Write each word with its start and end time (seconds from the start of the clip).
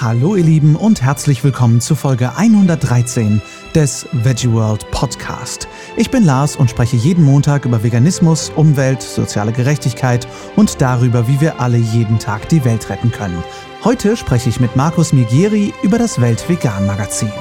Hallo 0.00 0.36
ihr 0.36 0.44
Lieben 0.44 0.76
und 0.76 1.02
herzlich 1.02 1.42
willkommen 1.42 1.80
zu 1.80 1.96
Folge 1.96 2.36
113 2.36 3.42
des 3.74 4.06
Veggie 4.12 4.52
World 4.52 4.88
Podcast. 4.92 5.66
Ich 5.96 6.08
bin 6.08 6.24
Lars 6.24 6.54
und 6.54 6.70
spreche 6.70 6.94
jeden 6.94 7.24
Montag 7.24 7.64
über 7.64 7.82
Veganismus, 7.82 8.50
Umwelt, 8.54 9.02
soziale 9.02 9.50
Gerechtigkeit 9.50 10.28
und 10.54 10.80
darüber, 10.80 11.26
wie 11.26 11.40
wir 11.40 11.60
alle 11.60 11.78
jeden 11.78 12.20
Tag 12.20 12.48
die 12.48 12.64
Welt 12.64 12.88
retten 12.90 13.10
können. 13.10 13.42
Heute 13.82 14.16
spreche 14.16 14.48
ich 14.48 14.60
mit 14.60 14.76
Markus 14.76 15.12
Migieri 15.12 15.74
über 15.82 15.98
das 15.98 16.20
Weltvegan 16.20 16.86
Magazin. 16.86 17.32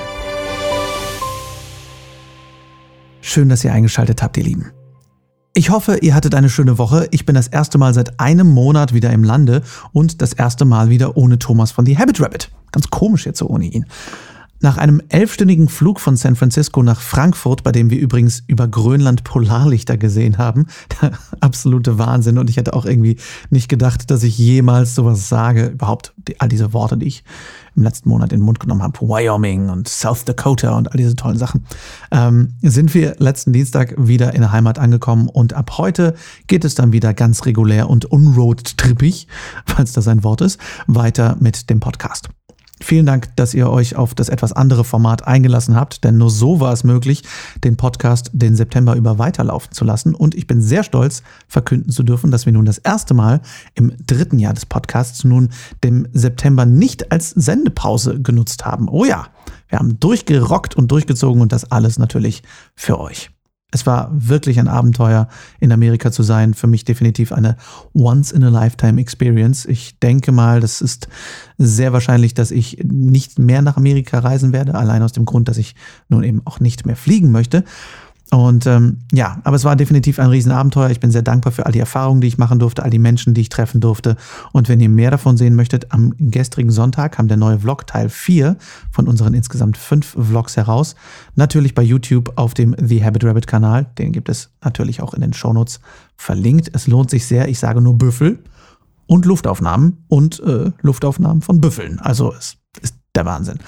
Schön, 3.21 3.49
dass 3.49 3.63
ihr 3.63 3.71
eingeschaltet 3.71 4.23
habt, 4.23 4.35
ihr 4.35 4.45
Lieben. 4.45 4.77
Ich 5.57 5.71
hoffe, 5.71 5.97
ihr 6.03 6.13
hattet 6.13 6.35
eine 6.35 6.49
schöne 6.49 6.77
Woche. 6.77 7.07
Ich 7.09 7.25
bin 7.25 7.33
das 7.33 7.47
erste 7.47 7.79
Mal 7.79 7.91
seit 7.91 8.19
einem 8.19 8.47
Monat 8.47 8.93
wieder 8.93 9.09
im 9.09 9.23
Lande 9.23 9.63
und 9.91 10.21
das 10.21 10.33
erste 10.33 10.65
Mal 10.65 10.91
wieder 10.91 11.17
ohne 11.17 11.39
Thomas 11.39 11.71
von 11.71 11.83
The 11.83 11.97
Habit 11.97 12.21
Rabbit. 12.21 12.51
Ganz 12.71 12.91
komisch 12.91 13.25
jetzt 13.25 13.39
so 13.39 13.48
ohne 13.48 13.65
ihn. 13.65 13.88
Nach 14.59 14.77
einem 14.77 15.02
elfstündigen 15.09 15.70
Flug 15.70 15.99
von 15.99 16.17
San 16.17 16.35
Francisco 16.35 16.81
nach 16.81 17.02
Frankfurt, 17.02 17.63
bei 17.63 17.71
dem 17.71 17.89
wir 17.89 17.99
übrigens 17.99 18.43
über 18.48 18.67
Grönland 18.67 19.23
Polarlichter 19.23 19.98
gesehen 19.98 20.38
haben, 20.38 20.65
der 21.02 21.11
absolute 21.41 21.99
Wahnsinn. 21.99 22.38
Und 22.38 22.49
ich 22.49 22.57
hätte 22.57 22.73
auch 22.73 22.85
irgendwie 22.85 23.17
nicht 23.49 23.70
gedacht, 23.70 24.09
dass 24.09 24.23
ich 24.23 24.38
jemals 24.38 24.95
sowas 24.95 25.29
sage. 25.29 25.67
Überhaupt 25.67 26.13
all 26.39 26.49
diese 26.49 26.73
Worte, 26.73 26.98
die 26.98 27.07
ich 27.07 27.23
im 27.75 27.84
letzten 27.84 28.09
Monat 28.09 28.34
in 28.34 28.39
den 28.39 28.45
Mund 28.45 28.59
genommen 28.59 28.81
habe. 28.81 28.99
Wyoming 28.99 29.70
und 29.70 29.88
South 29.88 30.25
Dakota 30.25 30.76
und 30.76 30.91
all 30.91 30.98
diese 30.98 31.15
tollen 31.15 31.37
Sachen. 31.37 31.65
Ähm, 32.12 32.55
sind 32.62 32.93
wir 32.93 33.15
letzten 33.20 33.53
Dienstag 33.53 33.93
wieder 33.98 34.34
in 34.34 34.41
der 34.41 34.51
Heimat 34.51 34.79
angekommen 34.79 35.29
und 35.29 35.53
ab 35.53 35.77
heute 35.77 36.15
geht 36.48 36.65
es 36.65 36.73
dann 36.73 36.91
wieder 36.91 37.13
ganz 37.13 37.45
regulär 37.45 37.89
und 37.89 38.05
unroadtrippig, 38.05 39.27
falls 39.65 39.93
das 39.93 40.07
ein 40.07 40.23
Wort 40.23 40.41
ist, 40.41 40.59
weiter 40.87 41.37
mit 41.39 41.70
dem 41.70 41.79
Podcast. 41.79 42.29
Vielen 42.80 43.05
Dank, 43.05 43.36
dass 43.36 43.54
ihr 43.54 43.70
euch 43.70 43.95
auf 43.95 44.13
das 44.13 44.30
etwas 44.30 44.54
andere 44.54 44.84
Format 44.84 45.27
eingelassen 45.27 45.76
habt, 45.76 46.04
denn 46.04 46.18
nur 46.18 46.29
so 46.29 46.60
war 46.60 46.71
es 46.74 46.84
möglich, 46.84 47.24
den 47.63 47.76
Podcast 47.76 48.29
den 48.34 48.55
September 48.55 48.96
über 48.96 49.18
weiterlaufen 49.18 49.71
zu 49.71 49.84
lassen. 49.84 50.13
Und 50.13 50.35
ich 50.35 50.46
bin 50.46 50.62
sehr 50.62 50.84
stolz, 50.84 51.24
verkünden 51.48 51.91
zu 51.91 52.04
dürfen, 52.04 52.29
dass 52.29 52.46
wir 52.46 52.54
nun 52.54 52.66
das 52.66 52.77
erste 52.77 53.13
Mal 53.13 53.41
im 53.74 53.93
dritten 54.05 54.38
Jahr 54.38 54.54
des 54.54 54.66
Podcasts 54.66 55.24
nun 55.24 55.49
dem 55.84 56.07
September 56.13 56.66
nicht 56.66 57.12
als 57.12 57.32
Sendepause 57.32 58.21
genutzt 58.21 58.66
haben. 58.66 58.88
Oh 58.90 59.05
ja, 59.05 59.27
wir 59.70 59.79
haben 59.79 59.99
durchgerockt 59.99 60.76
und 60.76 60.91
durchgezogen 60.91 61.41
und 61.41 61.51
das 61.51 61.71
alles 61.71 61.98
natürlich 61.98 62.44
für 62.76 62.99
euch. 62.99 63.32
Es 63.71 63.85
war 63.85 64.09
wirklich 64.13 64.59
ein 64.59 64.69
Abenteuer, 64.69 65.28
in 65.59 65.73
Amerika 65.73 66.09
zu 66.09 66.23
sein. 66.23 66.53
Für 66.53 66.68
mich 66.68 66.85
definitiv 66.85 67.34
eine 67.34 67.57
Once-in-a-Lifetime-Experience. 67.94 69.66
Ich 69.66 70.00
denke 70.00 70.31
mal, 70.31 70.62
das 70.62 70.79
ist 70.79 71.09
sehr 71.57 71.91
wahrscheinlich, 71.91 72.34
dass 72.34 72.51
ich 72.51 72.79
nicht 72.84 73.40
mehr 73.40 73.62
nach 73.62 73.75
Amerika 73.75 74.19
reisen 74.19 74.53
werde, 74.53 74.73
allein 74.75 75.03
aus 75.03 75.12
dem 75.12 75.25
Grund, 75.25 75.50
dass 75.50 75.57
ich 75.57 75.75
nun 76.07 76.23
eben 76.23 76.41
auch 76.45 76.62
nicht 76.62 76.85
mehr 76.85 76.95
fliegen 76.95 77.31
möchte. 77.31 77.66
Und 78.29 78.67
ähm, 78.67 78.97
ja, 79.13 79.39
aber 79.45 79.56
es 79.56 79.63
war 79.63 79.75
definitiv 79.78 80.19
ein 80.19 80.29
Riesenabenteuer. 80.29 80.89
Ich 80.89 81.00
bin 81.00 81.11
sehr 81.11 81.22
dankbar 81.22 81.53
für 81.53 81.66
all 81.66 81.72
die 81.72 81.79
Erfahrungen, 81.79 82.19
die 82.19 82.28
ich 82.28 82.38
machen 82.38 82.59
durfte, 82.59 82.83
all 82.83 82.89
die 82.89 83.00
Menschen, 83.00 83.33
die 83.33 83.41
ich 83.41 83.50
treffen 83.50 83.79
durfte. 83.79 84.17
Und 84.51 84.67
wenn 84.67 84.81
ihr 84.81 84.89
mehr 84.89 85.11
davon 85.11 85.38
sehen 85.38 85.56
möchtet, 85.56 85.94
am 85.94 86.13
gestrigen 86.17 86.72
Sonntag 86.72 87.13
kam 87.13 87.29
der 87.29 87.38
neue 87.38 87.59
Vlog 87.59 87.88
Teil 87.88 88.09
4 88.09 88.57
von 88.91 89.07
unseren 89.07 89.33
insgesamt 89.33 89.78
fünf 89.78 90.17
Vlogs 90.19 90.57
heraus. 90.57 90.95
Natürlich 91.35 91.73
bei 91.73 91.83
YouTube 91.83 92.33
auf 92.35 92.53
dem 92.53 92.75
The 92.78 93.03
Habit 93.03 93.23
Rabbit 93.23 93.47
Kanal. 93.47 93.85
Den 93.97 94.11
gibt 94.11 94.28
es 94.28 94.50
natürlich 94.61 95.01
auch 95.01 95.13
in 95.13 95.22
den 95.22 95.33
Shownotes 95.33 95.79
verlinkt. 96.17 96.72
Es 96.73 96.88
lohnt 96.88 97.09
sich 97.09 97.25
sehr. 97.25 97.47
Ich 97.47 97.59
sage 97.59 97.79
nur 97.79 97.97
Büffel 97.97 98.39
und 99.05 99.25
Luftaufnahmen 99.25 100.03
und 100.09 100.41
äh, 100.41 100.72
Luftaufnahmen 100.81 101.41
von 101.41 101.61
Büffeln. 101.61 102.00
Also 102.00 102.33
es 102.33 102.57
ist 102.81 102.95
der 103.16 103.25
Wahnsinn. 103.25 103.59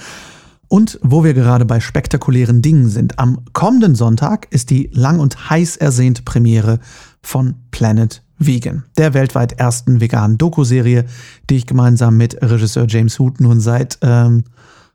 Und 0.70 1.00
wo 1.02 1.23
wir 1.23 1.34
gerade 1.34 1.66
bei 1.66 1.80
spektakulären 1.80 2.62
Dingen 2.62 2.89
sind, 2.89 3.17
am 3.17 3.39
kommenden 3.53 3.95
Sonntag 3.95 4.48
ist 4.52 4.70
die 4.70 4.89
lang 4.94 5.20
und 5.20 5.49
heiß 5.49 5.77
ersehnte 5.77 6.21
Premiere 6.21 6.80
von 7.21 7.55
Planet 7.71 8.21
Vegan, 8.38 8.86
der 8.98 9.14
weltweit 9.14 9.54
ersten 9.54 9.99
veganen 9.99 10.38
Doku-Serie, 10.38 11.05
die 11.49 11.58
ich 11.58 11.66
gemeinsam 11.66 12.17
mit 12.17 12.42
Regisseur 12.42 12.86
James 12.88 13.20
Hoot 13.20 13.42
nun 13.42 13.60
seit 13.60 13.98
ähm, 14.02 14.45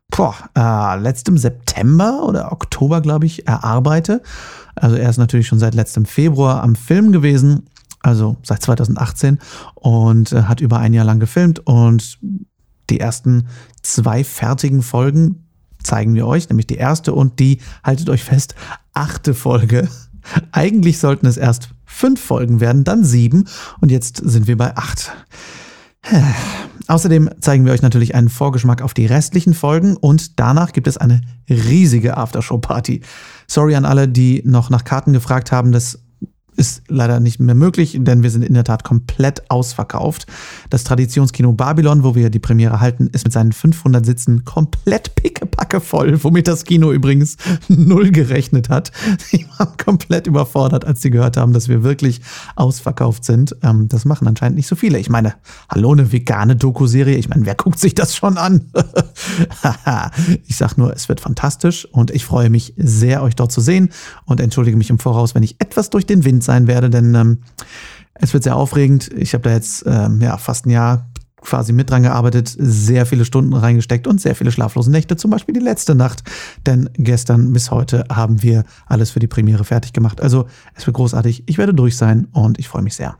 boah, 0.09 0.35
äh, 0.57 0.99
letztem 0.99 1.37
September 1.37 2.23
oder 2.23 2.51
Oktober, 2.53 3.01
glaube 3.01 3.25
ich, 3.25 3.47
erarbeite. 3.47 4.21
Also 4.75 4.95
er 4.95 5.09
ist 5.09 5.17
natürlich 5.17 5.47
schon 5.47 5.59
seit 5.59 5.75
letztem 5.75 6.05
Februar 6.05 6.63
am 6.63 6.75
Film 6.75 7.11
gewesen, 7.11 7.63
also 8.01 8.37
seit 8.43 8.61
2018 8.61 9.39
und 9.75 10.31
äh, 10.31 10.43
hat 10.43 10.61
über 10.61 10.79
ein 10.79 10.93
Jahr 10.93 11.05
lang 11.05 11.19
gefilmt 11.19 11.59
und 11.67 12.17
die 12.89 12.99
ersten 12.99 13.47
zwei 13.81 14.23
fertigen 14.23 14.81
Folgen 14.81 15.44
zeigen 15.85 16.15
wir 16.15 16.27
euch, 16.27 16.49
nämlich 16.49 16.67
die 16.67 16.75
erste 16.75 17.13
und 17.13 17.39
die, 17.39 17.59
haltet 17.83 18.09
euch 18.09 18.23
fest, 18.23 18.55
achte 18.93 19.33
Folge. 19.33 19.87
Eigentlich 20.51 20.99
sollten 20.99 21.27
es 21.27 21.37
erst 21.37 21.69
fünf 21.85 22.21
Folgen 22.21 22.59
werden, 22.59 22.83
dann 22.83 23.03
sieben 23.03 23.45
und 23.79 23.91
jetzt 23.91 24.17
sind 24.17 24.47
wir 24.47 24.57
bei 24.57 24.75
acht. 24.75 25.13
Außerdem 26.87 27.29
zeigen 27.39 27.65
wir 27.65 27.73
euch 27.73 27.81
natürlich 27.81 28.13
einen 28.13 28.29
Vorgeschmack 28.29 28.81
auf 28.81 28.93
die 28.93 29.07
restlichen 29.07 29.53
Folgen 29.53 29.97
und 29.97 30.39
danach 30.39 30.71
gibt 30.71 30.87
es 30.87 30.97
eine 30.97 31.21
riesige 31.49 32.17
Aftershow-Party. 32.17 33.01
Sorry 33.47 33.75
an 33.75 33.85
alle, 33.85 34.07
die 34.07 34.43
noch 34.45 34.69
nach 34.69 34.83
Karten 34.83 35.13
gefragt 35.13 35.51
haben, 35.51 35.71
das 35.71 35.99
ist 36.57 36.83
leider 36.87 37.19
nicht 37.19 37.39
mehr 37.39 37.55
möglich, 37.55 37.97
denn 37.99 38.23
wir 38.23 38.31
sind 38.31 38.43
in 38.43 38.53
der 38.53 38.63
Tat 38.63 38.83
komplett 38.83 39.49
ausverkauft. 39.49 40.25
Das 40.69 40.83
Traditionskino 40.83 41.53
Babylon, 41.53 42.03
wo 42.03 42.15
wir 42.15 42.29
die 42.29 42.39
Premiere 42.39 42.79
halten, 42.79 43.07
ist 43.11 43.25
mit 43.25 43.33
seinen 43.33 43.51
500 43.51 44.05
Sitzen 44.05 44.45
komplett 44.45 45.15
pickepacke 45.15 45.81
voll, 45.81 46.23
womit 46.23 46.47
das 46.47 46.63
Kino 46.63 46.91
übrigens 46.91 47.37
null 47.67 48.11
gerechnet 48.11 48.69
hat. 48.69 48.91
Sie 49.19 49.45
waren 49.57 49.75
komplett 49.77 50.27
überfordert, 50.27 50.85
als 50.85 51.01
sie 51.01 51.09
gehört 51.09 51.37
haben, 51.37 51.53
dass 51.53 51.67
wir 51.67 51.83
wirklich 51.83 52.21
ausverkauft 52.55 53.25
sind. 53.25 53.55
Ähm, 53.61 53.87
das 53.89 54.05
machen 54.05 54.27
anscheinend 54.27 54.55
nicht 54.55 54.67
so 54.67 54.75
viele. 54.75 54.97
Ich 54.99 55.09
meine, 55.09 55.35
hallo, 55.69 55.91
eine 55.91 56.11
vegane 56.11 56.55
Doku-Serie. 56.55 57.17
Ich 57.17 57.29
meine, 57.29 57.45
wer 57.45 57.55
guckt 57.55 57.79
sich 57.79 57.95
das 57.95 58.15
schon 58.15 58.37
an? 58.37 58.71
ich 60.47 60.55
sag 60.55 60.77
nur, 60.77 60.93
es 60.93 61.09
wird 61.09 61.19
fantastisch 61.19 61.85
und 61.85 62.11
ich 62.11 62.25
freue 62.25 62.49
mich 62.49 62.73
sehr, 62.77 63.21
euch 63.23 63.35
dort 63.35 63.51
zu 63.51 63.61
sehen 63.61 63.89
und 64.25 64.39
entschuldige 64.39 64.77
mich 64.77 64.89
im 64.89 64.99
Voraus, 64.99 65.35
wenn 65.35 65.43
ich 65.43 65.55
etwas 65.59 65.89
durch 65.89 66.05
den 66.05 66.23
Wind 66.23 66.43
sein 66.45 66.67
werde, 66.67 66.89
denn 66.89 67.15
ähm, 67.15 67.39
es 68.13 68.33
wird 68.33 68.43
sehr 68.43 68.55
aufregend. 68.55 69.11
Ich 69.13 69.33
habe 69.33 69.43
da 69.43 69.51
jetzt 69.51 69.83
ähm, 69.85 70.21
ja, 70.21 70.37
fast 70.37 70.65
ein 70.65 70.69
Jahr 70.69 71.09
quasi 71.41 71.73
mit 71.73 71.89
dran 71.89 72.03
gearbeitet, 72.03 72.53
sehr 72.57 73.05
viele 73.05 73.23
Stunden 73.23 73.53
reingesteckt 73.53 74.07
und 74.07 74.19
sehr 74.19 74.35
viele 74.35 74.51
schlaflose 74.51 74.91
Nächte, 74.91 75.15
zum 75.15 75.31
Beispiel 75.31 75.53
die 75.53 75.61
letzte 75.61 75.95
Nacht. 75.95 76.23
Denn 76.65 76.89
gestern 76.93 77.53
bis 77.53 77.71
heute 77.71 78.05
haben 78.11 78.41
wir 78.41 78.63
alles 78.87 79.11
für 79.11 79.19
die 79.19 79.27
Premiere 79.27 79.63
fertig 79.63 79.93
gemacht. 79.93 80.21
Also 80.21 80.47
es 80.73 80.85
wird 80.85 80.97
großartig. 80.97 81.43
Ich 81.45 81.57
werde 81.57 81.73
durch 81.73 81.97
sein 81.97 82.27
und 82.31 82.59
ich 82.59 82.67
freue 82.67 82.81
mich 82.81 82.95
sehr. 82.95 83.17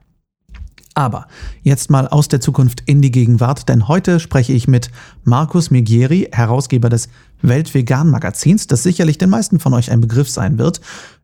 Aber 0.98 1.28
jetzt 1.62 1.90
mal 1.90 2.08
aus 2.08 2.30
der 2.30 2.40
Zukunft 2.40 2.82
in 2.86 3.02
die 3.02 3.12
Gegenwart, 3.12 3.68
denn 3.68 3.90
heute 3.90 4.22
spreche 4.22 4.54
ich 4.54 4.70
mit 4.70 4.90
Markus 5.26 5.70
Migieri, 5.70 6.30
Herausgeber 6.32 6.88
des 6.88 7.10
Weltvegan 7.42 8.10
Magazins, 8.10 8.68
das 8.68 8.84
sicherlich 8.84 9.18
den 9.18 9.30
meisten 9.30 9.60
von 9.60 9.74
euch 9.74 9.92
ein 9.92 10.00
Begriff 10.00 10.30
sein 10.30 10.58
wird. 10.58 10.80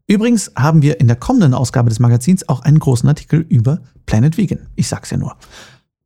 Übrigens 0.08 0.52
haben 0.58 0.82
wir 0.82 1.00
in 1.00 1.08
der 1.08 1.16
kommenden 1.16 1.54
Ausgabe 1.54 1.90
des 1.90 2.00
Magazins 2.00 2.48
auch 2.50 2.62
einen 2.62 2.80
großen 2.80 3.08
Artikel 3.08 3.46
über 3.48 3.80
Planet 4.06 4.38
Vegan. 4.38 4.68
Ich 4.76 4.88
sag's 4.88 5.10
ja 5.10 5.18
nur. 5.18 5.36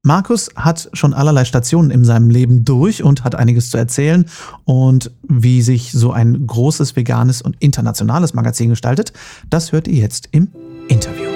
Markus 0.03 0.51
hat 0.55 0.87
schon 0.93 1.15
allerlei 1.15 1.45
Stationen 1.45 1.89
in 1.89 2.05
seinem 2.05 2.29
Leben 2.29 2.63
durch 2.63 3.01
und 3.01 3.23
hat 3.23 3.33
einiges 3.33 3.71
zu 3.71 3.77
erzählen 3.77 4.25
und 4.63 5.09
wie 5.27 5.63
sich 5.63 5.91
so 5.93 6.11
ein 6.11 6.45
großes 6.45 6.95
veganes 6.95 7.41
und 7.41 7.55
internationales 7.59 8.35
Magazin 8.35 8.69
gestaltet, 8.69 9.13
das 9.49 9.71
hört 9.71 9.87
ihr 9.87 9.99
jetzt 9.99 10.29
im 10.31 10.49
Interview. 10.89 11.31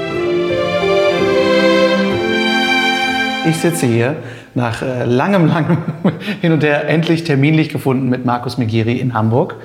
Ich 3.47 3.57
sitze 3.57 3.87
hier 3.87 4.17
nach 4.53 4.83
äh, 4.83 5.05
langem, 5.05 5.47
langem 5.47 5.77
Hin 6.41 6.51
und 6.51 6.61
Her 6.61 6.87
endlich 6.87 7.23
terminlich 7.23 7.69
gefunden 7.69 8.09
mit 8.09 8.23
Markus 8.23 8.59
Megiri 8.59 8.97
in 8.99 9.15
Hamburg 9.15 9.55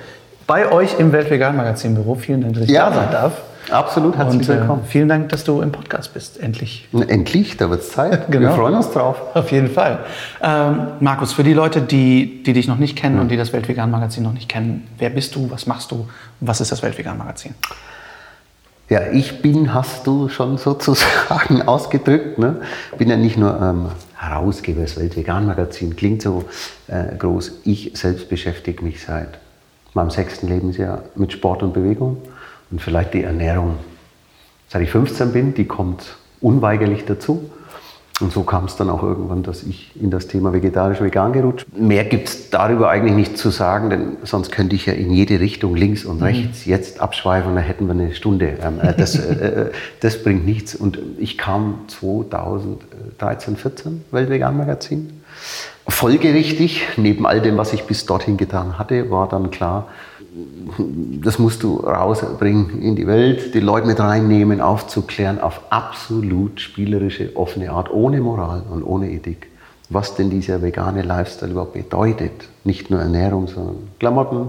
bei 0.46 0.70
euch 0.70 0.98
im 0.98 1.12
Weltvegan-Magazin-Büro. 1.12 2.14
Vielen 2.14 2.42
Dank, 2.42 2.54
dass 2.54 2.64
ich 2.64 2.70
ja, 2.70 2.90
da 2.90 2.96
sein 2.96 3.10
darf. 3.10 3.42
Absolut, 3.70 4.16
herzlich 4.16 4.48
Und, 4.48 4.54
äh, 4.54 4.60
willkommen. 4.60 4.82
vielen 4.86 5.08
Dank, 5.08 5.30
dass 5.30 5.44
du 5.44 5.62
im 5.62 5.72
Podcast 5.72 6.12
bist, 6.12 6.38
endlich. 6.38 6.86
Endlich, 7.08 7.56
da 7.56 7.70
wird 7.70 7.80
es 7.80 7.90
Zeit. 7.90 8.26
genau. 8.30 8.48
Wir 8.48 8.50
freuen 8.50 8.74
uns 8.74 8.90
drauf. 8.90 9.16
Auf 9.34 9.50
jeden 9.52 9.70
Fall. 9.70 10.00
Ähm, 10.42 10.88
Markus, 11.00 11.32
für 11.32 11.44
die 11.44 11.54
Leute, 11.54 11.80
die, 11.80 12.42
die 12.42 12.52
dich 12.52 12.68
noch 12.68 12.76
nicht 12.76 12.96
kennen 12.96 13.16
mhm. 13.16 13.22
und 13.22 13.28
die 13.30 13.36
das 13.36 13.52
Weltvegan-Magazin 13.52 14.22
noch 14.22 14.34
nicht 14.34 14.48
kennen, 14.48 14.86
wer 14.98 15.10
bist 15.10 15.34
du, 15.34 15.50
was 15.50 15.66
machst 15.66 15.90
du, 15.90 16.06
was 16.40 16.60
ist 16.60 16.72
das 16.72 16.82
Weltvegan-Magazin? 16.82 17.54
Ja, 18.90 19.00
ich 19.10 19.40
bin, 19.40 19.72
hast 19.72 20.06
du 20.06 20.28
schon 20.28 20.58
sozusagen 20.58 21.62
ausgedrückt. 21.66 22.38
Ne? 22.38 22.60
Bin 22.98 23.08
ja 23.08 23.16
nicht 23.16 23.38
nur 23.38 23.58
ähm, 23.58 23.88
Herausgeber 24.14 24.82
des 24.82 24.98
Weltvegan-Magazin, 24.98 25.96
klingt 25.96 26.20
so 26.20 26.44
äh, 26.88 27.16
groß. 27.16 27.60
Ich 27.64 27.92
selbst 27.94 28.28
beschäftige 28.28 28.84
mich 28.84 29.02
seit 29.02 29.38
meinem 29.94 30.10
sechsten 30.10 30.48
Lebensjahr 30.48 31.02
mit 31.14 31.32
Sport 31.32 31.62
und 31.62 31.72
Bewegung 31.72 32.18
und 32.70 32.80
vielleicht 32.80 33.14
die 33.14 33.22
Ernährung. 33.22 33.76
Seit 34.68 34.82
ich 34.82 34.90
15 34.90 35.32
bin, 35.32 35.54
die 35.54 35.66
kommt 35.66 36.16
unweigerlich 36.40 37.04
dazu. 37.04 37.50
Und 38.20 38.32
so 38.32 38.44
kam 38.44 38.66
es 38.66 38.76
dann 38.76 38.90
auch 38.90 39.02
irgendwann, 39.02 39.42
dass 39.42 39.64
ich 39.64 39.90
in 40.00 40.10
das 40.10 40.28
Thema 40.28 40.52
vegetarisch-vegan 40.52 41.32
gerutscht. 41.32 41.66
Mehr 41.76 42.04
gibt 42.04 42.28
es 42.28 42.50
darüber 42.50 42.88
eigentlich 42.88 43.16
nicht 43.16 43.36
zu 43.36 43.50
sagen, 43.50 43.90
denn 43.90 44.16
sonst 44.22 44.52
könnte 44.52 44.76
ich 44.76 44.86
ja 44.86 44.92
in 44.92 45.10
jede 45.10 45.40
Richtung 45.40 45.74
links 45.74 46.04
und 46.04 46.18
mhm. 46.18 46.22
rechts 46.22 46.64
jetzt 46.64 47.00
abschweifen 47.00 47.50
und 47.50 47.56
da 47.56 47.60
hätten 47.60 47.86
wir 47.86 47.92
eine 47.92 48.14
Stunde. 48.14 48.56
Ähm, 48.62 48.78
äh, 48.80 48.94
das, 48.96 49.18
äh, 49.18 49.32
äh, 49.32 49.70
das 49.98 50.22
bringt 50.22 50.46
nichts. 50.46 50.76
Und 50.76 50.98
ich 51.18 51.36
kam 51.38 51.80
2013, 51.88 53.56
14, 53.56 54.04
Weltvegan-Magazin. 54.12 55.20
Folgerichtig, 55.88 56.86
neben 56.96 57.26
all 57.26 57.40
dem, 57.40 57.56
was 57.56 57.72
ich 57.72 57.82
bis 57.84 58.06
dorthin 58.06 58.36
getan 58.36 58.78
hatte, 58.78 59.10
war 59.10 59.28
dann 59.28 59.50
klar, 59.50 59.88
das 61.22 61.38
musst 61.38 61.62
du 61.62 61.76
rausbringen 61.76 62.82
in 62.82 62.96
die 62.96 63.06
Welt, 63.06 63.54
die 63.54 63.60
Leute 63.60 63.86
mit 63.86 64.00
reinnehmen, 64.00 64.60
aufzuklären 64.60 65.40
auf 65.40 65.60
absolut 65.70 66.60
spielerische, 66.60 67.36
offene 67.36 67.70
Art, 67.70 67.90
ohne 67.90 68.20
Moral 68.20 68.62
und 68.68 68.82
ohne 68.82 69.10
Ethik. 69.10 69.48
Was 69.90 70.16
denn 70.16 70.30
dieser 70.30 70.62
vegane 70.62 71.02
Lifestyle 71.02 71.52
überhaupt 71.52 71.74
bedeutet. 71.74 72.48
Nicht 72.64 72.90
nur 72.90 73.00
Ernährung, 73.00 73.46
sondern 73.46 73.76
Klamotten, 74.00 74.48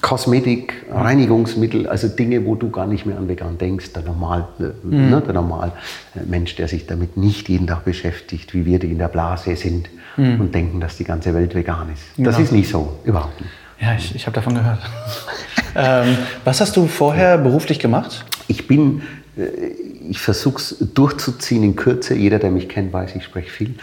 Kosmetik, 0.00 0.86
Reinigungsmittel, 0.90 1.86
also 1.86 2.08
Dinge, 2.08 2.44
wo 2.46 2.54
du 2.54 2.70
gar 2.70 2.86
nicht 2.86 3.04
mehr 3.04 3.18
an 3.18 3.28
vegan 3.28 3.58
denkst. 3.58 3.92
Der 3.92 4.02
normal, 4.02 4.48
äh, 4.58 4.64
mhm. 4.86 5.10
ne, 5.10 5.20
der 5.20 5.34
normal 5.34 5.72
äh, 6.14 6.20
Mensch, 6.28 6.56
der 6.56 6.68
sich 6.68 6.86
damit 6.86 7.16
nicht 7.16 7.48
jeden 7.48 7.66
Tag 7.66 7.84
beschäftigt, 7.84 8.54
wie 8.54 8.64
wir, 8.64 8.78
die 8.78 8.90
in 8.90 8.98
der 8.98 9.08
Blase 9.08 9.54
sind 9.56 9.88
mhm. 10.16 10.40
und 10.40 10.54
denken, 10.54 10.80
dass 10.80 10.96
die 10.96 11.04
ganze 11.04 11.34
Welt 11.34 11.54
vegan 11.54 11.92
ist. 11.92 12.02
Das 12.16 12.36
genau. 12.36 12.44
ist 12.44 12.52
nicht 12.52 12.70
so, 12.70 12.92
überhaupt 13.04 13.40
nicht. 13.40 13.52
Ja, 13.82 13.94
ich, 13.94 14.14
ich 14.14 14.26
habe 14.26 14.34
davon 14.34 14.54
gehört. 14.54 14.78
ähm, 15.74 16.16
was 16.44 16.60
hast 16.60 16.76
du 16.76 16.86
vorher 16.86 17.36
beruflich 17.36 17.80
gemacht? 17.80 18.24
Ich 18.46 18.68
bin, 18.68 19.02
äh, 19.36 19.42
ich 20.08 20.20
versuche 20.20 20.56
es 20.58 20.76
durchzuziehen 20.94 21.64
in 21.64 21.74
Kürze. 21.74 22.14
Jeder, 22.14 22.38
der 22.38 22.52
mich 22.52 22.68
kennt, 22.68 22.92
weiß, 22.92 23.16
ich 23.16 23.24
spreche 23.24 23.50
viel. 23.50 23.74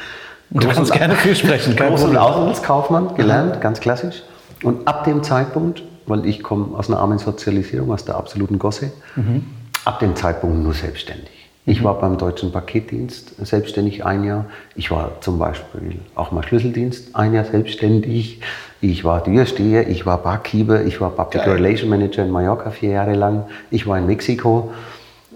Du 0.51 0.66
Groß 0.66 0.75
kannst 0.75 0.94
gerne 0.94 1.16
viel 1.16 1.36
sprechen. 1.36 1.75
Groß- 1.75 2.06
und 2.06 2.18
Auslandskaufmann 2.18 3.16
gelernt, 3.16 3.57
mhm. 3.57 3.60
ganz 3.60 3.81
klassisch. 3.81 4.24
Und 4.63 4.88
ab 4.88 5.04
dem 5.04 5.22
Zeitpunkt, 5.22 5.84
weil 6.07 6.25
ich 6.25 6.42
komme 6.42 6.78
aus 6.78 6.90
einer 6.90 7.00
armen 7.00 7.19
Sozialisierung, 7.19 7.92
aus 7.92 8.06
der 8.06 8.16
absoluten 8.16 8.57
Gosse, 8.57 8.92
mhm. 9.16 9.46
ab 9.84 10.00
dem 10.00 10.16
Zeitpunkt 10.16 10.63
nur 10.63 10.74
selbstständig. 10.74 11.30
Ich 11.66 11.84
war 11.84 12.00
beim 12.00 12.18
Deutschen 12.18 12.51
Paketdienst 12.51 13.46
selbstständig 13.46 14.04
ein 14.04 14.24
Jahr. 14.24 14.46
Ich 14.75 14.90
war 14.90 15.22
zum 15.22 15.38
Beispiel 15.38 16.00
auch 16.16 16.31
mal 16.31 16.42
Schlüsseldienst 16.42 17.16
ein 17.16 17.34
Jahr 17.34 17.46
selbstständig. 17.46 18.42
Ich 18.81 19.04
war 19.04 19.24
Türsteher, 19.24 19.90
ich 19.90 20.06
war 20.06 20.20
Barkeeper, 20.20 20.86
ich 20.86 21.02
war 21.02 21.12
Public 21.12 21.44
Geil. 21.44 21.56
Relation 21.56 21.90
Manager 21.90 22.24
in 22.24 22.31
Mallorca 22.31 22.72
vier 22.72 22.92
Jahre 22.92 23.14
lang. 23.14 23.46
Ich 23.72 23.86
war 23.88 23.98
in 23.98 24.06
Mexiko. 24.06 24.72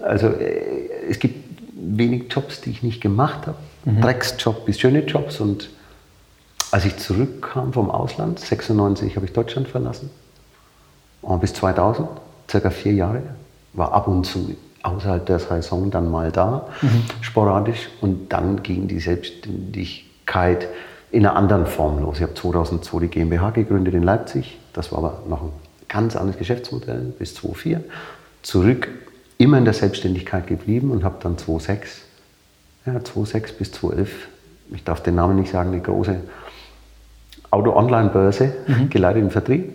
Also 0.02 0.28
äh, 0.28 0.62
es 1.08 1.18
gibt 1.18 1.44
wenig 1.74 2.32
Jobs, 2.32 2.62
die 2.62 2.70
ich 2.70 2.82
nicht 2.82 3.00
gemacht 3.00 3.46
habe. 3.46 3.58
Mhm. 3.84 4.00
Drecksjob 4.00 4.64
bis 4.64 4.80
schöne 4.80 5.00
Jobs. 5.00 5.40
Und 5.40 5.68
als 6.70 6.86
ich 6.86 6.96
zurückkam 6.96 7.72
vom 7.72 7.90
Ausland, 7.90 8.38
96 8.38 9.16
habe 9.16 9.26
ich 9.26 9.32
Deutschland 9.32 9.68
verlassen. 9.68 10.10
Und 11.20 11.40
bis 11.40 11.52
2000, 11.54 12.08
circa 12.50 12.70
vier 12.70 12.92
Jahre, 12.92 13.22
war 13.74 13.92
ab 13.92 14.08
und 14.08 14.24
zu 14.24 14.54
außerhalb 14.82 15.24
der 15.24 15.38
Saison 15.38 15.90
dann 15.90 16.10
mal 16.10 16.30
da, 16.30 16.68
mhm. 16.82 17.04
sporadisch. 17.20 17.88
Und 18.00 18.32
dann 18.32 18.62
ging 18.62 18.88
die 18.88 19.00
Selbstständigkeit 19.00 20.68
in 21.14 21.24
einer 21.24 21.36
anderen 21.36 21.66
Form 21.66 22.02
los. 22.02 22.16
Ich 22.16 22.22
habe 22.22 22.34
2002 22.34 22.98
die 22.98 23.08
GmbH 23.08 23.50
gegründet 23.50 23.94
in 23.94 24.02
Leipzig. 24.02 24.58
Das 24.72 24.90
war 24.90 24.98
aber 24.98 25.22
noch 25.28 25.42
ein 25.42 25.52
ganz 25.88 26.16
anderes 26.16 26.38
Geschäftsmodell 26.38 27.14
bis 27.16 27.36
2004. 27.36 27.84
Zurück 28.42 28.88
immer 29.38 29.58
in 29.58 29.64
der 29.64 29.74
Selbstständigkeit 29.74 30.48
geblieben 30.48 30.90
und 30.90 31.04
habe 31.04 31.16
dann 31.22 31.38
2006, 31.38 32.02
ja, 32.86 32.94
2006 32.94 33.52
bis 33.52 33.70
2011, 33.70 34.28
ich 34.72 34.82
darf 34.82 35.04
den 35.04 35.14
Namen 35.14 35.36
nicht 35.36 35.52
sagen, 35.52 35.70
eine 35.70 35.80
große 35.80 36.16
Auto-Online-Börse 37.52 38.52
mhm. 38.66 38.90
geleitet 38.90 39.22
im 39.22 39.30
Vertrieb 39.30 39.72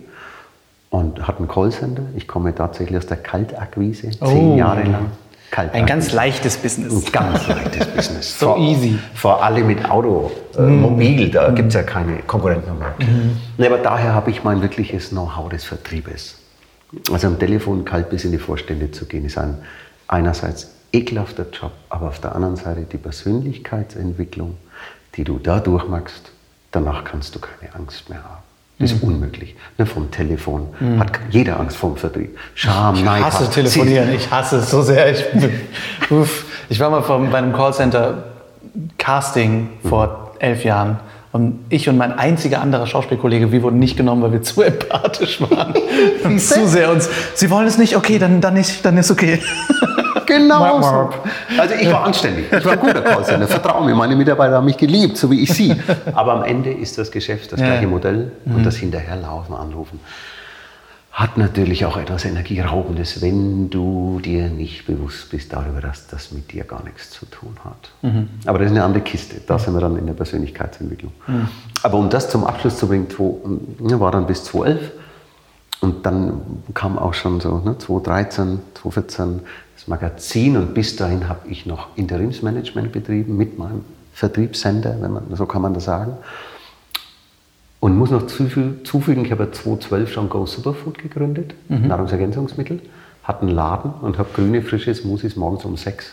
und 0.90 1.26
hat 1.26 1.38
einen 1.38 1.48
Callcenter. 1.48 2.02
Ich 2.16 2.28
komme 2.28 2.54
tatsächlich 2.54 2.98
aus 2.98 3.06
der 3.06 3.16
Kaltakquise, 3.16 4.10
oh. 4.20 4.26
zehn 4.26 4.58
Jahre 4.58 4.82
lang. 4.82 5.06
Kaltakquise. 5.50 5.82
Ein 5.82 5.86
ganz 5.86 6.12
leichtes 6.12 6.56
Business. 6.56 6.92
Ein 6.92 7.12
ganz 7.12 7.48
leichtes 7.48 7.86
Business. 7.86 8.38
so 8.38 8.46
vor, 8.46 8.58
easy. 8.58 8.98
Vor 9.14 9.42
allem 9.42 9.66
mit 9.66 9.90
Auto, 9.90 10.30
äh, 10.56 10.62
mm. 10.62 10.80
mobil, 10.80 11.30
da 11.30 11.50
mm. 11.50 11.54
gibt 11.54 11.68
es 11.68 11.74
ja 11.74 11.82
keine 11.82 12.18
Konkurrenten 12.22 12.78
mehr. 12.78 12.94
Mm. 12.98 13.36
Nee, 13.58 13.66
aber 13.66 13.78
daher 13.78 14.14
habe 14.14 14.30
ich 14.30 14.44
mein 14.44 14.62
wirkliches 14.62 15.10
Know-how 15.10 15.48
des 15.48 15.64
Vertriebes. 15.64 16.36
Also 17.12 17.26
am 17.26 17.38
Telefon 17.38 17.84
kalt 17.84 18.10
bis 18.10 18.24
in 18.24 18.32
die 18.32 18.38
Vorstände 18.38 18.90
zu 18.90 19.06
gehen, 19.06 19.24
ist 19.24 19.38
ein 19.38 19.58
einerseits 20.08 20.70
ekelhafter 20.92 21.46
Job, 21.50 21.72
aber 21.88 22.08
auf 22.08 22.20
der 22.20 22.34
anderen 22.34 22.56
Seite 22.56 22.82
die 22.82 22.98
Persönlichkeitsentwicklung, 22.98 24.56
die 25.16 25.24
du 25.24 25.38
da 25.38 25.60
durchmachst, 25.60 26.32
danach 26.72 27.04
kannst 27.04 27.34
du 27.34 27.38
keine 27.38 27.74
Angst 27.74 28.08
mehr 28.10 28.22
haben. 28.22 28.49
Ist 28.80 29.02
mhm. 29.02 29.10
unmöglich. 29.10 29.54
Ne, 29.78 29.86
vom 29.86 30.10
Telefon 30.10 30.68
mhm. 30.80 30.98
hat 30.98 31.12
jeder 31.30 31.60
Angst 31.60 31.76
vom 31.76 31.96
Vertrieb. 31.96 32.36
Scham, 32.54 32.96
ich 32.96 33.04
Neid. 33.04 33.20
Ich 33.20 33.26
hasse 33.26 33.50
telefonieren. 33.50 34.10
Ich 34.14 34.30
hasse 34.30 34.56
es 34.56 34.70
so 34.70 34.82
sehr. 34.82 35.10
Ich, 35.10 35.24
ich 36.68 36.80
war 36.80 36.90
mal 36.90 37.00
bei 37.00 37.38
einem 37.38 37.52
Callcenter 37.52 38.24
Casting 38.98 39.68
mhm. 39.82 39.88
vor 39.88 40.32
elf 40.38 40.64
Jahren. 40.64 40.98
Und 41.32 41.60
ich 41.68 41.88
und 41.88 41.96
mein 41.96 42.18
einziger 42.18 42.60
anderer 42.60 42.86
Schauspielkollege, 42.86 43.52
wir 43.52 43.62
wurden 43.62 43.78
nicht 43.78 43.96
genommen, 43.96 44.22
weil 44.22 44.32
wir 44.32 44.42
zu 44.42 44.62
empathisch 44.62 45.40
waren. 45.42 45.74
zu 46.38 46.66
sehr 46.66 46.90
uns. 46.90 47.08
Sie 47.34 47.50
wollen 47.50 47.66
es 47.66 47.78
nicht? 47.78 47.96
Okay, 47.96 48.18
dann, 48.18 48.40
dann, 48.40 48.56
ist, 48.56 48.84
dann 48.84 48.96
ist 48.96 49.10
okay. 49.10 49.38
Genau 50.30 50.82
so. 50.82 51.10
Also 51.58 51.74
ich 51.74 51.90
war 51.90 52.04
anständig. 52.04 52.46
Ich 52.52 52.64
war 52.64 52.72
ein 52.72 52.80
guter 52.80 53.02
Callcenter. 53.02 53.48
Vertraue 53.48 53.84
mir, 53.84 53.94
meine 53.94 54.16
Mitarbeiter 54.16 54.56
haben 54.56 54.66
mich 54.66 54.76
geliebt, 54.76 55.16
so 55.16 55.30
wie 55.30 55.40
ich 55.40 55.52
sie. 55.52 55.74
Aber 56.14 56.34
am 56.34 56.44
Ende 56.44 56.70
ist 56.72 56.98
das 56.98 57.10
Geschäft 57.10 57.52
das 57.52 57.60
gleiche 57.60 57.86
Modell 57.86 58.32
und 58.44 58.58
mhm. 58.58 58.64
das 58.64 58.76
Hinterherlaufen, 58.76 59.54
Anrufen 59.54 60.00
hat 61.12 61.36
natürlich 61.36 61.84
auch 61.84 61.96
etwas 61.96 62.24
Energieraubendes, 62.24 63.20
wenn 63.20 63.68
du 63.68 64.20
dir 64.24 64.48
nicht 64.48 64.86
bewusst 64.86 65.30
bist 65.30 65.52
darüber, 65.52 65.80
dass 65.80 66.06
das 66.06 66.30
mit 66.30 66.52
dir 66.52 66.64
gar 66.64 66.82
nichts 66.84 67.10
zu 67.10 67.26
tun 67.26 67.56
hat. 67.64 67.90
Mhm. 68.02 68.28
Aber 68.46 68.58
das 68.58 68.66
ist 68.66 68.76
eine 68.76 68.84
andere 68.84 69.02
Kiste. 69.02 69.40
Da 69.46 69.58
sind 69.58 69.74
wir 69.74 69.80
dann 69.80 69.96
in 69.96 70.06
der 70.06 70.14
Persönlichkeitsentwicklung. 70.14 71.12
Mhm. 71.26 71.48
Aber 71.82 71.98
um 71.98 72.08
das 72.08 72.30
zum 72.30 72.44
Abschluss 72.44 72.78
zu 72.78 72.86
bringen, 72.86 73.08
war 73.80 74.12
dann 74.12 74.26
bis 74.26 74.44
2011. 74.44 74.92
Und 75.80 76.06
dann 76.06 76.40
kam 76.74 76.98
auch 76.98 77.14
schon 77.14 77.40
so 77.40 77.58
ne, 77.58 77.76
2013, 77.76 78.60
2014 78.74 79.40
das 79.80 79.88
Magazin 79.88 80.58
und 80.58 80.74
bis 80.74 80.96
dahin 80.96 81.28
habe 81.28 81.48
ich 81.48 81.64
noch 81.64 81.96
Interimsmanagement 81.96 82.92
betrieben 82.92 83.36
mit 83.38 83.58
meinem 83.58 83.82
Vertriebssender, 84.12 84.94
man, 84.96 85.22
so 85.34 85.46
kann 85.46 85.62
man 85.62 85.72
das 85.72 85.84
sagen. 85.84 86.18
Und 87.78 87.96
muss 87.96 88.10
noch 88.10 88.26
zufügen, 88.26 89.24
ich 89.24 89.32
habe 89.32 89.50
2012 89.50 90.12
schon 90.12 90.28
Go 90.28 90.44
Superfood 90.44 90.98
gegründet, 90.98 91.54
mhm. 91.70 91.86
Nahrungsergänzungsmittel, 91.86 92.82
hatte 93.22 93.42
einen 93.42 93.54
Laden 93.54 93.92
und 94.02 94.18
habe 94.18 94.28
grüne, 94.34 94.60
frische 94.60 94.94
Smoothies 94.94 95.36
morgens 95.36 95.64
um 95.64 95.78
sechs 95.78 96.12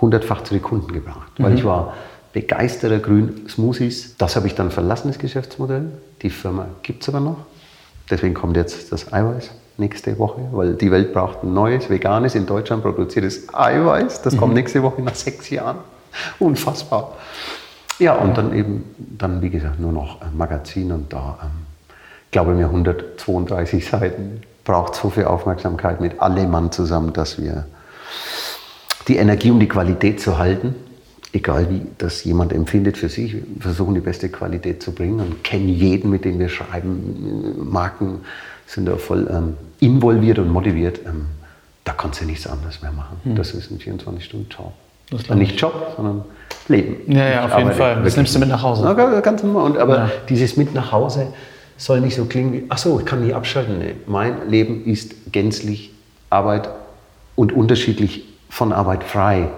hundertfach 0.00 0.42
zu 0.42 0.54
den 0.54 0.62
Kunden 0.62 0.94
gebracht. 0.94 1.38
Mhm. 1.38 1.44
Weil 1.44 1.54
ich 1.54 1.64
war 1.64 1.92
begeisterter 2.32 3.00
grün 3.00 3.46
Smoothies. 3.50 4.16
Das 4.16 4.34
habe 4.34 4.46
ich 4.46 4.54
dann 4.54 4.70
verlassen, 4.70 5.08
das 5.08 5.18
Geschäftsmodell. 5.18 5.92
Die 6.22 6.30
Firma 6.30 6.68
gibt 6.82 7.02
es 7.02 7.10
aber 7.10 7.20
noch. 7.20 7.36
Deswegen 8.08 8.32
kommt 8.32 8.56
jetzt 8.56 8.92
das 8.92 9.12
Eiweiß 9.12 9.50
nächste 9.76 10.18
Woche, 10.18 10.40
weil 10.52 10.74
die 10.74 10.90
Welt 10.90 11.12
braucht 11.12 11.42
ein 11.42 11.54
neues, 11.54 11.88
veganes, 11.90 12.34
in 12.34 12.46
Deutschland 12.46 12.82
produziertes 12.82 13.52
Eiweiß. 13.52 14.22
Das 14.22 14.34
mhm. 14.34 14.38
kommt 14.38 14.54
nächste 14.54 14.82
Woche 14.82 15.02
nach 15.02 15.14
sechs 15.14 15.50
Jahren. 15.50 15.78
Unfassbar. 16.38 17.16
Ja, 17.98 18.14
und 18.14 18.36
dann 18.36 18.54
eben, 18.54 18.84
dann 18.98 19.42
wie 19.42 19.50
gesagt, 19.50 19.78
nur 19.78 19.92
noch 19.92 20.20
ein 20.20 20.36
Magazin 20.36 20.92
und 20.92 21.12
da, 21.12 21.38
ähm, 21.42 21.50
glaube 22.30 22.52
mir, 22.54 22.66
132 22.66 23.86
Seiten 23.86 24.42
braucht 24.64 24.94
so 24.94 25.10
viel 25.10 25.24
Aufmerksamkeit 25.24 26.00
mit 26.00 26.20
allem 26.20 26.50
Mann 26.50 26.72
zusammen, 26.72 27.12
dass 27.12 27.40
wir 27.40 27.66
die 29.08 29.16
Energie, 29.16 29.50
um 29.50 29.60
die 29.60 29.68
Qualität 29.68 30.20
zu 30.20 30.38
halten, 30.38 30.74
egal 31.32 31.68
wie 31.70 31.82
das 31.98 32.24
jemand 32.24 32.52
empfindet 32.52 32.96
für 32.98 33.08
sich, 33.08 33.36
versuchen 33.58 33.94
die 33.94 34.00
beste 34.00 34.28
Qualität 34.28 34.82
zu 34.82 34.92
bringen 34.92 35.20
und 35.20 35.44
kennen 35.44 35.68
jeden, 35.68 36.10
mit 36.10 36.24
dem 36.24 36.38
wir 36.38 36.48
schreiben. 36.48 37.70
Marken 37.70 38.20
sind 38.72 38.86
da 38.86 38.96
voll 38.96 39.28
ähm, 39.30 39.56
involviert 39.80 40.38
und 40.38 40.48
motiviert. 40.48 41.00
Ähm, 41.06 41.26
da 41.84 41.92
kannst 41.92 42.20
du 42.20 42.24
nichts 42.24 42.46
anderes 42.46 42.80
mehr 42.80 42.92
machen. 42.92 43.18
Hm. 43.24 43.36
Das 43.36 43.52
ist 43.52 43.70
ein 43.70 43.78
24-Stunden-Job. 43.78 44.72
Nicht 45.34 45.60
Job, 45.60 45.92
sondern 45.96 46.24
Leben. 46.68 47.12
Ja, 47.12 47.28
ja, 47.28 47.44
auf 47.44 47.58
jeden 47.58 47.72
Fall. 47.72 48.02
Das 48.02 48.16
nimmst 48.16 48.34
du 48.34 48.38
mit 48.38 48.48
nach 48.48 48.62
Hause. 48.62 48.84
Ja, 48.84 49.20
ganz 49.20 49.42
normal. 49.42 49.64
Und, 49.64 49.78
aber 49.78 49.96
ja. 49.96 50.10
dieses 50.28 50.56
mit 50.56 50.72
nach 50.72 50.90
Hause 50.90 51.26
soll 51.76 52.00
nicht 52.00 52.14
so 52.14 52.24
klingen 52.24 52.52
wie, 52.52 52.64
ach 52.70 52.78
so, 52.78 52.98
ich 52.98 53.04
kann 53.04 53.24
nie 53.24 53.34
abschalten. 53.34 53.78
Nee. 53.78 53.94
Mein 54.06 54.48
Leben 54.48 54.86
ist 54.86 55.32
gänzlich 55.32 55.90
Arbeit 56.30 56.70
und 57.36 57.52
unterschiedlich 57.52 58.24
von 58.48 58.72
Arbeit 58.72 59.04
frei. 59.04 59.48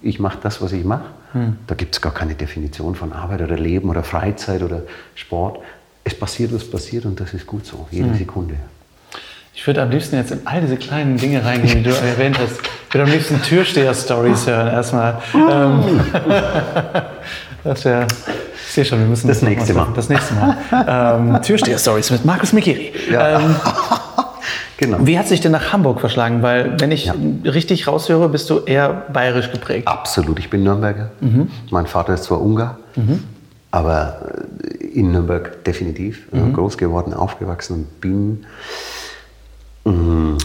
Ich 0.00 0.18
mache 0.18 0.38
das, 0.42 0.62
was 0.62 0.72
ich 0.72 0.84
mache. 0.84 1.04
Hm. 1.32 1.58
Da 1.66 1.74
gibt 1.74 1.94
es 1.94 2.00
gar 2.00 2.14
keine 2.14 2.34
Definition 2.34 2.94
von 2.94 3.12
Arbeit 3.12 3.42
oder 3.42 3.58
Leben 3.58 3.90
oder 3.90 4.02
Freizeit 4.02 4.62
oder 4.62 4.82
Sport. 5.14 5.58
Es 6.04 6.14
passiert, 6.14 6.52
was 6.52 6.68
passiert 6.68 7.04
und 7.04 7.18
das 7.20 7.32
ist 7.34 7.46
gut 7.46 7.64
so, 7.64 7.86
jede 7.90 8.10
hm. 8.10 8.18
Sekunde. 8.18 8.56
Ich 9.54 9.66
würde 9.66 9.82
am 9.82 9.90
liebsten 9.90 10.16
jetzt 10.16 10.32
in 10.32 10.40
all 10.46 10.60
diese 10.60 10.76
kleinen 10.76 11.16
Dinge 11.18 11.44
reingehen, 11.44 11.82
die 11.82 11.90
du 11.90 11.94
erwähnt 12.06 12.38
hast. 12.38 12.60
Ich 12.88 12.94
würde 12.94 13.04
am 13.04 13.10
liebsten 13.10 13.40
Türsteher-Stories 13.42 14.46
hören 14.46 14.68
erstmal. 14.68 15.18
Ähm, 15.34 16.00
das 17.64 17.84
wäre. 17.84 18.06
Ich 18.66 18.74
sehe 18.74 18.84
schon, 18.84 19.00
wir 19.00 19.06
müssen 19.06 19.28
das, 19.28 19.40
das 19.40 19.48
nächste 19.48 19.74
Mal. 19.74 19.88
Das 19.94 20.08
nächste 20.08 20.34
Mal. 20.34 20.56
ähm, 20.88 21.42
Türsteher-Stories 21.42 22.10
mit 22.10 22.24
Markus 22.24 22.54
Mikiri. 22.54 22.92
Ja. 23.10 23.40
Ähm, 23.40 23.54
genau. 24.78 24.98
Wie 25.02 25.18
hat 25.18 25.28
sich 25.28 25.40
denn 25.40 25.52
nach 25.52 25.72
Hamburg 25.72 26.00
verschlagen? 26.00 26.42
Weil, 26.42 26.80
wenn 26.80 26.90
ich 26.90 27.06
ja. 27.06 27.14
richtig 27.44 27.86
raushöre, 27.86 28.30
bist 28.30 28.48
du 28.48 28.60
eher 28.60 29.04
bayerisch 29.12 29.52
geprägt. 29.52 29.86
Absolut. 29.86 30.38
Ich 30.38 30.48
bin 30.48 30.62
Nürnberger. 30.62 31.10
Mhm. 31.20 31.50
Mein 31.70 31.86
Vater 31.86 32.14
ist 32.14 32.24
zwar 32.24 32.40
Ungar, 32.40 32.78
mhm. 32.96 33.22
aber 33.70 34.16
in 34.94 35.12
Nürnberg 35.12 35.64
definitiv. 35.64 36.30
Mhm. 36.32 36.52
Groß 36.52 36.78
geworden, 36.78 37.14
aufgewachsen 37.14 37.74
und 37.74 38.00
bin. 38.00 38.46
Mh, 39.84 40.38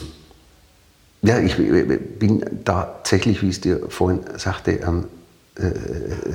ja, 1.22 1.40
ich 1.40 1.58
bin 1.58 2.46
tatsächlich, 2.64 3.42
wie 3.42 3.50
ich 3.50 3.56
es 3.56 3.62
dir 3.62 3.82
vorhin 3.90 4.22
sagte, 4.38 4.80
ähm, 4.88 5.06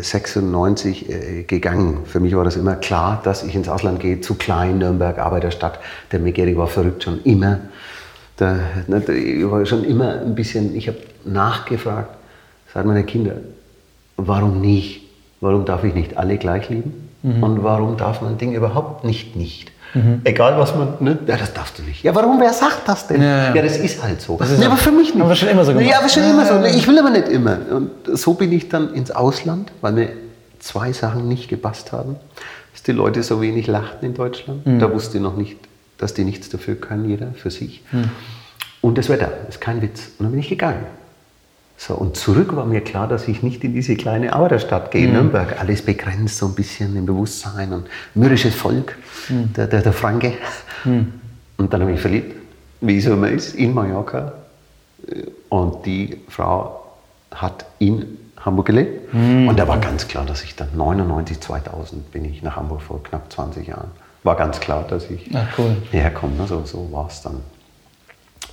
96 0.00 1.08
äh, 1.08 1.42
gegangen. 1.44 2.04
Für 2.04 2.18
mich 2.18 2.34
war 2.34 2.44
das 2.44 2.56
immer 2.56 2.74
klar, 2.74 3.20
dass 3.22 3.44
ich 3.44 3.54
ins 3.54 3.68
Ausland 3.68 4.00
gehe, 4.00 4.20
zu 4.20 4.34
klein, 4.34 4.78
Nürnberg, 4.78 5.18
Arbeiterstadt. 5.18 5.78
Der 6.10 6.18
Megeri 6.18 6.56
war 6.56 6.66
verrückt 6.66 7.04
schon 7.04 7.22
immer. 7.22 7.60
Da, 8.36 8.58
ne, 8.88 8.98
ich 9.14 9.48
war 9.48 9.64
schon 9.64 9.84
immer 9.84 10.20
ein 10.20 10.34
bisschen, 10.34 10.74
ich 10.74 10.88
habe 10.88 10.98
nachgefragt, 11.24 12.10
seit 12.74 12.84
meiner 12.84 13.04
Kinder, 13.04 13.36
warum 14.16 14.60
nicht? 14.60 15.02
Warum 15.40 15.64
darf 15.64 15.84
ich 15.84 15.94
nicht 15.94 16.16
alle 16.16 16.38
gleich 16.38 16.68
lieben? 16.68 17.08
Mhm. 17.22 17.42
Und 17.42 17.62
warum 17.62 17.96
darf 17.96 18.20
man 18.20 18.38
Dinge 18.38 18.56
überhaupt 18.56 19.04
nicht 19.04 19.36
nicht? 19.36 19.70
Mhm. 19.94 20.22
Egal 20.24 20.58
was 20.58 20.74
man, 20.74 20.94
ne? 21.00 21.18
ja, 21.26 21.36
das 21.36 21.52
darfst 21.52 21.78
du 21.78 21.82
nicht. 21.82 22.02
Ja, 22.02 22.14
warum, 22.14 22.40
wer 22.40 22.52
sagt 22.52 22.88
das 22.88 23.06
denn? 23.06 23.20
Ja, 23.20 23.48
ja. 23.48 23.54
ja 23.54 23.62
das 23.62 23.76
ist 23.76 24.02
halt 24.02 24.20
so. 24.20 24.38
Ist 24.38 24.58
ja, 24.58 24.66
aber 24.66 24.76
für 24.76 24.90
mich 24.90 25.14
nicht. 25.14 25.22
Aber 25.22 25.36
schon 25.36 25.48
immer 25.48 25.64
so 25.64 25.72
gemacht. 25.72 25.88
Ja, 25.88 25.98
aber 25.98 26.08
schon 26.08 26.24
immer 26.24 26.46
so. 26.46 26.64
Ich 26.64 26.86
will 26.88 26.98
aber 26.98 27.10
nicht 27.10 27.28
immer. 27.28 27.58
Und 27.70 27.90
so 28.14 28.34
bin 28.34 28.52
ich 28.52 28.68
dann 28.68 28.94
ins 28.94 29.10
Ausland, 29.10 29.70
weil 29.82 29.92
mir 29.92 30.08
zwei 30.60 30.92
Sachen 30.92 31.28
nicht 31.28 31.48
gepasst 31.48 31.92
haben. 31.92 32.16
Dass 32.72 32.82
die 32.82 32.92
Leute 32.92 33.22
so 33.22 33.42
wenig 33.42 33.66
lachten 33.66 34.06
in 34.06 34.14
Deutschland. 34.14 34.66
Mhm. 34.66 34.78
Da 34.78 34.90
wusste 34.90 35.18
ich 35.18 35.22
noch 35.22 35.36
nicht, 35.36 35.58
dass 35.98 36.14
die 36.14 36.24
nichts 36.24 36.48
dafür 36.48 36.76
können, 36.76 37.08
jeder 37.08 37.32
für 37.34 37.50
sich. 37.50 37.82
Mhm. 37.92 38.10
Und 38.80 38.96
das 38.98 39.10
Wetter, 39.10 39.30
ist 39.48 39.60
kein 39.60 39.82
Witz. 39.82 40.08
Und 40.18 40.24
dann 40.24 40.30
bin 40.30 40.40
ich 40.40 40.48
gegangen. 40.48 40.86
So, 41.76 41.94
und 41.94 42.16
zurück 42.16 42.54
war 42.54 42.64
mir 42.64 42.80
klar, 42.80 43.08
dass 43.08 43.26
ich 43.26 43.42
nicht 43.42 43.64
in 43.64 43.74
diese 43.74 43.96
kleine 43.96 44.32
Arbeiterstadt 44.32 44.90
gehe, 44.90 45.08
mhm. 45.08 45.14
Nürnberg. 45.14 45.60
Alles 45.60 45.82
begrenzt, 45.82 46.38
so 46.38 46.46
ein 46.46 46.54
bisschen 46.54 46.94
im 46.96 47.06
Bewusstsein 47.06 47.72
und 47.72 47.86
mürrisches 48.14 48.54
Volk, 48.54 48.96
mhm. 49.28 49.52
der, 49.54 49.66
der, 49.66 49.82
der, 49.82 49.92
Franke. 49.92 50.34
Mhm. 50.84 51.12
Und 51.56 51.72
dann 51.72 51.80
habe 51.80 51.90
ich 51.90 51.96
mich 51.96 52.02
verliebt, 52.02 52.36
wie 52.80 52.98
es 52.98 53.06
immer 53.06 53.28
ist, 53.28 53.54
in 53.54 53.74
Mallorca. 53.74 54.32
Und 55.48 55.84
die 55.84 56.20
Frau 56.28 56.84
hat 57.32 57.66
in 57.78 58.18
Hamburg 58.44 58.66
gelebt. 58.66 59.12
Mhm. 59.12 59.48
Und 59.48 59.58
da 59.58 59.66
war 59.66 59.78
ganz 59.78 60.08
klar, 60.08 60.24
dass 60.24 60.42
ich 60.42 60.54
dann 60.56 60.68
99, 60.76 61.40
2000 61.40 62.12
bin 62.12 62.24
ich 62.24 62.42
nach 62.42 62.56
Hamburg 62.56 62.82
vor 62.82 63.02
knapp 63.02 63.32
20 63.32 63.66
Jahren. 63.66 63.90
War 64.22 64.36
ganz 64.36 64.60
klar, 64.60 64.84
dass 64.88 65.10
ich 65.10 65.30
Ach, 65.34 65.58
cool. 65.58 65.76
herkomme. 65.90 66.36
Ne? 66.36 66.46
So, 66.46 66.64
so 66.64 66.88
war 66.92 67.08
es 67.08 67.22
dann. 67.22 67.40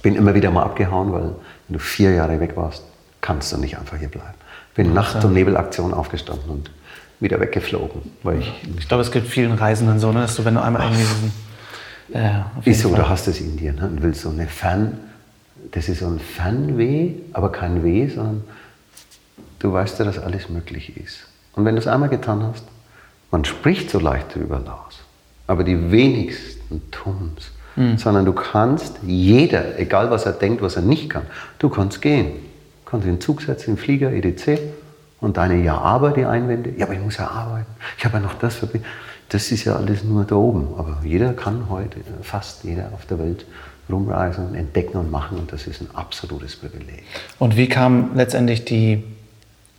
Bin 0.01 0.15
immer 0.15 0.33
wieder 0.33 0.49
mal 0.49 0.63
abgehauen, 0.63 1.11
weil 1.11 1.35
wenn 1.67 1.73
du 1.73 1.79
vier 1.79 2.13
Jahre 2.13 2.39
weg 2.39 2.55
warst, 2.55 2.83
kannst 3.21 3.51
du 3.51 3.57
nicht 3.57 3.77
einfach 3.77 3.97
hier 3.97 4.09
bleiben. 4.09 4.35
Bin 4.75 4.93
Nacht- 4.93 5.23
und 5.23 5.33
Nebelaktion 5.33 5.93
aufgestanden 5.93 6.49
und 6.49 6.71
wieder 7.19 7.39
weggeflogen. 7.39 8.01
Weil 8.23 8.39
ich, 8.39 8.53
ich 8.77 8.87
glaube, 8.87 9.03
es 9.03 9.11
gibt 9.11 9.27
vielen 9.27 9.53
Reisenden 9.53 9.99
so, 9.99 10.11
ne, 10.11 10.21
dass 10.21 10.35
du, 10.35 10.45
wenn 10.45 10.55
du 10.55 10.61
einmal 10.61 10.83
irgendwie 10.83 11.03
diesen. 11.03 11.33
Äh, 12.13 12.69
ist 12.69 12.81
so, 12.81 12.95
du 12.95 13.07
hast 13.07 13.27
es 13.27 13.39
in 13.39 13.57
dir. 13.57 13.73
Ne? 13.73 13.91
Du 13.95 14.03
willst 14.03 14.21
so 14.21 14.29
eine 14.29 14.47
Fern, 14.47 14.97
das 15.71 15.89
ist 15.89 15.99
so 15.99 16.07
ein 16.07 16.19
Fernweh, 16.19 17.13
aber 17.33 17.51
kein 17.51 17.83
Weh, 17.83 18.07
sondern 18.07 18.43
du 19.59 19.73
weißt 19.73 19.99
ja, 19.99 20.05
dass 20.05 20.17
alles 20.17 20.49
möglich 20.49 20.95
ist. 20.97 21.27
Und 21.53 21.65
wenn 21.65 21.75
du 21.75 21.81
es 21.81 21.87
einmal 21.87 22.09
getan 22.09 22.43
hast, 22.43 22.63
man 23.31 23.45
spricht 23.45 23.91
so 23.91 23.99
leicht 23.99 24.35
darüber 24.35 24.57
aus, 24.57 24.99
aber 25.45 25.63
die 25.63 25.91
wenigsten 25.91 26.81
tun 26.89 27.33
es. 27.37 27.51
Mhm. 27.75 27.97
Sondern 27.97 28.25
du 28.25 28.33
kannst, 28.33 28.97
jeder, 29.05 29.77
egal 29.77 30.09
was 30.09 30.25
er 30.25 30.31
denkt, 30.31 30.61
was 30.63 30.75
er 30.77 30.81
nicht 30.81 31.09
kann, 31.09 31.23
du 31.59 31.69
kannst 31.69 32.01
gehen 32.01 32.31
kannst 32.89 33.05
in 33.05 33.13
den 33.13 33.21
Zug 33.21 33.41
setzen, 33.41 33.71
in 33.71 33.75
den 33.75 33.81
Flieger, 33.81 34.11
EDC 34.11 34.59
und 35.21 35.37
deine 35.37 35.61
Ja, 35.61 35.77
aber 35.77 36.11
die 36.11 36.25
Einwände. 36.25 36.73
Ja, 36.77 36.85
aber 36.85 36.93
ich 36.93 37.01
muss 37.01 37.17
ja 37.17 37.27
arbeiten. 37.29 37.71
Ich 37.97 38.05
habe 38.05 38.17
ja 38.17 38.23
noch 38.23 38.35
das. 38.35 38.57
Das 39.29 39.51
ist 39.51 39.65
ja 39.65 39.75
alles 39.75 40.03
nur 40.03 40.23
da 40.23 40.35
oben. 40.35 40.69
Aber 40.77 41.01
jeder 41.03 41.33
kann 41.33 41.69
heute, 41.69 41.99
fast 42.21 42.63
jeder 42.63 42.91
auf 42.93 43.05
der 43.05 43.19
Welt, 43.19 43.45
rumreisen 43.91 44.47
und 44.47 44.55
entdecken 44.55 44.97
und 44.97 45.11
machen 45.11 45.37
und 45.39 45.51
das 45.51 45.67
ist 45.67 45.81
ein 45.81 45.87
absolutes 45.93 46.55
Privileg. 46.55 47.03
Und 47.39 47.57
wie 47.57 47.67
kam 47.67 48.11
letztendlich 48.15 48.65
die 48.65 49.03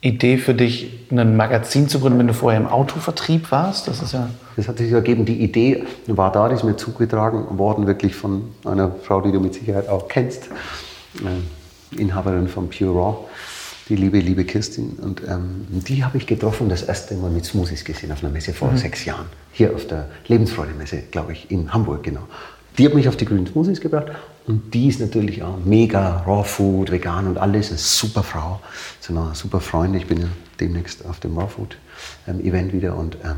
Idee 0.00 0.38
für 0.38 0.54
dich, 0.54 1.06
ein 1.10 1.36
Magazin 1.36 1.88
zu 1.88 2.00
gründen, 2.00 2.18
wenn 2.18 2.26
du 2.26 2.34
vorher 2.34 2.60
im 2.60 2.66
Autovertrieb 2.66 3.50
warst? 3.50 3.86
Das 3.86 4.02
ist 4.02 4.12
ja. 4.12 4.30
Das 4.56 4.66
hat 4.66 4.78
sich 4.78 4.90
ergeben. 4.90 5.24
Die 5.24 5.42
Idee 5.42 5.84
war 6.06 6.32
da, 6.32 6.48
die 6.48 6.54
ist 6.54 6.64
mir 6.64 6.76
zugetragen 6.76 7.58
worden, 7.58 7.86
wirklich 7.86 8.14
von 8.14 8.50
einer 8.64 8.90
Frau, 9.02 9.20
die 9.20 9.30
du 9.30 9.40
mit 9.40 9.54
Sicherheit 9.54 9.88
auch 9.88 10.08
kennst. 10.08 10.48
Inhaberin 11.92 12.48
von 12.48 12.68
Pure 12.70 12.92
Raw, 12.92 13.16
die 13.88 13.96
liebe, 13.96 14.18
liebe 14.20 14.44
Kirstin. 14.44 14.98
Und 15.02 15.22
ähm, 15.26 15.66
die 15.68 16.04
habe 16.04 16.18
ich 16.18 16.26
getroffen, 16.26 16.68
das 16.68 16.82
erste 16.82 17.14
Mal 17.14 17.30
mit 17.30 17.44
Smoothies 17.44 17.84
gesehen 17.84 18.12
auf 18.12 18.22
einer 18.22 18.32
Messe 18.32 18.52
vor 18.52 18.70
mhm. 18.70 18.76
sechs 18.76 19.04
Jahren. 19.04 19.26
Hier 19.52 19.74
auf 19.74 19.86
der 19.86 20.08
Lebensfreude-Messe, 20.28 21.02
glaube 21.10 21.32
ich, 21.32 21.50
in 21.50 21.72
Hamburg, 21.72 22.02
genau. 22.02 22.22
Die 22.78 22.86
hat 22.86 22.94
mich 22.94 23.08
auf 23.08 23.16
die 23.16 23.24
grünen 23.24 23.46
Smoothies 23.46 23.80
gebracht 23.80 24.06
und 24.46 24.72
die 24.72 24.88
ist 24.88 25.00
natürlich 25.00 25.42
auch 25.42 25.58
mega 25.64 26.22
Raw 26.26 26.44
Food, 26.44 26.90
vegan 26.90 27.26
und 27.26 27.36
alles, 27.36 27.70
eine 27.70 27.78
super 27.78 28.22
Frau, 28.22 28.60
so 29.00 29.12
eine 29.12 29.34
super 29.34 29.60
Freundin. 29.60 30.00
Ich 30.00 30.06
bin 30.06 30.20
ja 30.20 30.28
demnächst 30.60 31.04
auf 31.04 31.20
dem 31.20 31.36
Raw 31.36 31.48
Food 31.48 31.76
ähm, 32.28 32.40
Event 32.40 32.72
wieder 32.72 32.96
und 32.96 33.16
ähm, 33.24 33.36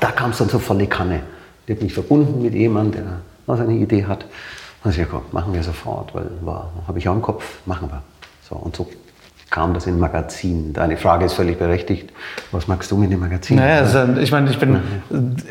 da 0.00 0.10
kam 0.10 0.30
es 0.30 0.38
dann 0.38 0.48
so 0.48 0.58
volle 0.58 0.86
Kanne. 0.86 1.22
Die 1.66 1.72
hat 1.72 1.82
mich 1.82 1.94
verbunden 1.94 2.42
mit 2.42 2.54
jemandem, 2.54 3.04
der 3.04 3.20
was 3.46 3.60
eine 3.60 3.74
Idee 3.74 4.04
hat. 4.04 4.26
Also 4.86 5.00
ja, 5.00 5.06
komm, 5.10 5.22
machen 5.32 5.52
wir 5.52 5.64
sofort, 5.64 6.14
weil 6.14 6.26
habe 6.86 6.98
ich 6.98 7.08
auch 7.08 7.14
im 7.14 7.22
Kopf, 7.22 7.44
machen 7.66 7.88
wir. 7.90 8.02
So, 8.48 8.54
und 8.54 8.76
so 8.76 8.88
kam 9.50 9.74
das 9.74 9.88
in 9.88 9.98
Magazin. 9.98 10.72
Deine 10.72 10.96
Frage 10.96 11.24
ist 11.24 11.32
völlig 11.32 11.58
berechtigt. 11.58 12.12
Was 12.52 12.68
magst 12.68 12.92
du 12.92 12.96
mit 12.96 13.10
dem 13.10 13.18
Magazin? 13.18 13.56
Naja, 13.56 13.78
also, 13.78 14.20
ich 14.20 14.30
meine, 14.30 14.48
ich 14.48 14.60
bin 14.60 14.80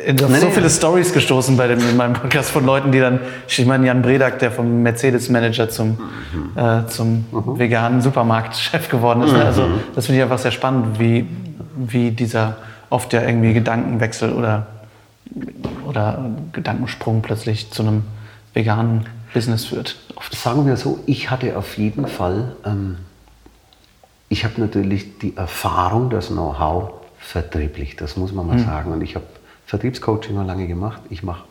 in 0.05 0.17
so 0.17 0.27
nee, 0.27 0.39
viele 0.51 0.69
Stories 0.69 1.11
gestoßen 1.11 1.57
bei 1.57 1.67
dem, 1.67 1.79
in 1.79 1.97
meinem 1.97 2.13
Podcast 2.13 2.51
von 2.51 2.65
Leuten, 2.65 2.93
die 2.93 2.99
dann, 3.01 3.19
ich 3.45 3.65
meine, 3.65 3.87
Jan 3.87 4.01
Bredak, 4.01 4.39
der 4.39 4.51
vom 4.51 4.83
Mercedes-Manager 4.83 5.69
zum, 5.69 5.97
mhm. 5.97 6.57
äh, 6.57 6.87
zum 6.87 7.25
mhm. 7.31 7.59
veganen 7.59 8.01
Supermarktchef 8.01 8.87
geworden 8.87 9.23
ist. 9.23 9.33
Mhm. 9.33 9.39
Also 9.39 9.67
das 9.95 10.05
finde 10.05 10.19
ich 10.19 10.23
einfach 10.23 10.39
sehr 10.39 10.51
spannend, 10.51 10.97
wie, 10.97 11.27
wie 11.75 12.11
dieser 12.11 12.55
oft 12.89 13.11
ja 13.11 13.21
irgendwie 13.21 13.53
Gedankenwechsel 13.53 14.31
oder, 14.31 14.67
oder 15.85 16.23
Gedankensprung 16.53 17.21
plötzlich 17.21 17.69
zu 17.71 17.83
einem 17.83 18.03
veganen 18.53 19.05
Business 19.35 19.65
führt. 19.65 19.97
Oft. 20.15 20.33
Sagen 20.33 20.65
wir 20.65 20.77
so, 20.77 20.99
ich 21.05 21.29
hatte 21.29 21.57
auf 21.57 21.77
jeden 21.77 22.07
Fall, 22.07 22.55
ähm, 22.65 22.99
ich 24.29 24.45
habe 24.45 24.61
natürlich 24.61 25.19
die 25.19 25.35
Erfahrung, 25.35 26.09
das 26.09 26.27
Know-how 26.27 26.93
vertrieblich, 27.19 27.97
das 27.97 28.15
muss 28.15 28.31
man 28.31 28.47
mal 28.47 28.57
mhm. 28.57 28.65
sagen. 28.65 28.91
Und 28.93 29.01
ich 29.01 29.15
habe 29.15 29.25
Vertriebscoaching 29.65 30.33
mal 30.33 30.45
lange 30.45 30.67
gemacht. 30.67 31.01
Ich 31.09 31.21
mache 31.21 31.43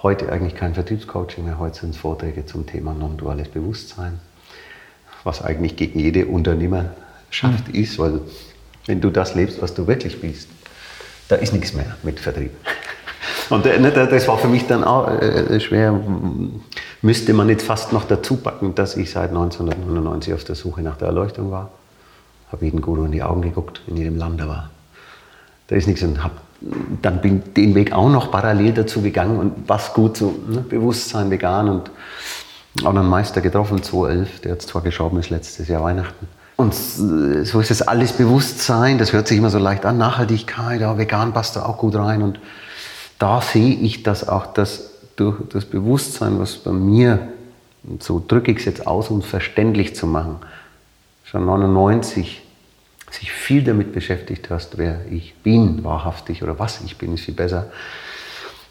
heute 0.00 0.30
eigentlich 0.30 0.54
kein 0.54 0.74
Vertriebscoaching 0.74 1.44
mehr. 1.44 1.58
Heute 1.58 1.80
sind 1.80 1.90
es 1.90 1.96
Vorträge 1.96 2.46
zum 2.46 2.66
Thema 2.66 2.94
non-duales 2.94 3.48
Bewusstsein, 3.48 4.20
was 5.24 5.42
eigentlich 5.42 5.74
gegen 5.74 5.98
jede 5.98 6.26
Unternehmerschaft 6.26 7.66
mhm. 7.66 7.74
ist, 7.74 7.98
weil 7.98 8.20
wenn 8.86 9.00
du 9.00 9.10
das 9.10 9.34
lebst, 9.34 9.60
was 9.60 9.74
du 9.74 9.88
wirklich 9.88 10.20
bist, 10.20 10.48
da 11.26 11.34
ist 11.34 11.52
nichts 11.52 11.72
mehr 11.72 11.96
mit 12.04 12.20
Vertrieb. 12.20 12.52
Und 13.50 13.66
äh, 13.66 13.78
ne, 13.78 13.90
das 13.90 14.28
war 14.28 14.38
für 14.38 14.48
mich 14.48 14.66
dann 14.66 14.84
auch 14.84 15.08
äh, 15.08 15.60
schwer. 15.60 15.98
Müsste 17.02 17.32
man 17.32 17.48
jetzt 17.48 17.64
fast 17.64 17.92
noch 17.92 18.04
dazu 18.04 18.36
packen, 18.36 18.74
dass 18.74 18.96
ich 18.96 19.10
seit 19.10 19.30
1999 19.30 20.34
auf 20.34 20.44
der 20.44 20.54
Suche 20.54 20.82
nach 20.82 20.96
der 20.96 21.08
Erleuchtung 21.08 21.50
war. 21.50 21.70
Habe 22.50 22.64
jeden 22.64 22.80
Guru 22.80 23.04
in 23.04 23.12
die 23.12 23.22
Augen 23.22 23.42
geguckt, 23.42 23.82
in 23.86 23.96
jedem 23.96 24.16
Land 24.16 24.40
da 24.40 24.48
war. 24.48 24.70
Da 25.68 25.76
ist 25.76 25.86
nichts 25.86 26.02
und 26.02 26.22
habe 26.22 26.34
dann 27.02 27.20
bin 27.20 27.54
den 27.54 27.74
Weg 27.74 27.92
auch 27.92 28.08
noch 28.08 28.30
parallel 28.30 28.72
dazu 28.72 29.02
gegangen 29.02 29.38
und 29.38 29.68
was 29.68 29.92
gut 29.92 30.16
so 30.16 30.34
ne, 30.48 30.60
Bewusstsein 30.60 31.30
vegan 31.30 31.68
und 31.68 31.90
auch 32.84 32.90
einen 32.90 33.08
Meister 33.08 33.40
getroffen 33.40 33.82
2011, 33.82 34.40
der 34.40 34.52
jetzt 34.52 34.68
zwar 34.68 34.82
gestorben 34.82 35.18
ist 35.18 35.30
letztes 35.30 35.68
Jahr 35.68 35.82
Weihnachten. 35.82 36.28
Und 36.56 36.74
so 36.74 37.60
ist 37.60 37.70
es 37.70 37.82
alles 37.82 38.12
Bewusstsein, 38.12 38.96
das 38.96 39.12
hört 39.12 39.28
sich 39.28 39.36
immer 39.36 39.50
so 39.50 39.58
leicht 39.58 39.84
an, 39.84 39.98
Nachhaltigkeit, 39.98 40.80
ja, 40.80 40.96
vegan 40.96 41.34
passt 41.34 41.56
da 41.56 41.66
auch 41.66 41.76
gut 41.76 41.94
rein 41.94 42.22
und 42.22 42.40
da 43.18 43.40
sehe 43.40 43.74
ich, 43.74 44.02
dass 44.02 44.28
auch 44.28 44.46
das 44.46 44.90
durch 45.16 45.36
das 45.48 45.64
Bewusstsein, 45.64 46.38
was 46.38 46.56
bei 46.56 46.72
mir, 46.72 47.28
so 48.00 48.22
drücke 48.26 48.52
ich 48.52 48.58
es 48.58 48.64
jetzt 48.66 48.86
aus, 48.86 49.08
um 49.08 49.20
es 49.20 49.26
verständlich 49.26 49.94
zu 49.94 50.06
machen, 50.06 50.36
schon 51.24 51.46
99 51.46 52.42
sich 53.10 53.32
viel 53.32 53.62
damit 53.62 53.92
beschäftigt 53.92 54.50
hast, 54.50 54.78
wer 54.78 55.00
ich 55.10 55.34
bin, 55.42 55.84
wahrhaftig 55.84 56.42
oder 56.42 56.58
was 56.58 56.80
ich 56.84 56.98
bin, 56.98 57.14
ist 57.14 57.24
viel 57.24 57.34
besser. 57.34 57.70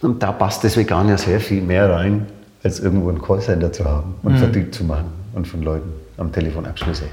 Und 0.02 0.22
da 0.22 0.32
passt 0.32 0.64
das 0.64 0.78
Vegan 0.78 1.10
ja 1.10 1.18
sehr 1.18 1.40
viel 1.40 1.62
mehr 1.62 1.90
rein, 1.90 2.28
als 2.64 2.80
irgendwo 2.80 3.10
ein 3.10 3.22
Callcenter 3.22 3.72
zu 3.72 3.86
haben 3.86 4.16
und 4.24 4.34
mhm. 4.34 4.38
Vertrieb 4.38 4.74
zu 4.74 4.84
machen 4.84 5.12
und 5.34 5.48
von 5.48 5.62
Leuten 5.62 5.92
am 6.18 6.32
Telefon 6.32 6.66
Abschlüsse 6.66 7.06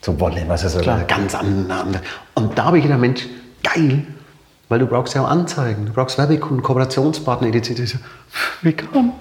zu 0.00 0.18
wollen, 0.18 0.44
was 0.48 0.64
also 0.64 0.80
Klar. 0.80 1.04
ganz 1.04 1.34
anders. 1.34 2.02
Und 2.34 2.58
da 2.58 2.64
habe 2.64 2.78
ich 2.78 2.82
gedacht, 2.82 3.00
Mensch, 3.00 3.26
geil, 3.62 4.04
weil 4.72 4.78
du 4.78 4.86
brauchst 4.86 5.12
ja 5.12 5.22
auch 5.22 5.28
Anzeigen, 5.28 5.84
du 5.84 5.92
brauchst 5.92 6.16
Werbekunden, 6.16 6.62
Kooperationspartner, 6.62 7.54
etc. 7.54 7.98
Vegan, 8.62 9.12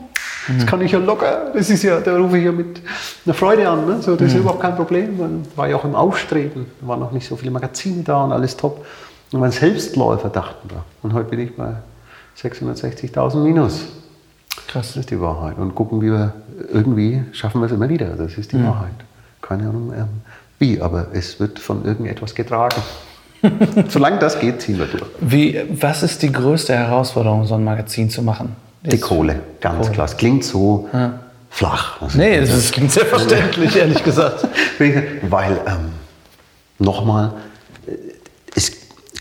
das 0.48 0.66
kann 0.66 0.80
ich 0.80 0.94
ja 0.94 1.00
locker, 1.00 1.52
das 1.54 1.70
ist 1.70 1.84
ja, 1.84 2.00
da 2.00 2.16
rufe 2.16 2.38
ich 2.38 2.46
ja 2.46 2.54
mit 2.54 2.82
einer 3.26 3.34
Freude 3.34 3.68
an, 3.68 3.86
ne? 3.86 4.02
so, 4.02 4.16
das 4.16 4.30
ist 4.30 4.36
mhm. 4.36 4.40
überhaupt 4.44 4.62
kein 4.62 4.78
Problem, 4.78 5.18
man 5.18 5.46
war 5.58 5.68
ja 5.68 5.76
auch 5.76 5.84
im 5.84 5.94
Aufstreben, 5.94 6.68
da 6.80 6.88
waren 6.88 7.02
noch 7.02 7.12
nicht 7.12 7.28
so 7.28 7.36
viele 7.36 7.52
Magazine 7.52 8.02
da 8.02 8.24
und 8.24 8.32
alles 8.32 8.56
top. 8.56 8.86
Und 9.34 9.42
mein 9.42 9.52
Selbstläufer 9.52 10.30
dachten 10.30 10.70
wir. 10.70 10.86
Und 11.04 11.12
heute 11.12 11.30
bin 11.30 11.42
ich 11.42 11.54
bei 11.54 11.74
660.000 12.42 13.36
minus. 13.44 13.88
Krass. 14.68 14.88
Das 14.88 14.96
ist 14.96 15.12
die 15.12 15.20
Wahrheit. 15.20 15.58
Und 15.58 15.76
gucken, 15.76 16.02
wie 16.02 16.12
wir 16.12 16.34
irgendwie 16.72 17.26
schaffen 17.34 17.60
wir 17.60 17.66
es 17.66 17.74
immer 17.74 17.90
wieder. 17.90 18.08
Das 18.16 18.38
ist 18.38 18.54
die 18.54 18.58
mhm. 18.58 18.68
Wahrheit. 18.68 18.96
Keine 19.42 19.64
Ahnung 19.68 19.92
ähm, 19.94 20.08
wie, 20.60 20.82
aber 20.82 21.08
es 21.12 21.42
wird 21.42 21.60
von 21.60 21.84
irgendetwas 21.84 22.36
getragen. 22.36 22.82
Solange 23.90 24.20
das 24.20 24.40
geht, 24.40 24.62
ziehen 24.62 24.78
wir 24.78 24.86
durch. 24.86 25.04
Wie, 25.20 25.62
was 25.70 26.04
ist 26.04 26.22
die 26.22 26.32
größte 26.32 26.74
Herausforderung, 26.74 27.46
so 27.46 27.56
ein 27.56 27.64
Magazin 27.64 28.10
zu 28.10 28.22
machen? 28.22 28.56
Die 28.84 29.00
Kohle, 29.00 29.40
ganz 29.60 29.80
Kohle. 29.80 29.92
klar. 29.92 30.06
Es 30.06 30.18
klingt 30.18 30.44
so 30.44 30.90
ja. 30.92 31.20
flach. 31.50 32.02
Also 32.02 32.18
nee, 32.18 32.40
das, 32.40 32.50
das 32.50 32.72
klingt 32.72 32.92
sehr 32.92 33.06
verständlich, 33.06 33.76
ehrlich 33.76 34.04
gesagt. 34.04 34.48
Weil, 35.30 35.60
ähm, 35.68 35.92
nochmal, 36.80 37.34
äh, 37.88 37.92
es 38.56 38.72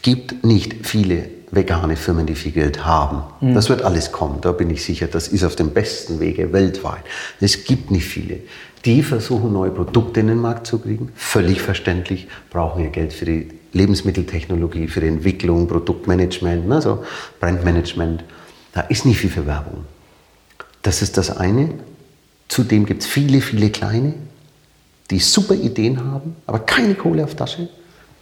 gibt 0.02 0.44
nicht 0.44 0.86
viele 0.86 1.28
vegane 1.50 1.96
Firmen, 1.96 2.26
die 2.26 2.34
viel 2.34 2.52
Geld 2.52 2.84
haben. 2.84 3.22
Mhm. 3.40 3.54
Das 3.54 3.68
wird 3.68 3.82
alles 3.82 4.12
kommen, 4.12 4.40
da 4.40 4.52
bin 4.52 4.70
ich 4.70 4.84
sicher. 4.84 5.08
Das 5.08 5.28
ist 5.28 5.44
auf 5.44 5.56
dem 5.56 5.70
besten 5.70 6.20
Wege 6.20 6.52
weltweit. 6.52 7.02
Es 7.40 7.64
gibt 7.64 7.90
nicht 7.90 8.06
viele. 8.06 8.38
Die 8.84 9.02
versuchen, 9.02 9.52
neue 9.52 9.70
Produkte 9.70 10.20
in 10.20 10.28
den 10.28 10.38
Markt 10.38 10.66
zu 10.66 10.78
kriegen. 10.78 11.10
Völlig 11.14 11.60
verständlich, 11.60 12.28
brauchen 12.50 12.82
ihr 12.82 12.90
Geld 12.90 13.12
für 13.12 13.26
die 13.26 13.48
Lebensmitteltechnologie, 13.72 14.88
für 14.88 15.00
die 15.00 15.08
Entwicklung, 15.08 15.68
Produktmanagement, 15.68 16.70
also 16.72 17.04
Brandmanagement. 17.40 18.24
Da 18.72 18.82
ist 18.82 19.04
nicht 19.04 19.18
viel 19.18 19.30
für 19.30 19.46
Werbung. 19.46 19.84
Das 20.82 21.02
ist 21.02 21.18
das 21.18 21.36
eine. 21.36 21.70
Zudem 22.48 22.86
gibt 22.86 23.02
es 23.02 23.08
viele, 23.08 23.40
viele 23.40 23.70
kleine, 23.70 24.14
die 25.10 25.18
super 25.18 25.54
Ideen 25.54 26.02
haben, 26.04 26.36
aber 26.46 26.60
keine 26.60 26.94
Kohle 26.94 27.24
auf 27.24 27.34
Tasche. 27.34 27.68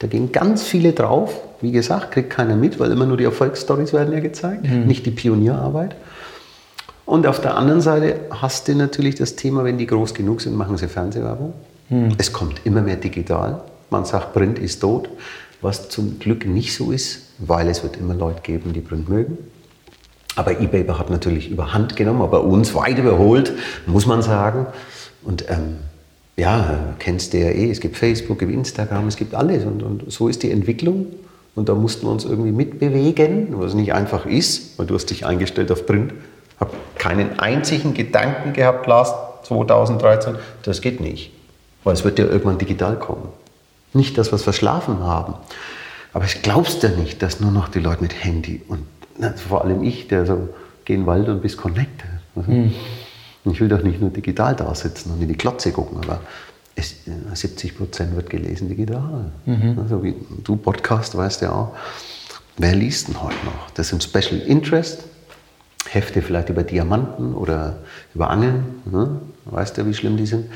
Da 0.00 0.06
gehen 0.06 0.32
ganz 0.32 0.62
viele 0.62 0.92
drauf. 0.92 1.40
Wie 1.60 1.72
gesagt, 1.72 2.12
kriegt 2.12 2.30
keiner 2.30 2.56
mit, 2.56 2.78
weil 2.78 2.90
immer 2.92 3.06
nur 3.06 3.16
die 3.16 3.24
Erfolgsstories 3.24 3.92
werden 3.92 4.12
ja 4.12 4.20
gezeigt, 4.20 4.64
mhm. 4.64 4.86
nicht 4.86 5.06
die 5.06 5.10
Pionierarbeit. 5.10 5.96
Und 7.08 7.26
auf 7.26 7.40
der 7.40 7.56
anderen 7.56 7.80
Seite 7.80 8.20
hast 8.30 8.68
du 8.68 8.74
natürlich 8.74 9.14
das 9.14 9.34
Thema, 9.34 9.64
wenn 9.64 9.78
die 9.78 9.86
groß 9.86 10.12
genug 10.12 10.42
sind, 10.42 10.54
machen 10.54 10.76
sie 10.76 10.88
Fernsehwerbung. 10.88 11.54
Mhm. 11.88 12.12
Es 12.18 12.34
kommt 12.34 12.60
immer 12.64 12.82
mehr 12.82 12.96
digital. 12.96 13.62
Man 13.88 14.04
sagt, 14.04 14.34
Print 14.34 14.58
ist 14.58 14.80
tot, 14.80 15.08
was 15.62 15.88
zum 15.88 16.18
Glück 16.18 16.44
nicht 16.44 16.76
so 16.76 16.92
ist, 16.92 17.30
weil 17.38 17.66
es 17.68 17.82
wird 17.82 17.96
immer 17.96 18.12
Leute 18.12 18.42
geben, 18.42 18.74
die 18.74 18.82
Print 18.82 19.08
mögen. 19.08 19.38
Aber 20.36 20.60
eBay 20.60 20.86
hat 20.86 21.08
natürlich 21.08 21.50
überhand 21.50 21.96
genommen, 21.96 22.20
aber 22.20 22.44
uns 22.44 22.74
weit 22.74 22.98
überholt, 22.98 23.54
muss 23.86 24.04
man 24.04 24.20
sagen. 24.20 24.66
Und 25.24 25.46
ähm, 25.48 25.78
ja, 26.36 26.94
kennst 26.98 27.32
du 27.32 27.38
ja 27.38 27.48
eh, 27.48 27.70
es 27.70 27.80
gibt 27.80 27.96
Facebook, 27.96 28.36
es 28.36 28.40
gibt 28.40 28.52
Instagram, 28.52 29.08
es 29.08 29.16
gibt 29.16 29.34
alles. 29.34 29.64
Und, 29.64 29.82
und 29.82 30.12
so 30.12 30.28
ist 30.28 30.42
die 30.42 30.50
Entwicklung. 30.50 31.06
Und 31.54 31.70
da 31.70 31.74
mussten 31.74 32.06
wir 32.06 32.12
uns 32.12 32.26
irgendwie 32.26 32.52
mitbewegen, 32.52 33.58
was 33.58 33.72
nicht 33.72 33.94
einfach 33.94 34.26
ist, 34.26 34.78
weil 34.78 34.84
du 34.84 34.94
hast 34.94 35.06
dich 35.06 35.24
eingestellt 35.24 35.72
auf 35.72 35.86
Print. 35.86 36.12
Habe 36.60 36.72
keinen 36.96 37.38
einzigen 37.38 37.94
Gedanken 37.94 38.52
gehabt, 38.52 38.86
Lars 38.86 39.14
2013, 39.44 40.36
das 40.62 40.80
geht 40.80 41.00
nicht. 41.00 41.32
Weil 41.84 41.94
es 41.94 42.04
wird 42.04 42.18
ja 42.18 42.26
irgendwann 42.26 42.58
digital 42.58 42.98
kommen. 42.98 43.28
Nicht, 43.92 44.18
dass 44.18 44.30
wir 44.32 44.36
es 44.36 44.42
verschlafen 44.42 45.00
haben. 45.00 45.34
Aber 46.12 46.24
ich 46.24 46.42
glaubst 46.42 46.82
ja 46.82 46.90
nicht, 46.90 47.22
dass 47.22 47.40
nur 47.40 47.50
noch 47.50 47.68
die 47.68 47.80
Leute 47.80 48.02
mit 48.02 48.24
Handy 48.24 48.62
und 48.68 48.84
vor 49.36 49.64
allem 49.64 49.82
ich, 49.82 50.08
der 50.08 50.26
so 50.26 50.48
geh 50.84 50.94
in 50.94 51.00
den 51.02 51.06
Wald 51.06 51.28
und 51.28 51.42
bist 51.42 51.56
connected. 51.56 52.08
Also, 52.34 52.50
mhm. 52.50 52.74
Ich 53.44 53.60
will 53.60 53.68
doch 53.68 53.82
nicht 53.82 54.00
nur 54.00 54.10
digital 54.10 54.54
da 54.54 54.74
sitzen 54.74 55.12
und 55.12 55.22
in 55.22 55.28
die 55.28 55.36
Klotze 55.36 55.72
gucken, 55.72 55.98
aber 56.02 56.20
es, 56.74 56.96
70 57.32 57.76
Prozent 57.76 58.14
wird 58.14 58.30
gelesen 58.30 58.68
digital. 58.68 59.32
Mhm. 59.46 59.78
Also 59.80 60.02
wie 60.02 60.14
du 60.44 60.56
Podcast 60.56 61.16
weißt 61.16 61.42
ja 61.42 61.52
auch, 61.52 61.74
wer 62.56 62.74
liest 62.74 63.08
denn 63.08 63.22
heute 63.22 63.36
noch? 63.44 63.70
Das 63.74 63.88
sind 63.88 64.02
Special 64.02 64.40
Interest, 64.40 65.04
Hefte 65.86 66.22
vielleicht 66.22 66.48
über 66.48 66.62
Diamanten 66.62 67.34
oder 67.34 67.76
über 68.14 68.30
Angeln, 68.30 68.82
ne? 68.84 69.20
weißt 69.46 69.78
du, 69.78 69.86
wie 69.86 69.94
schlimm 69.94 70.16
die 70.16 70.26
sind. 70.26 70.46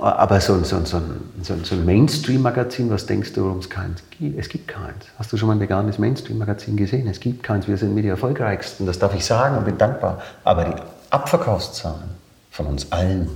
Aber 0.00 0.40
so, 0.40 0.62
so, 0.62 0.82
so, 0.84 1.02
so, 1.42 1.54
so 1.62 1.74
ein 1.74 1.84
Mainstream-Magazin, 1.84 2.88
was 2.90 3.04
denkst 3.04 3.34
du, 3.34 3.44
warum 3.44 3.58
es 3.58 3.68
keins 3.68 4.02
gibt? 4.18 4.38
Es 4.38 4.48
gibt 4.48 4.66
keins. 4.68 5.04
Hast 5.18 5.30
du 5.32 5.36
schon 5.36 5.48
mal 5.48 5.54
ein 5.54 5.60
veganes 5.60 5.98
Mainstream-Magazin 5.98 6.76
gesehen? 6.76 7.06
Es 7.06 7.20
gibt 7.20 7.42
keins. 7.42 7.68
Wir 7.68 7.76
sind 7.76 7.94
mit 7.94 8.04
die 8.04 8.08
erfolgreichsten, 8.08 8.86
das 8.86 8.98
darf 8.98 9.14
ich 9.14 9.24
sagen 9.24 9.58
und 9.58 9.66
bin 9.66 9.76
dankbar. 9.76 10.22
Aber 10.42 10.64
die 10.64 10.82
Abverkaufszahlen 11.10 12.10
von 12.50 12.66
uns 12.66 12.90
allen, 12.92 13.28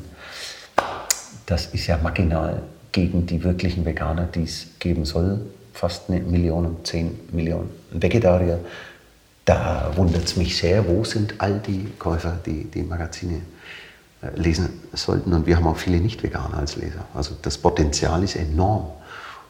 das 1.44 1.66
ist 1.66 1.86
ja 1.86 1.98
marginal 2.02 2.62
gegen 2.92 3.26
die 3.26 3.44
wirklichen 3.44 3.84
Veganer, 3.84 4.24
die 4.24 4.44
es 4.44 4.68
geben 4.78 5.04
soll. 5.04 5.40
Fast 5.74 6.08
eine 6.08 6.20
Million, 6.20 6.76
zehn 6.84 7.18
Millionen 7.32 7.68
Vegetarier. 7.90 8.60
Da 9.44 9.92
wundert 9.96 10.24
es 10.24 10.36
mich 10.36 10.56
sehr, 10.56 10.88
wo 10.88 11.04
sind 11.04 11.34
all 11.38 11.58
die 11.58 11.90
Käufer, 11.98 12.38
die 12.46 12.64
die 12.64 12.82
Magazine 12.82 13.42
äh, 14.22 14.38
lesen 14.40 14.68
sollten. 14.92 15.32
Und 15.32 15.46
wir 15.46 15.56
haben 15.56 15.66
auch 15.66 15.76
viele 15.76 15.98
Nicht-Veganer 15.98 16.56
als 16.58 16.76
Leser. 16.76 17.04
Also 17.14 17.36
das 17.42 17.58
Potenzial 17.58 18.22
ist 18.22 18.36
enorm. 18.36 18.86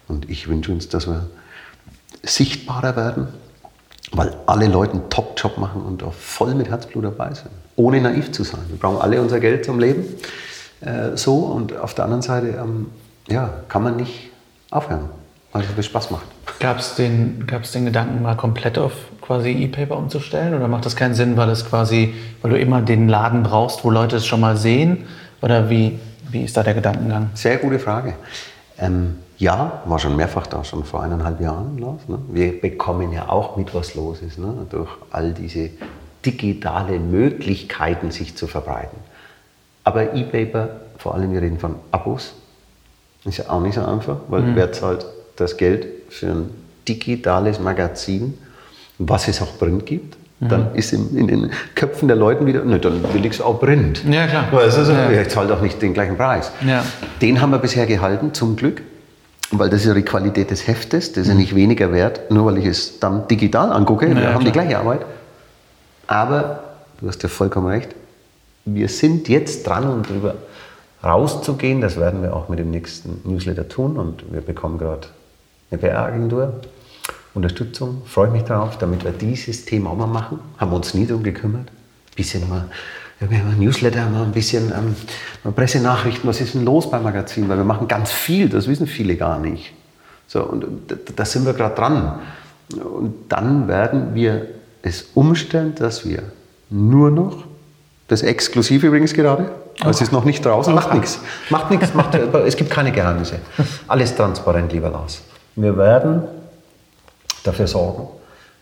Und 0.09 0.29
ich 0.29 0.49
wünsche 0.49 0.73
uns, 0.73 0.89
dass 0.89 1.07
wir 1.07 1.29
sichtbarer 2.23 2.97
werden, 2.97 3.29
weil 4.13 4.35
alle 4.47 4.67
Leute 4.67 4.93
einen 4.93 5.11
Top-Job 5.11 5.59
machen 5.59 5.83
und 5.83 6.03
auch 6.03 6.13
voll 6.13 6.55
mit 6.55 6.69
Herzblut 6.69 7.05
dabei 7.05 7.33
sind, 7.35 7.51
ohne 7.77 8.01
naiv 8.01 8.33
zu 8.33 8.45
sein. 8.45 8.61
Wir 8.69 8.79
brauchen 8.79 9.01
alle 9.01 9.21
unser 9.21 9.41
Geld 9.41 9.65
zum 9.65 9.79
Leben. 9.79 10.05
Äh, 10.81 11.17
so 11.17 11.37
und 11.37 11.77
auf 11.77 11.95
der 11.95 12.05
anderen 12.05 12.23
Seite 12.23 12.49
ähm, 12.49 12.91
ja, 13.29 13.51
kann 13.69 13.83
man 13.83 13.97
nicht 13.97 14.31
aufhören, 14.71 15.09
weil 15.55 15.63
es 15.63 15.69
viel 15.69 15.83
Spaß 15.85 16.11
macht. 16.11 16.27
Gab 16.59 16.79
es 16.79 16.97
den, 16.97 17.47
gab's 17.47 17.71
den 17.73 17.85
Gedanken, 17.87 18.23
mal 18.23 18.37
komplett 18.37 18.77
auf 18.77 18.93
quasi 19.21 19.51
E-Paper 19.51 19.97
umzustellen? 19.97 20.53
Oder 20.53 20.67
macht 20.67 20.85
das 20.85 20.97
keinen 20.97 21.15
Sinn, 21.15 21.37
weil 21.37 21.49
es 21.49 21.65
quasi, 21.65 22.13
weil 22.43 22.51
du 22.51 22.59
immer 22.59 22.83
den 22.83 23.09
Laden 23.09 23.45
brauchst, 23.45 23.85
wo 23.85 23.91
Leute 23.91 24.17
es 24.17 24.27
schon 24.27 24.41
mal 24.41 24.57
sehen? 24.57 25.05
Oder 25.41 25.71
wie, 25.71 25.99
wie 26.31 26.43
ist 26.43 26.57
da 26.57 26.65
der 26.65 26.75
Gedankengang? 26.75 27.31
Sehr 27.35 27.59
gute 27.59 27.79
Frage. 27.79 28.15
Ähm, 28.79 29.19
ja, 29.39 29.83
war 29.85 29.99
schon 30.01 30.17
mehrfach 30.17 30.49
da, 30.49 30.65
schon 30.65 30.83
vor 30.83 31.05
eineinhalb 31.05 31.41
Jahren. 31.41 31.77
Ne? 31.77 31.99
Wir 32.33 32.61
bekommen 32.61 33.13
ja 33.13 33.29
auch 33.29 33.57
mit, 33.57 33.73
was 33.75 33.95
los 33.95 34.23
ist, 34.23 34.39
ne? 34.39 34.67
durch 34.71 34.91
all 35.13 35.33
diese 35.33 35.71
digitale 36.27 36.99
Möglichkeiten, 36.99 38.11
sich 38.11 38.37
zu 38.37 38.49
verbreiten. 38.49 38.99
Aber 39.85 40.15
E-Paper, 40.15 40.69
vor 40.99 41.15
allem 41.15 41.33
wir 41.33 41.43
reden 41.43 41.61
von 41.61 41.77
Abos, 41.93 42.35
ist 43.25 43.39
ja 43.39 43.51
auch 43.51 43.61
nicht 43.61 43.75
so 43.75 43.85
einfach, 43.85 44.17
weil 44.29 44.43
mhm. 44.43 44.57
wer 44.57 44.73
zahlt 44.73 45.07
das 45.37 45.57
Geld 45.57 45.87
für 46.09 46.27
ein 46.27 46.51
digitales 46.87 47.61
Magazin, 47.61 48.35
was 48.99 49.29
es 49.29 49.41
auch 49.43 49.59
Print 49.59 49.87
gibt? 49.87 50.17
Mhm. 50.41 50.49
Dann 50.49 50.75
ist 50.75 50.93
in, 50.93 51.17
in, 51.17 51.29
den 51.29 51.51
Köpfen 51.75 52.09
der 52.09 52.17
Leute 52.17 52.45
wieder, 52.47 52.65
ne, 52.65 52.79
dann 52.79 53.03
will 53.15 53.25
ich 53.25 53.35
es 53.35 53.41
auch 53.41 53.61
Print. 53.61 54.03
Ja, 54.11 54.27
klar. 54.27 54.49
Also, 54.53 54.93
ja. 54.93 55.11
Ich 55.11 55.29
zahle 55.29 55.49
doch 55.49 55.61
nicht 55.61 55.81
den 55.81 55.95
gleichen 55.95 56.17
Preis. 56.17 56.51
Ja. 56.67 56.85
Den 57.23 57.41
haben 57.41 57.51
wir 57.51 57.59
bisher 57.59 57.87
gehalten, 57.87 58.35
zum 58.35 58.57
Glück. 58.57 58.83
Weil 59.51 59.71
das 59.71 59.83
ist 59.83 59.87
ja 59.87 59.95
die 59.95 60.03
Qualität 60.03 60.51
des 60.51 60.67
Heftes, 60.67 61.13
das 61.13 61.23
ist 61.23 61.29
ja 61.29 61.35
mhm. 61.35 61.41
nicht 61.41 61.55
weniger 61.55 61.93
wert, 61.93 62.31
nur 62.31 62.47
weil 62.47 62.59
ich 62.59 62.65
es 62.65 62.99
dann 62.99 63.29
digital 63.29 63.73
angucke. 63.73 64.09
Ja, 64.09 64.15
wir 64.15 64.23
haben 64.29 64.41
klar. 64.41 64.45
die 64.45 64.53
gleiche 64.53 64.79
Arbeit. 64.79 65.01
Aber, 66.07 66.65
du 67.01 67.09
hast 67.09 67.23
ja 67.23 67.29
vollkommen 67.29 67.69
recht, 67.69 67.95
wir 68.65 68.89
sind 68.89 69.29
jetzt 69.29 69.67
dran, 69.67 69.89
um 69.89 70.03
darüber 70.03 70.37
rauszugehen. 71.03 71.81
Das 71.81 71.99
werden 71.99 72.23
wir 72.23 72.35
auch 72.35 72.49
mit 72.49 72.59
dem 72.59 72.71
nächsten 72.71 73.21
Newsletter 73.25 73.69
tun. 73.69 73.97
Und 73.97 74.33
wir 74.33 74.41
bekommen 74.41 74.79
gerade 74.79 75.09
eine 75.71 75.81
PR-Agentur, 75.81 76.61
Unterstützung. 77.35 78.03
Freue 78.07 78.31
mich 78.31 78.45
darauf, 78.45 78.79
damit 78.79 79.05
wir 79.05 79.13
dieses 79.13 79.65
Thema 79.65 79.91
auch 79.91 79.97
mal 79.97 80.07
machen. 80.07 80.39
Haben 80.59 80.71
wir 80.71 80.77
uns 80.77 80.95
nie 80.95 81.07
darum 81.07 81.23
gekümmert. 81.23 81.69
Ein 81.69 82.17
bisschen 82.17 82.49
mal 82.49 82.69
wir 83.21 83.39
haben 83.39 83.51
ein 83.51 83.59
Newsletter, 83.59 84.09
mal 84.09 84.25
ein 84.25 84.33
bisschen 84.33 84.73
ähm, 84.73 85.55
Pressenachrichten, 85.55 86.29
was 86.29 86.41
ist 86.41 86.55
denn 86.55 86.65
los 86.65 86.91
beim 86.91 87.03
Magazin? 87.03 87.49
Weil 87.49 87.59
wir 87.59 87.65
machen 87.65 87.89
ganz 87.89 88.11
viel, 88.11 88.49
das 88.49 88.67
wissen 88.67 88.87
viele 88.87 89.17
gar 89.17 89.39
nicht. 89.39 89.73
So, 90.27 90.43
und 90.43 90.67
da 91.15 91.25
sind 91.25 91.47
wir 91.47 91.53
gerade 91.53 91.75
dran. 91.75 92.21
Und 92.73 93.15
dann 93.29 93.69
werden 93.69 94.15
wir 94.15 94.47
es 94.83 95.07
umstellen, 95.15 95.75
dass 95.75 96.07
wir 96.07 96.23
nur 96.71 97.11
noch, 97.11 97.45
das 98.09 98.23
ist 98.23 98.29
exklusiv 98.29 98.83
übrigens 98.83 99.15
gerade, 99.15 99.53
oh. 99.85 99.89
es 99.89 100.01
ist 100.01 100.13
noch 100.13 100.25
nicht 100.25 100.45
draußen, 100.45 100.75
macht 100.75 100.93
nichts. 100.95 101.21
Macht 101.51 101.71
nichts, 101.71 101.93
es 102.47 102.57
gibt 102.57 102.71
keine 102.71 102.91
Geheimnisse. 102.91 103.39
Alles 103.87 104.15
transparent, 104.15 104.73
lieber 104.73 104.91
Lars. 104.91 105.23
Wir 105.57 105.77
werden 105.77 106.23
dafür 107.45 107.67
sorgen, 107.67 108.09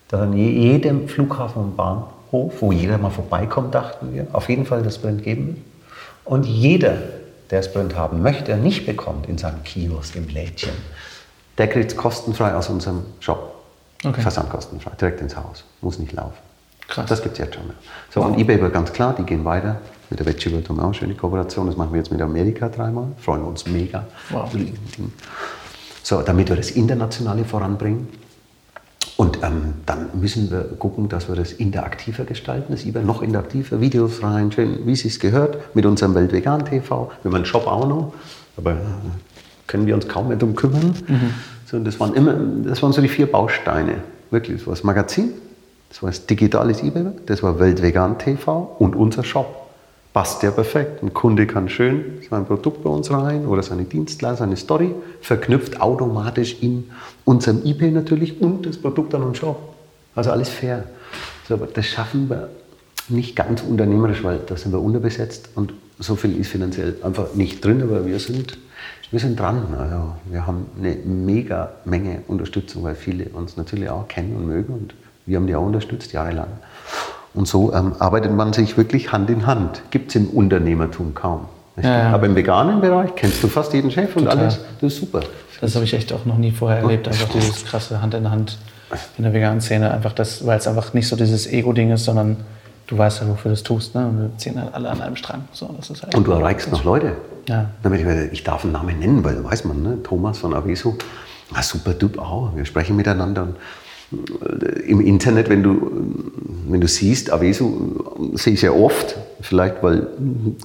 dass 0.08 0.20
an 0.20 0.32
jedem 0.34 1.08
Flughafen 1.08 1.62
und 1.62 1.76
Bahn 1.76 2.04
Hof, 2.32 2.54
wo 2.60 2.72
jeder 2.72 2.98
mal 2.98 3.10
vorbeikommt, 3.10 3.74
dachten 3.74 4.14
wir, 4.14 4.26
auf 4.32 4.48
jeden 4.48 4.64
Fall 4.64 4.82
das 4.82 4.98
Brand 4.98 5.22
geben 5.22 5.48
will. 5.48 5.56
Und 6.24 6.46
jeder, 6.46 6.96
der 7.50 7.62
Sprint 7.62 7.96
haben 7.96 8.22
möchte, 8.22 8.56
nicht 8.56 8.86
bekommt 8.86 9.28
in 9.28 9.36
seinem 9.38 9.62
Kiosk 9.64 10.16
im 10.16 10.28
Lädchen, 10.28 10.72
der 11.58 11.68
kriegt 11.68 11.92
es 11.92 11.96
kostenfrei 11.96 12.54
aus 12.54 12.68
unserem 12.70 13.02
Shop. 13.20 13.54
Okay. 14.04 14.22
Versandkostenfrei, 14.22 14.92
direkt 15.00 15.20
ins 15.20 15.36
Haus. 15.36 15.64
Muss 15.80 15.98
nicht 15.98 16.12
laufen. 16.12 16.38
Krass. 16.88 17.06
Das 17.06 17.22
gibt 17.22 17.34
es 17.34 17.38
jetzt 17.38 17.54
schon. 17.54 17.66
Ja. 17.66 17.74
So, 18.10 18.22
und 18.22 18.38
eBay 18.38 18.60
war 18.60 18.70
ganz 18.70 18.92
klar, 18.92 19.14
die 19.16 19.22
gehen 19.22 19.44
weiter. 19.44 19.76
Mit 20.10 20.20
der 20.20 20.26
auch 20.26 20.84
eine 20.84 20.94
schöne 20.94 21.14
Kooperation. 21.14 21.66
Das 21.66 21.76
machen 21.76 21.92
wir 21.92 21.98
jetzt 21.98 22.12
mit 22.12 22.20
Amerika 22.20 22.68
dreimal. 22.68 23.06
Freuen 23.18 23.42
wir 23.42 23.48
uns 23.48 23.64
mega. 23.66 24.06
Wow. 24.28 24.50
So, 26.02 26.22
damit 26.22 26.48
wir 26.48 26.56
das 26.56 26.70
Internationale 26.70 27.44
voranbringen. 27.44 28.08
Und 29.16 29.38
ähm, 29.42 29.74
dann 29.86 30.08
müssen 30.14 30.50
wir 30.50 30.62
gucken, 30.78 31.08
dass 31.08 31.28
wir 31.28 31.36
das 31.36 31.52
interaktiver 31.52 32.24
gestalten, 32.24 32.72
das 32.72 32.84
eBay 32.84 33.04
noch 33.04 33.22
interaktiver, 33.22 33.80
Videos 33.80 34.22
rein, 34.22 34.50
schön, 34.50 34.86
wie 34.86 34.92
es 34.92 35.00
sich 35.00 35.20
gehört, 35.20 35.74
mit 35.76 35.86
unserem 35.86 36.14
Weltvegan 36.14 36.64
TV. 36.64 37.10
Wir 37.22 37.30
haben 37.30 37.36
einen 37.36 37.44
Shop 37.44 37.66
auch 37.66 37.86
noch, 37.86 38.14
aber 38.56 38.72
äh, 38.72 38.76
können 39.66 39.86
wir 39.86 39.94
uns 39.94 40.08
kaum 40.08 40.28
mehr 40.28 40.36
darum 40.36 40.56
kümmern. 40.56 40.94
So, 41.66 41.78
das, 41.78 42.00
waren 42.00 42.14
immer, 42.14 42.34
das 42.64 42.82
waren 42.82 42.92
so 42.92 43.00
die 43.00 43.08
vier 43.08 43.30
Bausteine. 43.30 44.02
Wirklich, 44.30 44.58
das 44.58 44.66
war 44.66 44.74
das 44.74 44.84
Magazin, 44.84 45.30
das 45.88 46.02
war 46.02 46.10
das 46.10 46.26
digitales 46.26 46.82
eBay, 46.82 47.06
das 47.26 47.42
war 47.42 47.58
Weltvegan 47.58 48.18
TV 48.18 48.76
und 48.78 48.96
unser 48.96 49.24
Shop. 49.24 49.61
Passt 50.12 50.42
ja 50.42 50.50
perfekt. 50.50 51.02
Ein 51.02 51.14
Kunde 51.14 51.46
kann 51.46 51.70
schön 51.70 52.18
sein 52.28 52.44
Produkt 52.44 52.84
bei 52.84 52.90
uns 52.90 53.10
rein 53.10 53.46
oder 53.46 53.62
seine 53.62 53.84
Dienstleistung, 53.84 54.46
seine 54.46 54.56
Story, 54.56 54.94
verknüpft 55.22 55.80
automatisch 55.80 56.56
in 56.60 56.90
unserem 57.24 57.64
eBay 57.64 57.90
natürlich 57.90 58.40
und 58.42 58.66
das 58.66 58.76
Produkt 58.76 59.14
an 59.14 59.22
uns 59.22 59.38
Shop. 59.38 59.74
Also 60.14 60.30
alles 60.30 60.50
fair. 60.50 60.84
So, 61.48 61.54
aber 61.54 61.66
das 61.66 61.86
schaffen 61.86 62.28
wir 62.28 62.50
nicht 63.08 63.36
ganz 63.36 63.62
unternehmerisch, 63.62 64.22
weil 64.22 64.38
da 64.46 64.56
sind 64.56 64.72
wir 64.72 64.80
unterbesetzt 64.80 65.48
und 65.54 65.72
so 65.98 66.14
viel 66.14 66.38
ist 66.38 66.50
finanziell 66.50 66.96
einfach 67.02 67.34
nicht 67.34 67.64
drin, 67.64 67.82
aber 67.82 68.04
wir 68.04 68.18
sind, 68.18 68.58
wir 69.10 69.20
sind 69.20 69.40
dran. 69.40 69.74
Also 69.78 70.12
wir 70.26 70.46
haben 70.46 70.66
eine 70.78 70.94
mega 70.94 71.72
Menge 71.84 72.22
Unterstützung, 72.28 72.82
weil 72.84 72.96
viele 72.96 73.26
uns 73.30 73.56
natürlich 73.56 73.88
auch 73.88 74.08
kennen 74.08 74.36
und 74.36 74.46
mögen 74.46 74.74
und 74.74 74.94
wir 75.24 75.36
haben 75.36 75.46
die 75.46 75.54
auch 75.54 75.64
unterstützt 75.64 76.12
jahrelang. 76.12 76.48
Und 77.34 77.48
so 77.48 77.72
ähm, 77.72 77.94
arbeitet 77.98 78.32
man 78.32 78.52
sich 78.52 78.76
wirklich 78.76 79.12
Hand 79.12 79.30
in 79.30 79.46
Hand. 79.46 79.82
Gibt 79.90 80.10
es 80.10 80.16
im 80.16 80.28
Unternehmertum 80.28 81.14
kaum. 81.14 81.46
Ja, 81.80 81.98
ja. 81.98 82.10
Aber 82.10 82.26
im 82.26 82.34
veganen 82.34 82.80
Bereich 82.80 83.14
kennst 83.14 83.42
du 83.42 83.48
fast 83.48 83.72
jeden 83.72 83.90
Chef 83.90 84.14
und 84.16 84.24
Total. 84.24 84.38
alles. 84.38 84.60
Das 84.80 84.92
ist 84.92 85.00
super. 85.00 85.20
Das 85.60 85.74
habe 85.74 85.84
ich 85.84 85.94
echt 85.94 86.12
auch 86.12 86.26
noch 86.26 86.36
nie 86.36 86.50
vorher 86.50 86.80
erlebt. 86.80 87.08
Einfach 87.08 87.28
dieses 87.28 87.64
krasse 87.64 88.02
Hand 88.02 88.14
in 88.14 88.30
Hand 88.30 88.58
in 89.16 89.24
der 89.24 89.32
veganen 89.32 89.60
Szene. 89.60 89.90
Einfach 89.90 90.12
das, 90.12 90.44
weil 90.44 90.58
es 90.58 90.66
einfach 90.66 90.92
nicht 90.92 91.08
so 91.08 91.16
dieses 91.16 91.46
Ego-Ding 91.46 91.90
ist, 91.90 92.04
sondern 92.04 92.36
du 92.86 92.98
weißt 92.98 93.22
ja, 93.22 93.28
wofür 93.28 93.50
du 93.50 93.50
das 93.50 93.62
tust. 93.62 93.94
Ne? 93.94 94.06
Und 94.06 94.20
wir 94.20 94.38
ziehen 94.38 94.60
halt 94.60 94.74
alle 94.74 94.90
an 94.90 95.00
einem 95.00 95.16
Strang. 95.16 95.44
So, 95.52 95.70
das 95.76 95.88
ist 95.88 96.02
halt 96.02 96.14
Und 96.14 96.26
du 96.26 96.32
erreichst 96.32 96.70
noch 96.70 96.84
Leute. 96.84 97.12
Ja. 97.48 97.70
Damit 97.82 98.00
ich, 98.00 98.32
ich 98.32 98.44
darf 98.44 98.64
einen 98.64 98.72
Namen 98.72 98.98
nennen, 98.98 99.24
weil 99.24 99.42
weiß 99.42 99.64
man, 99.64 99.82
ne? 99.82 100.02
Thomas 100.02 100.38
von 100.38 100.52
Aviso, 100.52 100.96
ah, 101.54 101.62
super 101.62 101.98
Typ 101.98 102.18
auch. 102.18 102.54
Wir 102.54 102.64
sprechen 102.64 102.96
miteinander. 102.96 103.42
Und 103.42 103.56
Im 104.86 105.00
Internet, 105.00 105.48
wenn 105.48 105.62
du, 105.62 105.90
wenn 106.68 106.80
du 106.80 106.88
siehst, 106.88 107.32
Aviso 107.32 108.32
sehe 108.34 108.54
ich 108.54 108.60
sehr 108.60 108.76
oft, 108.76 109.16
vielleicht 109.40 109.82
weil 109.82 110.06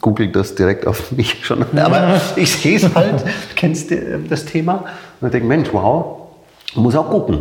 Google 0.02 0.32
das 0.32 0.56
direkt 0.56 0.88
auf 0.88 1.12
mich 1.16 1.46
schon, 1.46 1.66
aber 1.78 2.20
ich 2.36 2.52
sehe 2.52 2.78
es 2.78 2.94
halt, 2.94 3.24
kennst 3.56 3.92
du 3.92 4.20
das 4.30 4.46
Thema? 4.46 4.86
Und 5.22 5.28
ich 5.28 5.32
denke, 5.32 5.48
Mensch, 5.48 5.70
wow, 5.72 6.18
muss 6.76 6.96
auch 6.96 7.10
gucken. 7.10 7.40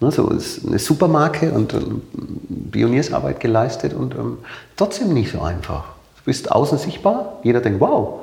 Ne, 0.00 0.10
so 0.10 0.28
ist 0.30 0.66
eine 0.66 0.78
Supermarke 0.78 1.52
und 1.52 1.72
ähm, 1.72 2.02
Pioniersarbeit 2.70 3.38
geleistet 3.40 3.94
und 3.94 4.14
ähm, 4.14 4.38
trotzdem 4.76 5.14
nicht 5.14 5.32
so 5.32 5.40
einfach. 5.40 5.84
Du 6.16 6.24
bist 6.24 6.50
außen 6.50 6.78
sichtbar, 6.78 7.38
jeder 7.44 7.60
denkt, 7.60 7.80
wow. 7.80 8.20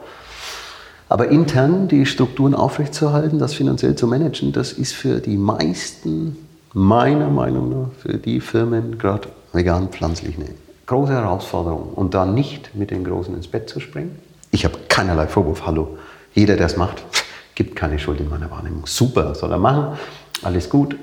Aber 1.08 1.30
intern 1.30 1.88
die 1.88 2.06
Strukturen 2.06 2.56
aufrechtzuerhalten, 2.56 3.40
das 3.40 3.54
finanziell 3.54 3.96
zu 3.96 4.08
managen, 4.08 4.52
das 4.52 4.74
ist 4.74 4.94
für 4.94 5.20
die 5.20 5.38
meisten, 5.38 6.38
meiner 6.74 7.30
Meinung 7.30 7.70
nach, 7.70 7.92
für 8.00 8.18
die 8.18 8.40
Firmen, 8.40 8.98
gerade 8.98 9.30
vegan, 9.54 9.90
pflanzlich, 9.90 10.38
eine 10.38 10.50
große 10.86 11.14
Herausforderung. 11.14 11.94
Und 11.94 12.14
da 12.14 12.26
nicht 12.26 12.76
mit 12.76 12.92
den 12.92 13.04
Großen 13.04 13.34
ins 13.36 13.48
Bett 13.48 13.70
zu 13.70 13.80
springen. 13.80 14.20
Ich 14.52 14.66
habe 14.66 14.78
keinerlei 14.88 15.28
Vorwurf, 15.28 15.66
hallo. 15.66 15.98
Jeder, 16.34 16.56
der 16.56 16.66
es 16.68 16.78
macht, 16.78 17.04
gibt 17.56 17.76
keine 17.76 18.00
Schuld 18.00 18.20
in 18.20 18.30
meiner 18.30 18.50
Wahrnehmung. 18.52 18.86
Super, 18.86 19.36
soll 19.36 19.52
er 19.52 19.58
machen, 19.58 19.98
alles 20.44 20.70
gut. 20.70 20.96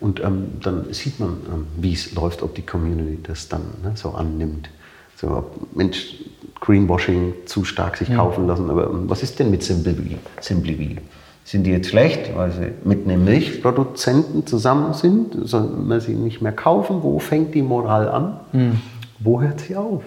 Und 0.00 0.20
ähm, 0.20 0.52
dann 0.62 0.92
sieht 0.92 1.18
man, 1.20 1.40
ähm, 1.52 1.66
wie 1.76 1.92
es 1.92 2.14
läuft, 2.14 2.42
ob 2.42 2.54
die 2.54 2.62
Community 2.62 3.18
das 3.22 3.48
dann 3.48 3.62
ne, 3.82 3.92
so 3.94 4.10
annimmt. 4.10 4.70
So, 5.16 5.28
ob 5.28 5.76
Mensch, 5.76 6.16
Greenwashing 6.60 7.34
zu 7.46 7.64
stark 7.64 7.96
sich 7.96 8.12
kaufen 8.14 8.46
lassen. 8.46 8.70
Aber 8.70 8.90
ähm, 8.90 9.08
was 9.10 9.22
ist 9.22 9.38
denn 9.38 9.50
mit 9.50 9.62
Simple 9.62 9.98
Wheel? 9.98 10.98
Sind 11.44 11.64
die 11.64 11.70
jetzt 11.72 11.88
schlecht, 11.88 12.34
weil 12.36 12.52
sie 12.52 12.68
mit 12.84 13.04
einem 13.06 13.24
Milchproduzenten 13.24 14.46
zusammen 14.46 14.94
sind? 14.94 15.34
Soll 15.48 15.62
man 15.62 16.00
sie 16.00 16.14
nicht 16.14 16.40
mehr 16.40 16.52
kaufen? 16.52 17.02
Wo 17.02 17.18
fängt 17.18 17.54
die 17.54 17.62
Moral 17.62 18.08
an? 18.08 18.74
Wo 19.18 19.40
hört 19.40 19.60
sie 19.60 19.76
auf? 19.76 20.02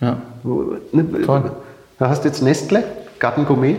Ja. 0.00 0.18
Wo- 0.42 0.76
ne, 0.92 1.04
Voll. 1.24 1.50
Da 1.98 2.08
hast 2.08 2.22
du 2.24 2.28
jetzt 2.28 2.42
Nestle, 2.42 2.82
Gartengourmet, 3.18 3.76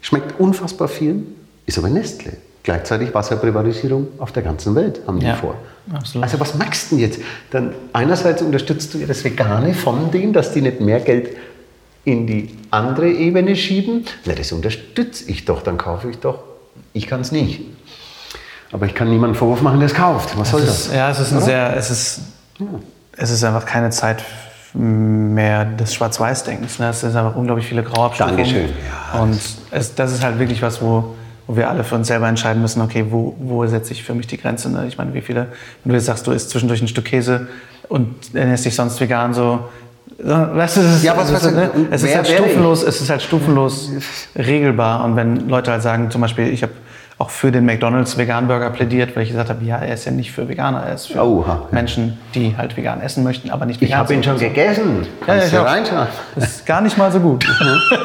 schmeckt 0.00 0.38
unfassbar 0.40 0.88
vielen, 0.88 1.34
ist 1.66 1.78
aber 1.78 1.88
Nestle. 1.90 2.32
Gleichzeitig 2.62 3.14
Wasserprivatisierung 3.14 4.08
auf 4.18 4.32
der 4.32 4.42
ganzen 4.42 4.74
Welt 4.74 5.00
haben 5.06 5.18
die 5.18 5.26
Ja, 5.26 5.34
vor. 5.34 5.54
absolut. 5.94 6.24
Also 6.24 6.38
was 6.40 6.54
machst 6.56 6.90
du 6.92 6.96
denn 6.96 7.04
jetzt? 7.06 7.20
Dann 7.50 7.72
einerseits 7.94 8.42
unterstützt 8.42 8.92
du 8.92 8.98
ja 8.98 9.06
das 9.06 9.24
Vegane 9.24 9.72
von 9.72 10.10
denen, 10.10 10.34
dass 10.34 10.52
die 10.52 10.60
nicht 10.60 10.80
mehr 10.80 11.00
Geld 11.00 11.30
in 12.04 12.26
die 12.26 12.56
andere 12.70 13.10
Ebene 13.10 13.56
schieben. 13.56 14.04
Na, 14.24 14.34
das 14.34 14.52
unterstütze 14.52 15.30
ich 15.30 15.44
doch, 15.44 15.62
dann 15.62 15.76
kaufe 15.78 16.10
ich 16.10 16.18
doch. 16.18 16.40
Ich 16.92 17.06
kann 17.06 17.20
es 17.20 17.30
nicht. 17.32 17.60
Aber 18.72 18.86
ich 18.86 18.94
kann 18.94 19.10
niemanden 19.10 19.34
Vorwurf 19.36 19.62
machen, 19.62 19.80
der 19.80 19.86
es 19.86 19.94
kauft. 19.94 20.38
Was 20.38 20.50
soll 20.50 20.60
Es 20.60 20.66
das? 20.66 20.86
ist, 20.86 20.94
ja, 20.94 21.10
es 21.10 21.18
ist 21.20 21.32
ein 21.32 21.40
sehr, 21.40 21.76
es 21.76 21.90
ist, 21.90 22.20
es 23.16 23.30
ist 23.30 23.44
einfach 23.44 23.66
keine 23.66 23.90
Zeit 23.90 24.24
mehr 24.72 25.64
des 25.64 25.92
Schwarz-Weiß-Denkens. 25.94 26.78
Ne? 26.78 26.90
Es 26.90 27.00
sind 27.00 27.14
einfach 27.16 27.34
unglaublich 27.34 27.66
viele 27.66 27.82
Grauabstufungen. 27.82 28.36
Dankeschön. 28.36 28.68
Ja, 29.12 29.20
und 29.20 29.38
es, 29.72 29.94
das 29.96 30.12
ist 30.12 30.22
halt 30.22 30.38
wirklich 30.38 30.62
was, 30.62 30.80
wo, 30.80 31.16
wo 31.48 31.56
wir 31.56 31.68
alle 31.68 31.82
für 31.82 31.96
uns 31.96 32.06
selber 32.06 32.28
entscheiden 32.28 32.62
müssen, 32.62 32.80
okay, 32.80 33.06
wo, 33.10 33.34
wo 33.40 33.66
setze 33.66 33.92
ich 33.92 34.04
für 34.04 34.14
mich 34.14 34.28
die 34.28 34.36
Grenze? 34.36 34.70
Ne? 34.70 34.86
Ich 34.86 34.96
meine, 34.96 35.12
wie 35.14 35.20
viele, 35.20 35.48
wenn 35.82 35.90
du 35.90 35.96
jetzt 35.96 36.06
sagst, 36.06 36.26
du 36.28 36.30
isst 36.30 36.50
zwischendurch 36.50 36.80
ein 36.80 36.88
Stück 36.88 37.06
Käse 37.06 37.48
und 37.88 38.14
ernährst 38.34 38.64
dich 38.64 38.76
sonst 38.76 39.00
vegan, 39.00 39.34
so, 39.34 39.58
weißt 40.18 40.76
du, 40.76 40.80
es 40.80 40.96
ist, 40.96 41.04
Ja, 41.04 41.16
was- 41.16 41.32
was- 41.32 41.50
ne? 41.52 41.70
es 41.90 42.02
ist 42.02 42.14
halt 42.14 42.28
wäre 42.28 42.38
ich? 42.38 42.44
stufenlos, 42.50 42.82
es 42.82 43.00
ist 43.00 43.10
halt 43.10 43.22
stufenlos 43.22 43.90
regelbar. 44.36 45.04
Und 45.04 45.16
wenn 45.16 45.48
Leute 45.48 45.70
halt 45.70 45.82
sagen, 45.82 46.10
zum 46.10 46.20
Beispiel, 46.20 46.48
ich 46.48 46.62
habe 46.62 46.72
auch 47.18 47.28
für 47.28 47.52
den 47.52 47.66
McDonalds 47.66 48.16
Vegan 48.16 48.48
Burger 48.48 48.70
plädiert, 48.70 49.14
weil 49.14 49.24
ich 49.24 49.28
gesagt 49.28 49.50
habe, 49.50 49.62
ja, 49.62 49.76
er 49.76 49.92
ist 49.92 50.06
ja 50.06 50.10
nicht 50.10 50.32
für 50.32 50.48
Veganer, 50.48 50.84
er 50.84 50.94
ist 50.94 51.04
für 51.12 51.20
Oha, 51.22 51.46
ja. 51.48 51.62
Menschen, 51.70 52.16
die 52.34 52.54
halt 52.56 52.74
vegan 52.78 53.02
essen 53.02 53.22
möchten, 53.24 53.50
aber 53.50 53.66
nicht 53.66 53.76
Ich 53.82 53.88
vegan 53.88 53.98
habe 53.98 54.14
ihn 54.14 54.22
schon 54.22 54.38
gegessen. 54.38 55.06
Ja, 55.26 55.34
Kannst 55.34 55.52
ich 55.52 55.58
reinschauen. 55.58 56.06
Das 56.34 56.44
ist 56.48 56.64
gar 56.66 56.80
nicht 56.80 56.96
mal 56.96 57.12
so 57.12 57.20
gut. 57.20 57.44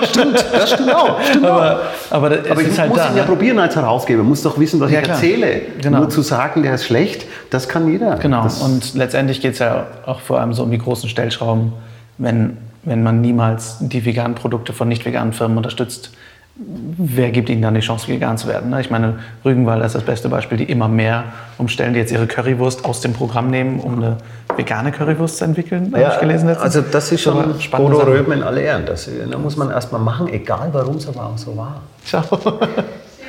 Stimmt, 0.09 0.45
das 0.51 0.71
stimmt 0.71 0.93
auch. 0.93 1.21
Stimmt 1.29 1.45
aber, 1.45 1.79
aber, 2.09 2.25
Aber 2.49 2.61
ich 2.61 2.67
ist 2.67 2.77
halt 2.77 2.89
muss 2.89 2.97
da. 2.99 3.09
ihn 3.11 3.15
ja 3.15 3.21
ne? 3.23 3.27
probieren 3.29 3.57
als 3.57 3.73
Herausgeber, 3.77 4.21
muss 4.21 4.41
doch 4.41 4.59
wissen, 4.59 4.81
was 4.81 4.91
Ja, 4.91 4.99
ich 4.99 5.07
erzähle. 5.07 5.61
Genau. 5.81 5.99
Nur 5.99 6.09
zu 6.09 6.21
sagen, 6.21 6.61
der 6.63 6.75
ist 6.75 6.83
schlecht, 6.83 7.25
das 7.51 7.69
kann 7.69 7.89
jeder. 7.89 8.17
Genau, 8.17 8.43
Das, 8.43 8.61
und 8.61 8.95
letztendlich 8.95 9.39
geht 9.39 9.53
es 9.53 9.59
ja 9.59 9.85
auch 10.05 10.19
vor 10.19 10.41
allem 10.41 10.53
so 10.53 10.63
um 10.63 10.71
die 10.71 10.77
großen 10.77 11.07
Stellschrauben, 11.07 11.71
wenn, 12.17 12.57
wenn 12.83 13.03
man 13.03 13.21
niemals 13.21 13.77
die 13.79 14.05
veganen 14.05 14.35
Produkte 14.35 14.73
von 14.73 14.87
nicht 14.87 15.05
veganen 15.05 15.33
Firmen 15.33 15.57
unterstützt. 15.57 16.11
Wer 16.57 17.31
gibt 17.31 17.49
ihnen 17.49 17.61
dann 17.61 17.73
die 17.73 17.81
Chance, 17.81 18.07
vegan 18.07 18.37
zu 18.37 18.47
werden? 18.47 18.69
ne? 18.69 18.79
Ich 18.79 18.89
meine, 18.89 19.19
Rügenwalder 19.43 19.85
ist 19.85 19.93
das 19.93 20.03
beste 20.03 20.29
Beispiel, 20.29 20.57
die 20.57 20.63
immer 20.63 20.87
mehr 20.87 21.25
umstellen, 21.57 21.93
die 21.93 21.99
jetzt 21.99 22.13
ihre 22.13 22.27
Currywurst 22.27 22.85
aus 22.85 23.01
dem 23.01 23.11
Programm 23.11 23.49
nehmen, 23.49 23.81
um 23.81 23.95
eine 23.95 24.17
vegane 24.55 24.93
Currywurst 24.93 25.37
zu 25.37 25.43
entwickeln, 25.43 25.91
habe 25.93 26.13
ich 26.13 26.19
gelesen 26.19 26.47
letztens. 26.47 26.75
also 26.75 26.89
das 26.89 27.11
ist 27.11 27.21
schon 27.21 27.55
Bodo. 27.71 27.99
Röben 27.99 28.31
in 28.31 28.43
alle 28.43 28.61
Ehren. 28.61 28.85
Das 28.85 29.07
äh, 29.09 29.27
da 29.29 29.37
muss 29.37 29.57
man 29.57 29.69
erstmal 29.69 29.99
machen, 29.99 30.29
egal 30.29 30.69
warum 30.71 30.95
es 30.95 31.07
aber 31.09 31.25
auch 31.25 31.37
so 31.37 31.57
war. 31.57 31.81
Schau. 32.05 32.21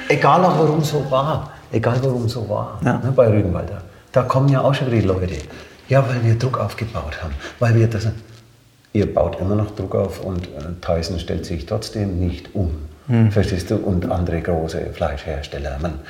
Egal 0.08 0.44
auch 0.44 0.58
warum 0.58 0.82
so 0.82 1.04
war. 1.10 1.50
Egal 1.72 1.98
warum 2.02 2.28
so 2.28 2.48
war. 2.48 2.78
Ja. 2.84 2.98
Ne, 2.98 3.12
bei 3.14 3.28
Rügenwalder. 3.28 3.82
Da 4.12 4.22
kommen 4.22 4.48
ja 4.48 4.60
auch 4.60 4.72
schon 4.72 4.86
wieder 4.86 5.00
die 5.00 5.06
Leute. 5.06 5.34
Ja, 5.88 6.04
weil 6.08 6.22
wir 6.24 6.38
Druck 6.38 6.58
aufgebaut 6.58 7.22
haben. 7.22 7.34
Weil 7.58 7.74
wir 7.74 7.88
das. 7.88 8.06
Ihr 8.96 9.12
baut 9.12 9.38
immer 9.42 9.56
noch 9.56 9.72
Druck 9.72 9.94
auf 9.94 10.24
und 10.24 10.44
äh, 10.44 10.48
Tyson 10.80 11.18
stellt 11.18 11.44
sich 11.44 11.66
trotzdem 11.66 12.18
nicht 12.18 12.54
um. 12.54 12.70
Verstehst 13.30 13.70
du? 13.70 13.76
Und 13.76 14.10
andere 14.10 14.40
große 14.40 14.80
Fleischhersteller. 14.94 15.76
Man, 15.82 16.00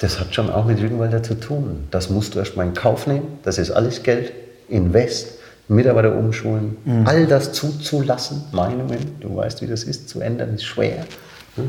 das 0.00 0.18
hat 0.18 0.34
schon 0.34 0.50
auch 0.50 0.64
mit 0.64 0.80
Rügenwalder 0.82 1.22
zu 1.22 1.38
tun. 1.38 1.84
Das 1.92 2.10
musst 2.10 2.34
du 2.34 2.40
erstmal 2.40 2.66
in 2.66 2.74
Kauf 2.74 3.06
nehmen. 3.06 3.38
Das 3.44 3.58
ist 3.58 3.70
alles 3.70 4.02
Geld. 4.02 4.32
Invest. 4.68 5.38
Mitarbeiter 5.68 6.16
umschulen. 6.16 6.76
All 7.06 7.28
das 7.28 7.52
zuzulassen. 7.52 8.42
Meinungen. 8.50 8.98
Du 9.20 9.36
weißt, 9.36 9.62
wie 9.62 9.68
das 9.68 9.84
ist. 9.84 10.08
Zu 10.08 10.20
ändern 10.20 10.54
ist 10.54 10.64
schwer. 10.64 11.06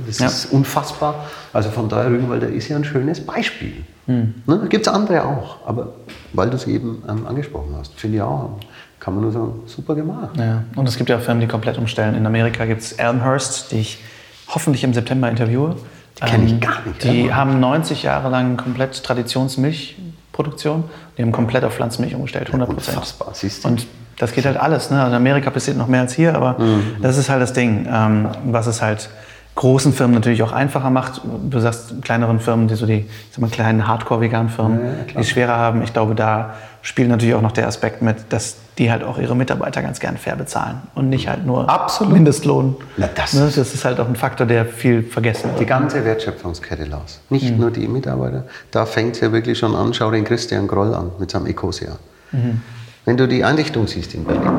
Das 0.07 0.19
ja. 0.19 0.27
ist 0.27 0.45
unfassbar. 0.51 1.25
Also 1.51 1.69
von 1.69 1.89
daher, 1.89 2.09
Rügenwalder 2.09 2.47
ist 2.47 2.69
ja 2.69 2.77
ein 2.77 2.85
schönes 2.85 3.25
Beispiel. 3.25 3.83
Mhm. 4.07 4.35
Ne? 4.45 4.59
Da 4.59 4.67
gibt 4.67 4.87
es 4.87 4.93
andere 4.93 5.25
auch, 5.25 5.67
aber 5.67 5.93
weil 6.33 6.49
du 6.49 6.55
es 6.55 6.67
eben 6.67 7.03
ähm, 7.07 7.27
angesprochen 7.27 7.75
hast, 7.77 7.93
finde 7.99 8.17
ich 8.17 8.23
auch, 8.23 8.57
kann 8.99 9.15
man 9.15 9.23
nur 9.23 9.31
sagen, 9.33 9.53
super 9.65 9.95
gemacht. 9.95 10.37
Ja. 10.37 10.63
Und 10.75 10.87
es 10.87 10.97
gibt 10.97 11.09
ja 11.09 11.17
auch 11.17 11.21
Firmen, 11.21 11.41
die 11.41 11.47
komplett 11.47 11.77
umstellen. 11.77 12.15
In 12.15 12.25
Amerika 12.25 12.65
gibt 12.65 12.81
es 12.81 12.93
Elmhurst, 12.93 13.71
die 13.71 13.79
ich 13.79 13.99
hoffentlich 14.47 14.83
im 14.83 14.93
September 14.93 15.29
interviewe. 15.29 15.75
Die 16.17 16.25
kenne 16.25 16.45
ich 16.45 16.51
ähm, 16.53 16.59
gar 16.59 16.85
nicht. 16.85 17.03
Die 17.03 17.25
ja. 17.25 17.35
haben 17.35 17.59
90 17.59 18.03
Jahre 18.03 18.29
lang 18.29 18.55
komplett 18.55 19.03
Traditionsmilchproduktion. 19.03 20.85
Die 21.17 21.21
haben 21.21 21.31
komplett 21.31 21.65
auf 21.65 21.73
Pflanzenmilch 21.73 22.15
umgestellt, 22.15 22.47
100 22.47 22.69
Prozent. 22.69 22.97
Unfassbar, 22.97 23.31
siehst 23.33 23.63
du. 23.63 23.69
Und 23.69 23.87
das 24.19 24.31
geht 24.31 24.45
halt 24.45 24.57
alles. 24.57 24.89
Ne? 24.89 24.97
Also 24.99 25.09
in 25.09 25.17
Amerika 25.17 25.49
passiert 25.49 25.77
noch 25.77 25.87
mehr 25.87 26.01
als 26.01 26.13
hier, 26.13 26.35
aber 26.35 26.59
mhm. 26.59 26.97
das 27.01 27.17
ist 27.17 27.29
halt 27.29 27.41
das 27.41 27.53
Ding, 27.53 27.87
ähm, 27.91 28.29
was 28.45 28.67
es 28.67 28.81
halt 28.81 29.09
großen 29.55 29.93
Firmen 29.93 30.15
natürlich 30.15 30.41
auch 30.43 30.51
einfacher 30.51 30.89
macht. 30.89 31.21
Du 31.49 31.59
sagst 31.59 32.01
kleineren 32.01 32.39
Firmen, 32.39 32.67
die 32.67 32.75
so 32.75 32.85
die 32.85 33.05
sag 33.31 33.41
mal, 33.41 33.49
kleinen 33.49 33.87
Hardcore-Vegan-Firmen, 33.87 34.79
ja, 34.79 34.91
die 35.13 35.17
es 35.19 35.29
schwerer 35.29 35.55
haben. 35.55 35.83
Ich 35.83 35.93
glaube, 35.93 36.15
da 36.15 36.55
spielt 36.81 37.09
natürlich 37.09 37.35
auch 37.35 37.41
noch 37.41 37.51
der 37.51 37.67
Aspekt 37.67 38.01
mit, 38.01 38.17
dass 38.29 38.57
die 38.77 38.91
halt 38.91 39.03
auch 39.03 39.19
ihre 39.19 39.35
Mitarbeiter 39.35 39.81
ganz 39.81 39.99
gern 39.99 40.17
fair 40.17 40.35
bezahlen 40.35 40.81
und 40.95 41.09
nicht 41.09 41.27
halt 41.27 41.45
nur 41.45 41.69
Absolut. 41.69 42.13
Mindestlohn. 42.13 42.75
Na, 42.97 43.07
das, 43.13 43.33
ne? 43.33 43.51
das 43.55 43.57
ist 43.73 43.85
halt 43.85 43.99
auch 43.99 44.07
ein 44.07 44.15
Faktor, 44.15 44.47
der 44.47 44.65
viel 44.65 45.03
vergessen 45.03 45.49
wird. 45.49 45.59
Die 45.59 45.65
ganze 45.65 46.03
Wertschöpfungskette, 46.03 46.85
Lars. 46.85 47.21
Nicht 47.29 47.51
mhm. 47.51 47.59
nur 47.59 47.71
die 47.71 47.87
Mitarbeiter. 47.87 48.45
Da 48.71 48.85
fängt 48.85 49.15
es 49.15 49.21
ja 49.21 49.31
wirklich 49.31 49.59
schon 49.59 49.75
an. 49.75 49.93
Schau 49.93 50.09
den 50.09 50.23
Christian 50.23 50.67
Groll 50.67 50.93
an 50.93 51.11
mit 51.19 51.29
seinem 51.29 51.45
Ecosia. 51.45 51.97
Mhm. 52.31 52.61
Wenn 53.05 53.17
du 53.17 53.27
die 53.27 53.43
Einrichtung 53.43 53.87
siehst 53.87 54.13
in 54.13 54.23
Berlin, 54.23 54.49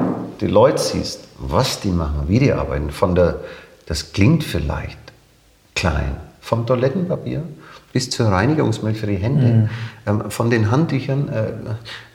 die 0.40 0.46
Leute 0.46 0.78
siehst, 0.78 1.20
was 1.38 1.80
die 1.80 1.90
machen, 1.90 2.24
wie 2.26 2.38
die 2.38 2.52
arbeiten, 2.52 2.90
von 2.90 3.14
der, 3.14 3.40
das 3.86 4.12
klingt 4.12 4.44
vielleicht 4.44 4.98
klein, 5.74 6.16
vom 6.40 6.66
Toilettenpapier 6.66 7.42
bis 7.92 8.10
zur 8.10 8.26
Reinigungsmilch 8.26 8.98
für 8.98 9.06
die 9.06 9.16
Hände, 9.16 9.46
mhm. 9.46 9.70
ähm, 10.06 10.30
von 10.30 10.50
den 10.50 10.70
Handtüchern 10.70 11.28
äh, 11.28 11.52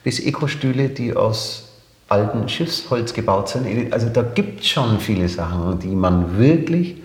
bis 0.04 0.20
Ekostühle, 0.20 0.90
die 0.90 1.14
aus 1.14 1.70
alten 2.08 2.48
Schiffsholz 2.48 3.14
gebaut 3.14 3.48
sind. 3.48 3.92
Also 3.92 4.08
da 4.08 4.22
gibt 4.22 4.60
es 4.60 4.68
schon 4.68 5.00
viele 5.00 5.28
Sachen, 5.28 5.78
die 5.78 5.94
man 5.94 6.38
wirklich 6.38 6.96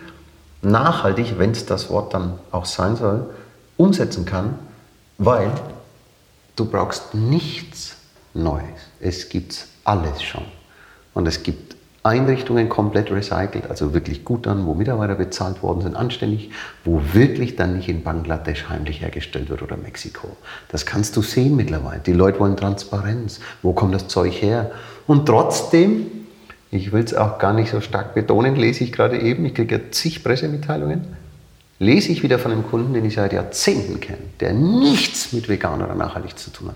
nachhaltig, 0.61 1.35
wenn 1.37 1.51
es 1.51 1.65
das 1.65 1.89
Wort 1.89 2.13
dann 2.13 2.33
auch 2.51 2.65
sein 2.65 2.95
soll, 2.95 3.29
umsetzen 3.77 4.25
kann, 4.25 4.57
weil 5.17 5.51
du 6.55 6.65
brauchst 6.65 7.13
nichts 7.13 7.95
Neues. 8.33 8.63
Es 8.99 9.29
gibt 9.29 9.67
alles 9.85 10.21
schon. 10.21 10.43
Und 11.13 11.27
es 11.27 11.43
gibt 11.43 11.74
Einrichtungen 12.05 12.69
komplett 12.69 13.09
recycelt, 13.09 13.67
also 13.67 13.95
wirklich 13.95 14.23
gut 14.23 14.45
an, 14.45 14.67
wo 14.67 14.75
Mitarbeiter 14.75 15.15
bezahlt 15.15 15.63
worden 15.63 15.81
sind, 15.81 15.95
anständig, 15.95 16.51
wo 16.83 17.01
wirklich 17.13 17.55
dann 17.55 17.77
nicht 17.77 17.89
in 17.89 18.03
Bangladesch 18.03 18.69
heimlich 18.69 19.01
hergestellt 19.01 19.49
wird 19.49 19.63
oder 19.63 19.75
Mexiko. 19.75 20.27
Das 20.69 20.85
kannst 20.85 21.17
du 21.17 21.23
sehen 21.23 21.55
mittlerweile. 21.55 22.01
Die 22.01 22.13
Leute 22.13 22.39
wollen 22.39 22.57
Transparenz. 22.57 23.39
Wo 23.63 23.73
kommt 23.73 23.95
das 23.95 24.07
Zeug 24.07 24.33
her? 24.33 24.69
Und 25.07 25.25
trotzdem, 25.25 26.05
ich 26.69 26.91
will 26.91 27.03
es 27.03 27.15
auch 27.15 27.39
gar 27.39 27.53
nicht 27.53 27.71
so 27.71 27.81
stark 27.81 28.13
betonen, 28.13 28.55
lese 28.55 28.83
ich 28.83 28.91
gerade 28.91 29.19
eben, 29.19 29.43
ich 29.43 29.55
kriege 29.55 29.75
ja 29.75 29.81
zig 29.89 30.23
Pressemitteilungen, 30.23 31.07
lese 31.79 32.11
ich 32.11 32.21
wieder 32.21 32.37
von 32.37 32.51
einem 32.51 32.67
Kunden, 32.67 32.93
den 32.93 33.05
ich 33.05 33.15
seit 33.15 33.33
Jahrzehnten 33.33 33.99
kenne, 33.99 34.19
der 34.39 34.53
nichts 34.53 35.33
mit 35.33 35.49
vegan 35.49 35.81
oder 35.81 35.95
nachhaltig 35.95 36.37
zu 36.37 36.51
tun 36.51 36.67
hat. 36.67 36.75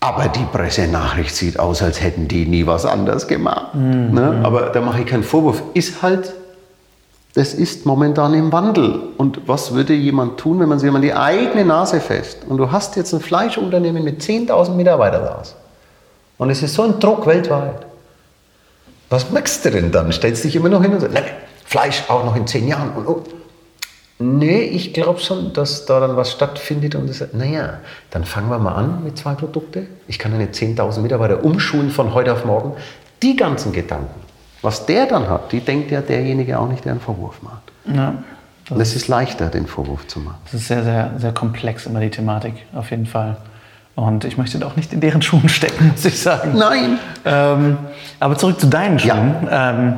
Aber 0.00 0.28
die 0.28 0.44
Pressenachricht 0.44 1.34
sieht 1.34 1.58
aus, 1.58 1.82
als 1.82 2.00
hätten 2.00 2.28
die 2.28 2.46
nie 2.46 2.66
was 2.66 2.86
anders 2.86 3.26
gemacht. 3.26 3.74
Mhm. 3.74 4.14
Ne? 4.14 4.40
Aber 4.44 4.70
da 4.70 4.80
mache 4.80 5.00
ich 5.00 5.06
keinen 5.06 5.24
Vorwurf. 5.24 5.62
Ist 5.74 6.02
halt, 6.02 6.34
das 7.34 7.52
ist 7.52 7.84
momentan 7.84 8.32
im 8.34 8.52
Wandel. 8.52 9.00
Und 9.16 9.48
was 9.48 9.74
würde 9.74 9.94
jemand 9.94 10.38
tun, 10.38 10.60
wenn 10.60 10.68
man 10.68 10.78
sich 10.78 10.90
mal 10.90 11.00
die 11.00 11.14
eigene 11.14 11.64
Nase 11.64 12.00
fest 12.00 12.38
und 12.48 12.58
du 12.58 12.70
hast 12.70 12.96
jetzt 12.96 13.12
ein 13.12 13.20
Fleischunternehmen 13.20 14.04
mit 14.04 14.22
10.000 14.22 14.74
Mitarbeitern 14.74 15.24
da 15.24 15.42
und 16.38 16.50
es 16.50 16.62
ist 16.62 16.74
so 16.74 16.84
ein 16.84 17.00
Druck 17.00 17.26
weltweit. 17.26 17.84
Was 19.10 19.30
machst 19.30 19.64
du 19.64 19.70
denn 19.70 19.90
dann? 19.90 20.12
Stellst 20.12 20.44
dich 20.44 20.54
immer 20.54 20.68
noch 20.68 20.82
hin 20.82 20.92
und 20.92 21.00
sagst, 21.00 21.18
Fleisch 21.64 22.04
auch 22.08 22.24
noch 22.24 22.36
in 22.36 22.46
zehn 22.46 22.66
Jahren. 22.68 22.92
Und, 22.92 23.06
oh, 23.06 23.22
Nee, 24.20 24.62
ich 24.62 24.94
glaube 24.94 25.20
schon, 25.20 25.52
dass 25.52 25.86
da 25.86 26.00
dann 26.00 26.16
was 26.16 26.32
stattfindet 26.32 26.96
und 26.96 27.08
das, 27.08 27.24
naja, 27.32 27.74
dann 28.10 28.24
fangen 28.24 28.50
wir 28.50 28.58
mal 28.58 28.74
an 28.74 29.04
mit 29.04 29.16
zwei 29.16 29.34
Produkten. 29.34 29.86
Ich 30.08 30.18
kann 30.18 30.34
eine 30.34 30.46
10.000 30.46 31.00
Mitarbeiter 31.00 31.44
umschulen 31.44 31.90
von 31.90 32.14
heute 32.14 32.32
auf 32.32 32.44
morgen. 32.44 32.72
Die 33.22 33.36
ganzen 33.36 33.72
Gedanken, 33.72 34.20
was 34.60 34.86
der 34.86 35.06
dann 35.06 35.28
hat, 35.28 35.52
die 35.52 35.60
denkt 35.60 35.92
ja 35.92 36.00
derjenige 36.00 36.58
auch 36.58 36.68
nicht, 36.68 36.84
der 36.84 36.92
einen 36.92 37.00
Vorwurf 37.00 37.42
macht. 37.42 37.62
Ja, 37.86 38.14
das 38.64 38.74
und 38.74 38.80
es 38.80 38.96
ist 38.96 39.06
leichter, 39.06 39.46
den 39.48 39.66
Vorwurf 39.66 40.08
zu 40.08 40.18
machen. 40.18 40.38
Das 40.44 40.54
ist 40.54 40.66
sehr, 40.66 40.82
sehr, 40.82 41.12
sehr 41.18 41.32
komplex 41.32 41.86
immer 41.86 42.00
die 42.00 42.10
Thematik, 42.10 42.54
auf 42.74 42.90
jeden 42.90 43.06
Fall. 43.06 43.36
Und 43.94 44.24
ich 44.24 44.36
möchte 44.36 44.64
auch 44.66 44.76
nicht 44.76 44.92
in 44.92 45.00
deren 45.00 45.22
Schuhen 45.22 45.48
stecken, 45.48 45.90
muss 45.92 46.04
ich 46.04 46.20
sagen. 46.20 46.54
Nein. 46.56 46.98
Ähm, 47.24 47.78
aber 48.18 48.36
zurück 48.36 48.60
zu 48.60 48.66
deinen 48.66 48.98
Schuhen. 48.98 49.34
Ja. 49.48 49.70
Ähm, 49.70 49.94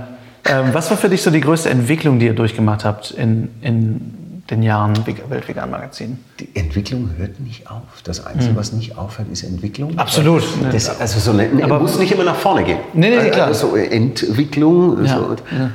ähm, 0.50 0.74
was 0.74 0.90
war 0.90 0.96
für 0.96 1.08
dich 1.08 1.22
so 1.22 1.30
die 1.30 1.40
größte 1.40 1.70
Entwicklung, 1.70 2.18
die 2.18 2.26
ihr 2.26 2.34
durchgemacht 2.34 2.84
habt 2.84 3.10
in, 3.12 3.48
in 3.62 4.44
den 4.50 4.62
Jahren 4.62 4.94
Weltvegan 5.28 5.70
Magazin? 5.70 6.18
Die 6.38 6.48
Entwicklung 6.54 7.10
hört 7.16 7.40
nicht 7.40 7.70
auf. 7.70 8.02
Das 8.04 8.26
Einzige, 8.26 8.52
mhm. 8.52 8.56
was 8.56 8.72
nicht 8.72 8.98
aufhört, 8.98 9.28
ist 9.30 9.44
Entwicklung. 9.44 9.96
Absolut. 9.98 10.42
Das, 10.72 11.00
also 11.00 11.20
so 11.20 11.30
eine, 11.30 11.62
Aber 11.62 11.80
muss 11.80 11.98
nicht 11.98 12.12
immer 12.12 12.24
nach 12.24 12.36
vorne 12.36 12.64
gehen. 12.64 12.78
Nee, 12.92 13.10
nee, 13.10 13.30
klar. 13.30 13.46
Also 13.46 13.70
so 13.70 13.76
Entwicklung. 13.76 15.04
Ja, 15.04 15.18
so, 15.18 15.36
ja. 15.56 15.66
Äh, 15.66 15.70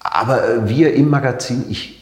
aber 0.00 0.68
wir 0.68 0.94
im 0.94 1.10
Magazin, 1.10 1.64
ich, 1.68 2.00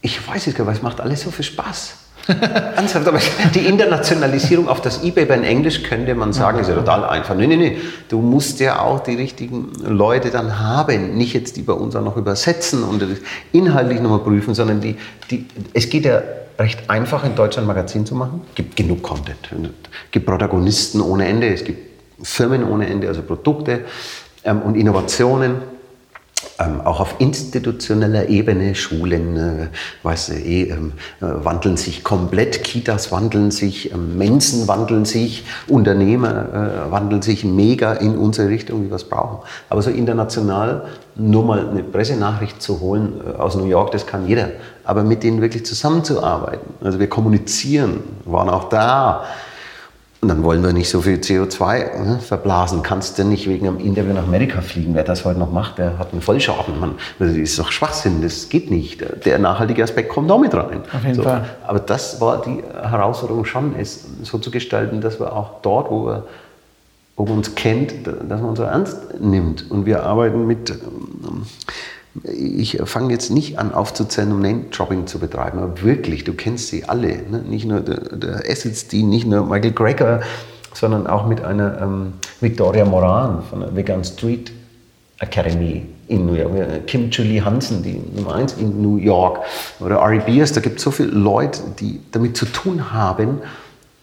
ich 0.00 0.26
weiß 0.26 0.44
gar 0.54 0.64
nicht, 0.64 0.76
es 0.76 0.82
macht 0.82 1.00
alles 1.00 1.22
so 1.22 1.30
viel 1.30 1.44
Spaß. 1.44 1.94
Ernsthaft, 2.76 3.08
aber 3.08 3.18
die 3.54 3.66
Internationalisierung 3.66 4.68
auf 4.68 4.80
das 4.80 5.02
eBay 5.02 5.24
bei 5.24 5.34
Englisch 5.36 5.82
könnte 5.82 6.14
man 6.14 6.32
sagen, 6.32 6.60
ist 6.60 6.68
ja 6.68 6.74
total 6.74 7.04
einfach. 7.04 7.34
Nee, 7.34 7.46
nee, 7.46 7.56
nee. 7.56 7.76
Du 8.08 8.20
musst 8.20 8.60
ja 8.60 8.80
auch 8.80 9.00
die 9.00 9.14
richtigen 9.14 9.72
Leute 9.84 10.30
dann 10.30 10.60
haben. 10.60 11.16
Nicht 11.16 11.34
jetzt 11.34 11.56
die 11.56 11.62
bei 11.62 11.72
uns 11.72 11.96
auch 11.96 12.04
noch 12.04 12.16
übersetzen 12.16 12.84
und 12.84 13.04
inhaltlich 13.52 14.00
nochmal 14.00 14.20
prüfen, 14.20 14.54
sondern 14.54 14.80
die, 14.80 14.96
die, 15.30 15.46
es 15.72 15.90
geht 15.90 16.04
ja 16.04 16.22
recht 16.58 16.88
einfach 16.88 17.24
in 17.24 17.34
Deutschland 17.34 17.66
ein 17.66 17.74
Magazin 17.74 18.06
zu 18.06 18.14
machen. 18.14 18.42
Es 18.50 18.54
gibt 18.54 18.76
genug 18.76 19.02
Content. 19.02 19.50
Es 19.52 20.10
gibt 20.10 20.26
Protagonisten 20.26 21.00
ohne 21.00 21.26
Ende, 21.26 21.48
es 21.48 21.64
gibt 21.64 21.90
Firmen 22.22 22.64
ohne 22.64 22.86
Ende, 22.86 23.08
also 23.08 23.22
Produkte 23.22 23.80
ähm, 24.44 24.62
und 24.62 24.76
Innovationen 24.76 25.56
ähm, 26.58 26.80
auch 26.82 27.00
auf 27.00 27.16
institutioneller 27.18 28.28
Ebene, 28.28 28.74
Schulen, 28.74 29.36
äh, 29.36 29.66
weiß 30.02 30.30
ähm, 30.30 30.92
äh, 31.20 31.26
wandeln 31.26 31.76
sich 31.76 32.04
komplett, 32.04 32.62
Kitas 32.64 33.10
wandeln 33.10 33.50
sich, 33.50 33.92
ähm, 33.92 34.18
Mensen 34.18 34.68
wandeln 34.68 35.04
sich, 35.04 35.44
Unternehmer 35.68 36.84
äh, 36.88 36.90
wandeln 36.90 37.22
sich 37.22 37.44
mega 37.44 37.94
in 37.94 38.16
unsere 38.16 38.48
Richtung, 38.48 38.84
wie 38.84 38.90
wir 38.90 38.96
es 38.96 39.04
brauchen. 39.04 39.38
Aber 39.68 39.82
so 39.82 39.90
international 39.90 40.84
nur 41.14 41.44
mal 41.44 41.68
eine 41.68 41.82
Pressenachricht 41.82 42.62
zu 42.62 42.80
holen 42.80 43.20
äh, 43.26 43.38
aus 43.38 43.56
New 43.56 43.66
York, 43.66 43.92
das 43.92 44.06
kann 44.06 44.26
jeder. 44.26 44.50
Aber 44.84 45.04
mit 45.04 45.22
denen 45.22 45.40
wirklich 45.40 45.64
zusammenzuarbeiten. 45.64 46.74
Also 46.82 46.98
wir 46.98 47.08
kommunizieren, 47.08 48.00
waren 48.24 48.48
auch 48.48 48.68
da 48.68 49.24
und 50.22 50.28
dann 50.28 50.44
wollen 50.44 50.62
wir 50.62 50.72
nicht 50.72 50.88
so 50.88 51.00
viel 51.00 51.16
CO2 51.16 52.04
ne, 52.04 52.18
verblasen. 52.20 52.84
Kannst 52.84 53.18
du 53.18 53.24
nicht 53.24 53.48
wegen 53.48 53.66
einem 53.66 53.80
Interview 53.80 54.12
nach 54.12 54.22
Amerika 54.22 54.60
fliegen. 54.60 54.94
Wer 54.94 55.02
das 55.02 55.24
heute 55.24 55.40
noch 55.40 55.50
macht, 55.50 55.78
der 55.78 55.98
hat 55.98 56.12
einen 56.12 56.22
Vollschaden. 56.22 56.78
Man, 56.78 56.94
das 57.18 57.32
ist 57.32 57.58
doch 57.58 57.72
Schwachsinn, 57.72 58.22
das 58.22 58.48
geht 58.48 58.70
nicht. 58.70 59.04
Der 59.24 59.40
nachhaltige 59.40 59.82
Aspekt 59.82 60.10
kommt 60.10 60.30
auch 60.30 60.38
mit 60.38 60.54
rein. 60.54 60.82
Auf 60.94 61.02
jeden 61.02 61.16
so. 61.16 61.24
Fall. 61.24 61.44
Aber 61.66 61.80
das 61.80 62.20
war 62.20 62.40
die 62.40 62.62
Herausforderung 62.62 63.44
schon, 63.44 63.74
es 63.76 64.06
so 64.22 64.38
zu 64.38 64.52
gestalten, 64.52 65.00
dass 65.00 65.18
wir 65.18 65.32
auch 65.32 65.60
dort, 65.60 65.90
wo 65.90 66.06
wir 66.06 66.24
wo 67.16 67.24
man 67.24 67.38
uns 67.38 67.54
kennt, 67.56 68.06
dass 68.06 68.40
man 68.40 68.50
uns 68.50 68.58
so 68.58 68.64
ernst 68.64 69.20
nimmt. 69.20 69.70
Und 69.70 69.86
wir 69.86 70.04
arbeiten 70.04 70.46
mit 70.46 70.70
ähm, 70.70 71.42
ich 72.24 72.78
fange 72.84 73.12
jetzt 73.12 73.30
nicht 73.30 73.58
an 73.58 73.72
aufzuzählen, 73.72 74.32
um 74.32 74.42
Name-Dropping 74.42 75.06
zu 75.06 75.18
betreiben, 75.18 75.58
aber 75.58 75.82
wirklich, 75.82 76.24
du 76.24 76.34
kennst 76.34 76.68
sie 76.68 76.84
alle. 76.84 77.22
Ne? 77.30 77.42
Nicht 77.48 77.64
nur 77.64 77.80
der, 77.80 78.16
der 78.16 78.50
Esselstein, 78.50 79.08
nicht 79.08 79.26
nur 79.26 79.46
Michael 79.46 79.72
Greger, 79.72 80.20
sondern 80.74 81.06
auch 81.06 81.26
mit 81.26 81.42
einer 81.42 81.80
ähm, 81.80 82.12
Victoria 82.40 82.84
Moran 82.84 83.42
von 83.48 83.60
der 83.60 83.74
Vegan 83.74 84.04
Street 84.04 84.52
Academy 85.20 85.86
in 86.08 86.26
New 86.26 86.34
York, 86.34 86.86
Kim 86.86 87.10
Julie 87.10 87.42
Hansen, 87.42 87.82
die 87.82 88.02
Nummer 88.14 88.34
1 88.34 88.54
in 88.54 88.82
New 88.82 88.96
York, 88.96 89.40
oder 89.80 90.02
Ari 90.02 90.18
Beers, 90.18 90.52
da 90.52 90.60
gibt 90.60 90.78
es 90.78 90.84
so 90.84 90.90
viele 90.90 91.10
Leute, 91.10 91.60
die 91.80 92.00
damit 92.10 92.36
zu 92.36 92.44
tun 92.44 92.92
haben 92.92 93.38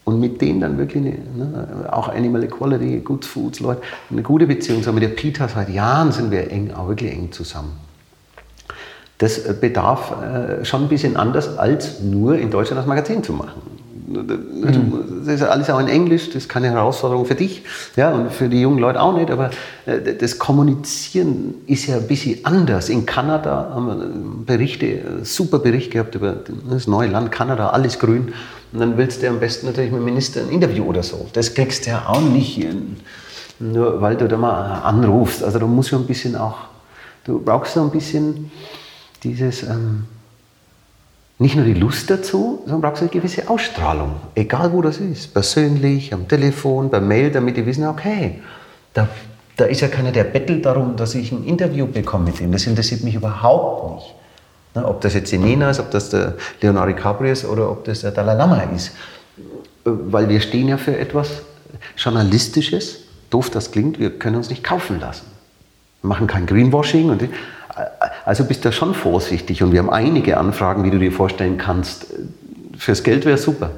und 0.05 0.19
mit 0.19 0.41
denen 0.41 0.61
dann 0.61 0.77
wirklich 0.79 1.03
ne, 1.03 1.87
auch 1.91 2.07
Animal 2.07 2.43
Equality, 2.43 3.01
Good 3.01 3.25
Foods, 3.25 3.59
Leute, 3.59 3.81
eine 4.09 4.23
gute 4.23 4.47
Beziehung. 4.47 4.81
So 4.81 4.93
mit 4.93 5.03
der 5.03 5.09
Peter 5.09 5.47
seit 5.47 5.69
Jahren 5.69 6.11
sind 6.11 6.31
wir 6.31 6.49
eng, 6.49 6.71
auch 6.73 6.87
wirklich 6.87 7.11
eng 7.11 7.31
zusammen 7.31 7.88
das 9.19 9.59
bedarf 9.59 10.13
äh, 10.21 10.65
schon 10.65 10.83
ein 10.83 10.87
bisschen 10.87 11.15
anders, 11.15 11.57
als 11.57 11.99
nur 11.99 12.37
in 12.37 12.49
Deutschland 12.49 12.79
das 12.79 12.87
Magazin 12.87 13.21
zu 13.21 13.33
machen. 13.33 13.61
Mhm. 14.09 15.23
Das 15.25 15.35
ist 15.35 15.43
alles 15.43 15.69
auch 15.69 15.79
in 15.79 15.87
Englisch, 15.87 16.27
das 16.27 16.37
ist 16.37 16.49
keine 16.49 16.71
Herausforderung 16.71 17.25
für 17.25 17.35
dich 17.35 17.63
ja, 17.95 18.09
und 18.11 18.31
für 18.31 18.49
die 18.49 18.59
jungen 18.59 18.79
Leute 18.79 18.99
auch 18.99 19.15
nicht, 19.15 19.29
aber 19.29 19.51
äh, 19.85 20.15
das 20.15 20.39
Kommunizieren 20.39 21.55
ist 21.67 21.85
ja 21.85 21.97
ein 21.97 22.07
bisschen 22.07 22.43
anders. 22.43 22.89
In 22.89 23.05
Kanada 23.05 23.71
haben 23.73 23.87
wir 23.87 24.55
Berichte, 24.57 25.01
super 25.23 25.59
Bericht 25.59 25.91
gehabt 25.91 26.15
über 26.15 26.37
das 26.69 26.87
neue 26.87 27.09
Land 27.09 27.31
Kanada, 27.31 27.69
alles 27.69 27.99
grün. 27.99 28.33
Und 28.71 28.79
dann 28.79 28.97
willst 28.97 29.21
du 29.21 29.27
am 29.27 29.39
besten 29.39 29.67
natürlich 29.67 29.91
mit 29.91 29.99
dem 29.99 30.05
Minister 30.05 30.41
ein 30.41 30.49
Interview 30.49 30.85
oder 30.85 31.03
so. 31.03 31.27
Das 31.33 31.53
kriegst 31.53 31.85
du 31.85 31.91
ja 31.91 32.03
auch 32.07 32.21
nicht, 32.21 32.65
nur 33.59 34.01
weil 34.01 34.15
du 34.15 34.27
da 34.27 34.37
mal 34.37 34.81
anrufst. 34.81 35.43
Also 35.43 35.59
du 35.59 35.67
musst 35.67 35.91
ja 35.91 35.97
ein 35.97 36.05
bisschen 36.05 36.35
auch, 36.35 36.57
du 37.25 37.39
brauchst 37.39 37.73
so 37.73 37.81
ein 37.81 37.91
bisschen 37.91 38.49
dieses... 39.23 39.63
Ähm, 39.63 40.05
nicht 41.41 41.55
nur 41.55 41.63
die 41.63 41.73
Lust 41.73 42.09
dazu, 42.09 42.61
sondern 42.65 42.81
brauchst 42.81 43.01
eine 43.01 43.09
gewisse 43.09 43.49
Ausstrahlung. 43.49 44.17
Egal 44.35 44.73
wo 44.73 44.81
das 44.81 44.97
ist. 44.97 45.33
Persönlich, 45.33 46.13
am 46.13 46.27
Telefon, 46.27 46.89
per 46.89 46.99
Mail, 46.99 47.31
damit 47.31 47.55
die 47.55 47.65
wissen, 47.65 47.87
okay, 47.87 48.41
da, 48.93 49.07
da 49.55 49.63
ist 49.63 49.79
ja 49.79 49.87
keiner, 49.87 50.11
der 50.11 50.25
bettelt 50.25 50.65
darum, 50.65 50.97
dass 50.97 51.15
ich 51.15 51.31
ein 51.31 51.45
Interview 51.45 51.87
bekomme 51.87 52.25
mit 52.25 52.41
ihm. 52.41 52.51
Das 52.51 52.67
interessiert 52.67 53.05
mich 53.05 53.15
überhaupt 53.15 53.95
nicht. 53.95 54.15
Na, 54.75 54.85
ob 54.85 54.99
das 54.99 55.13
jetzt 55.13 55.31
die 55.31 55.37
Nena 55.37 55.69
ist, 55.69 55.79
ob 55.79 55.89
das 55.91 56.09
der 56.09 56.35
Leonardo 56.61 56.93
Capri 56.93 57.31
ist 57.31 57.45
oder 57.45 57.71
ob 57.71 57.85
das 57.85 58.01
der 58.01 58.11
Dalai 58.11 58.33
Lama 58.33 58.61
ist. 58.75 58.91
Weil 59.85 60.27
wir 60.27 60.41
stehen 60.41 60.67
ja 60.67 60.77
für 60.77 60.97
etwas 60.97 61.41
Journalistisches. 61.95 62.99
Doof 63.29 63.49
das 63.49 63.71
klingt, 63.71 63.97
wir 63.97 64.19
können 64.19 64.35
uns 64.35 64.49
nicht 64.49 64.63
kaufen 64.63 64.99
lassen. 64.99 65.25
Wir 66.01 66.09
machen 66.09 66.27
kein 66.27 66.45
Greenwashing. 66.45 67.09
Und 67.09 67.29
also 68.25 68.45
bist 68.45 68.65
du 68.65 68.71
schon 68.71 68.93
vorsichtig 68.93 69.63
und 69.63 69.71
wir 69.71 69.79
haben 69.79 69.89
einige 69.89 70.37
Anfragen, 70.37 70.83
wie 70.83 70.91
du 70.91 70.99
dir 70.99 71.11
vorstellen 71.11 71.57
kannst. 71.57 72.07
Fürs 72.77 73.03
Geld 73.03 73.25
wäre 73.25 73.37
super. 73.37 73.71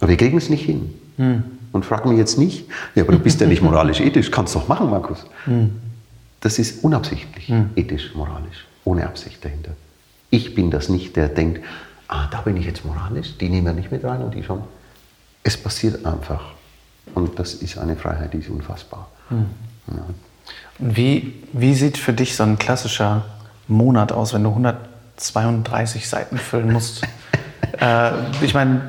Aber 0.00 0.08
wir 0.08 0.16
kriegen 0.16 0.36
es 0.36 0.50
nicht 0.50 0.64
hin. 0.64 0.94
Hm. 1.16 1.44
Und 1.72 1.84
frag 1.84 2.06
mich 2.06 2.18
jetzt 2.18 2.38
nicht, 2.38 2.68
ja, 2.94 3.02
aber 3.02 3.12
du 3.12 3.18
bist 3.18 3.40
ja 3.40 3.46
nicht 3.46 3.62
moralisch 3.62 4.00
ethisch, 4.00 4.30
kannst 4.30 4.54
du 4.54 4.60
doch 4.60 4.68
machen, 4.68 4.90
Markus. 4.90 5.26
Hm. 5.44 5.72
Das 6.40 6.58
ist 6.58 6.84
unabsichtlich, 6.84 7.48
hm. 7.48 7.70
ethisch, 7.74 8.14
moralisch, 8.14 8.66
ohne 8.84 9.06
Absicht 9.06 9.44
dahinter. 9.44 9.72
Ich 10.30 10.54
bin 10.54 10.70
das 10.70 10.88
nicht, 10.88 11.16
der 11.16 11.28
denkt, 11.28 11.64
ah, 12.08 12.28
da 12.30 12.42
bin 12.42 12.56
ich 12.56 12.66
jetzt 12.66 12.84
moralisch, 12.84 13.38
die 13.38 13.48
nehmen 13.48 13.66
wir 13.66 13.72
nicht 13.72 13.90
mit 13.90 14.04
rein 14.04 14.22
und 14.22 14.34
die 14.34 14.42
schon. 14.42 14.62
Es 15.42 15.56
passiert 15.56 16.04
einfach. 16.06 16.52
Und 17.14 17.38
das 17.38 17.54
ist 17.54 17.76
eine 17.78 17.96
Freiheit, 17.96 18.32
die 18.34 18.38
ist 18.38 18.50
unfassbar. 18.50 19.08
Hm. 19.28 19.46
Ja. 19.88 20.04
Wie, 20.78 21.34
wie 21.52 21.74
sieht 21.74 21.98
für 21.98 22.12
dich 22.12 22.36
so 22.36 22.42
ein 22.42 22.58
klassischer 22.58 23.24
Monat 23.68 24.12
aus, 24.12 24.34
wenn 24.34 24.42
du 24.42 24.50
132 24.50 26.08
Seiten 26.08 26.38
füllen 26.38 26.72
musst? 26.72 27.02
äh, 27.80 28.10
ich 28.42 28.54
meine, 28.54 28.82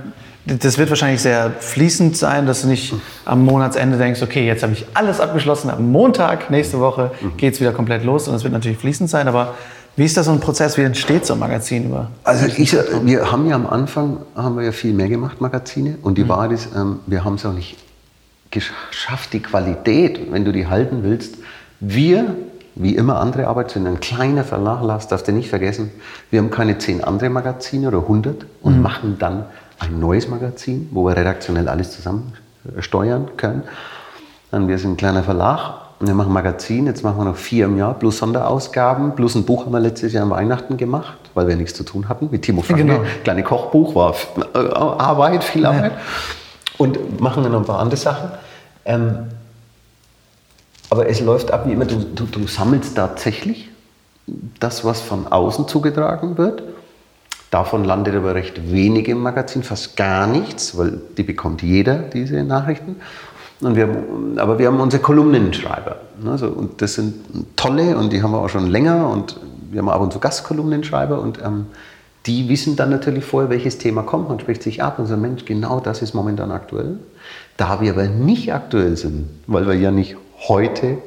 das 0.46 0.78
wird 0.78 0.90
wahrscheinlich 0.90 1.22
sehr 1.22 1.52
fließend 1.60 2.16
sein, 2.16 2.46
dass 2.46 2.62
du 2.62 2.68
nicht 2.68 2.94
am 3.26 3.44
Monatsende 3.44 3.98
denkst, 3.98 4.22
okay, 4.22 4.46
jetzt 4.46 4.62
habe 4.62 4.74
ich 4.74 4.86
alles 4.94 5.20
abgeschlossen, 5.20 5.70
am 5.70 5.92
Montag, 5.92 6.52
nächste 6.52 6.80
Woche 6.80 7.12
geht 7.38 7.56
es 7.56 7.62
wieder 7.62 7.72
komplett 7.72 8.04
los 8.04 8.28
und 8.28 8.34
das 8.34 8.44
wird 8.44 8.54
natürlich 8.54 8.78
fließend 8.78 9.10
sein, 9.10 9.28
aber 9.28 9.56
wie 9.96 10.06
ist 10.06 10.18
da 10.18 10.24
so 10.24 10.32
ein 10.32 10.40
Prozess, 10.40 10.78
wie 10.78 10.82
entsteht 10.82 11.26
so 11.26 11.34
ein 11.34 11.40
Magazin 11.40 11.86
über? 11.86 12.12
Also 12.24 12.46
ich, 12.46 12.74
wir 13.04 13.32
haben 13.32 13.48
ja 13.48 13.56
am 13.56 13.66
Anfang 13.66 14.18
haben 14.36 14.58
wir 14.58 14.66
ja 14.66 14.72
viel 14.72 14.94
mehr 14.94 15.08
gemacht, 15.08 15.42
Magazine, 15.42 15.98
und 16.02 16.18
die 16.18 16.26
mhm. 16.26 16.30
Wahrheit 16.30 16.52
ist, 16.52 16.70
ähm, 16.76 17.00
wir 17.08 17.24
haben 17.24 17.36
es 17.36 17.46
auch 17.46 17.54
nicht 17.54 17.78
geschafft, 18.52 19.34
die 19.34 19.42
Qualität, 19.42 20.32
wenn 20.32 20.46
du 20.46 20.52
die 20.52 20.68
halten 20.68 21.04
willst, 21.04 21.38
wir, 21.80 22.36
wie 22.76 22.96
immer 22.96 23.20
andere 23.20 23.48
Arbeit, 23.48 23.72
sind 23.72 23.88
ein 23.88 24.00
kleiner 24.00 24.44
Verlag, 24.44 24.84
Lars, 24.84 25.08
darfst 25.08 25.28
du 25.28 25.32
nicht 25.32 25.50
vergessen. 25.50 25.92
Wir 26.30 26.40
haben 26.40 26.50
keine 26.50 26.78
zehn 26.78 27.04
andere 27.04 27.30
Magazine 27.30 27.88
oder 27.88 28.08
hundert 28.08 28.46
und 28.62 28.78
mhm. 28.78 28.82
machen 28.82 29.16
dann 29.20 29.46
ein 29.80 30.00
neues 30.00 30.28
Magazin, 30.28 30.90
wo 30.92 31.06
wir 31.06 31.16
redaktionell 31.16 31.68
alles 31.68 31.92
zusammen 31.92 32.34
steuern 32.80 33.30
können. 33.38 33.64
Dann 34.52 34.68
wir 34.68 34.78
sind 34.78 34.92
ein 34.92 34.98
kleiner 34.98 35.24
Verlag 35.24 35.76
und 36.00 36.08
wir 36.08 36.16
machen 36.16 36.34
Magazin. 36.34 36.86
Jetzt 36.88 37.04
machen 37.04 37.18
wir 37.18 37.26
noch 37.26 37.36
vier 37.36 37.66
im 37.66 37.78
Jahr, 37.78 37.94
plus 37.94 38.18
Sonderausgaben, 38.18 39.16
plus 39.16 39.36
ein 39.36 39.46
Buch 39.46 39.66
haben 39.66 39.74
wir 39.74 39.80
letztes 39.80 40.14
Jahr 40.14 40.24
an 40.24 40.30
Weihnachten 40.30 40.78
gemacht, 40.78 41.18
weil 41.34 41.48
wir 41.48 41.56
nichts 41.56 41.74
zu 41.74 41.84
tun 41.84 42.10
hatten. 42.10 42.30
Mit 42.32 42.44
Timo 42.44 42.62
Franke, 42.62 42.84
genau. 42.84 43.02
kleine 43.24 43.44
Kochbuch, 43.44 43.96
war 43.96 44.16
äh, 44.54 44.58
Arbeit, 44.58 45.44
viel 45.44 45.66
Arbeit. 45.66 45.92
Ja. 45.94 45.98
Und 46.78 47.22
machen 47.22 47.44
dann 47.44 47.54
noch 47.54 47.60
ein 47.60 47.66
paar 47.66 47.80
andere 47.80 47.98
Sachen. 47.98 48.30
Ähm, 48.84 49.28
aber 50.90 51.08
es 51.10 51.22
läuft 51.22 51.52
ab 51.52 51.68
wie 51.68 51.74
immer, 51.74 51.86
du, 51.86 51.98
du, 51.98 52.26
du 52.26 52.48
sammelst 52.48 52.96
tatsächlich 52.96 53.70
das, 54.60 54.84
was 54.84 55.02
von 55.02 55.28
außen 55.28 55.68
zugetragen 55.68 56.38
wird. 56.38 56.64
Davon 57.52 57.86
landet 57.86 58.16
aber 58.16 58.36
recht 58.36 58.72
wenig 58.72 59.08
im 59.08 59.22
Magazin, 59.22 59.64
fast 59.64 59.96
gar 59.96 60.28
nichts, 60.28 60.78
weil 60.78 61.00
die 61.18 61.24
bekommt 61.24 61.62
jeder, 61.62 62.00
diese 62.00 62.44
Nachrichten. 62.44 62.98
Und 63.62 63.76
wir 63.76 63.84
haben, 63.88 64.38
aber 64.38 64.60
wir 64.60 64.68
haben 64.68 64.80
unsere 64.80 65.02
Kolumnenschreiber. 65.02 65.98
Also, 66.26 66.48
und 66.48 66.82
das 66.82 66.96
sind 66.96 67.16
tolle 67.56 67.98
und 67.98 68.12
die 68.12 68.22
haben 68.22 68.32
wir 68.32 68.40
auch 68.40 68.50
schon 68.50 68.68
länger 68.68 69.10
und 69.10 69.40
wir 69.72 69.80
haben 69.80 69.90
ab 69.90 70.02
und 70.02 70.12
zu 70.12 70.20
Gastkolumnenschreiber 70.20 71.20
und 71.20 71.40
ähm, 71.42 71.68
die 72.26 72.50
wissen 72.50 72.76
dann 72.76 72.90
natürlich 72.90 73.24
vorher, 73.24 73.50
welches 73.50 73.78
Thema 73.78 74.02
kommt. 74.02 74.30
Man 74.30 74.40
spricht 74.40 74.64
sich 74.64 74.82
ab 74.84 75.00
und 75.00 75.06
sagt, 75.06 75.22
Mensch, 75.22 75.46
genau 75.46 75.80
das 75.80 76.02
ist 76.02 76.14
momentan 76.14 76.52
aktuell. 76.52 76.98
Da 77.56 77.80
wir 77.80 77.94
aber 77.94 78.08
nicht 78.08 78.54
aktuell 78.54 78.98
sind, 78.98 79.30
weil 79.48 79.68
wir 79.68 79.76
ja 79.76 79.92
nicht 79.92 80.18
heute 80.48 80.98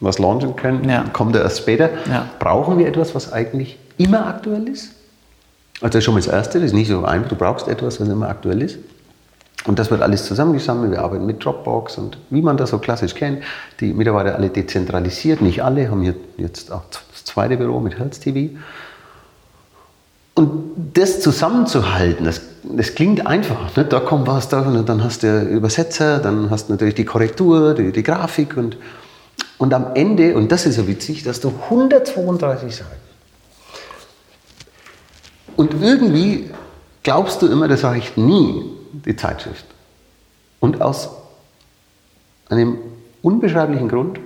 was 0.00 0.18
launchen 0.18 0.56
können, 0.56 0.88
ja. 0.88 1.04
kommt 1.12 1.36
erst 1.36 1.58
später, 1.58 1.90
ja. 2.08 2.28
brauchen 2.38 2.78
wir 2.78 2.86
etwas, 2.86 3.14
was 3.14 3.32
eigentlich 3.32 3.78
immer 3.98 4.26
aktuell 4.26 4.66
ist. 4.68 4.92
Also 5.80 5.92
das 5.92 5.96
ist 5.96 6.04
schon 6.04 6.14
mal 6.14 6.20
das 6.20 6.32
Erste, 6.32 6.58
das 6.58 6.68
ist 6.68 6.72
nicht 6.72 6.88
so 6.88 7.04
einfach, 7.04 7.28
du 7.28 7.36
brauchst 7.36 7.68
etwas, 7.68 8.00
was 8.00 8.08
immer 8.08 8.28
aktuell 8.28 8.62
ist. 8.62 8.78
Und 9.66 9.78
das 9.78 9.90
wird 9.90 10.00
alles 10.00 10.24
zusammengesammelt. 10.24 10.92
Wir 10.92 11.02
arbeiten 11.02 11.26
mit 11.26 11.44
Dropbox 11.44 11.98
und 11.98 12.16
wie 12.30 12.40
man 12.40 12.56
das 12.56 12.70
so 12.70 12.78
klassisch 12.78 13.14
kennt, 13.14 13.42
die 13.80 13.92
Mitarbeiter 13.92 14.34
alle 14.34 14.48
dezentralisiert, 14.48 15.42
nicht 15.42 15.62
alle, 15.62 15.90
haben 15.90 16.02
hier 16.02 16.14
jetzt 16.38 16.72
auch 16.72 16.82
das 16.90 17.24
zweite 17.24 17.58
Büro 17.58 17.78
mit 17.80 17.98
Health 17.98 18.20
TV. 18.20 18.56
Und 20.40 20.94
das 20.94 21.20
zusammenzuhalten, 21.20 22.24
das, 22.24 22.40
das 22.62 22.94
klingt 22.94 23.26
einfach. 23.26 23.76
Ne? 23.76 23.84
Da 23.84 24.00
kommt 24.00 24.26
was, 24.26 24.48
da, 24.48 24.62
und 24.62 24.88
dann 24.88 25.04
hast 25.04 25.22
du 25.22 25.42
Übersetzer, 25.42 26.18
dann 26.18 26.48
hast 26.48 26.68
du 26.68 26.72
natürlich 26.72 26.94
die 26.94 27.04
Korrektur, 27.04 27.74
die, 27.74 27.92
die 27.92 28.02
Grafik 28.02 28.56
und, 28.56 28.78
und 29.58 29.74
am 29.74 29.88
Ende, 29.92 30.34
und 30.34 30.50
das 30.50 30.64
ist 30.64 30.76
so 30.76 30.88
witzig, 30.88 31.24
dass 31.24 31.40
du 31.40 31.52
132 31.64 32.74
Seiten. 32.74 32.90
Und 35.56 35.74
irgendwie 35.82 36.48
glaubst 37.02 37.42
du 37.42 37.46
immer, 37.46 37.68
das 37.68 37.84
reicht 37.84 38.16
nie, 38.16 38.64
die 38.92 39.16
Zeitschrift. 39.16 39.66
Und 40.58 40.80
aus 40.80 41.10
einem 42.48 42.78
unbeschreiblichen 43.20 43.90
Grund, 43.90 44.20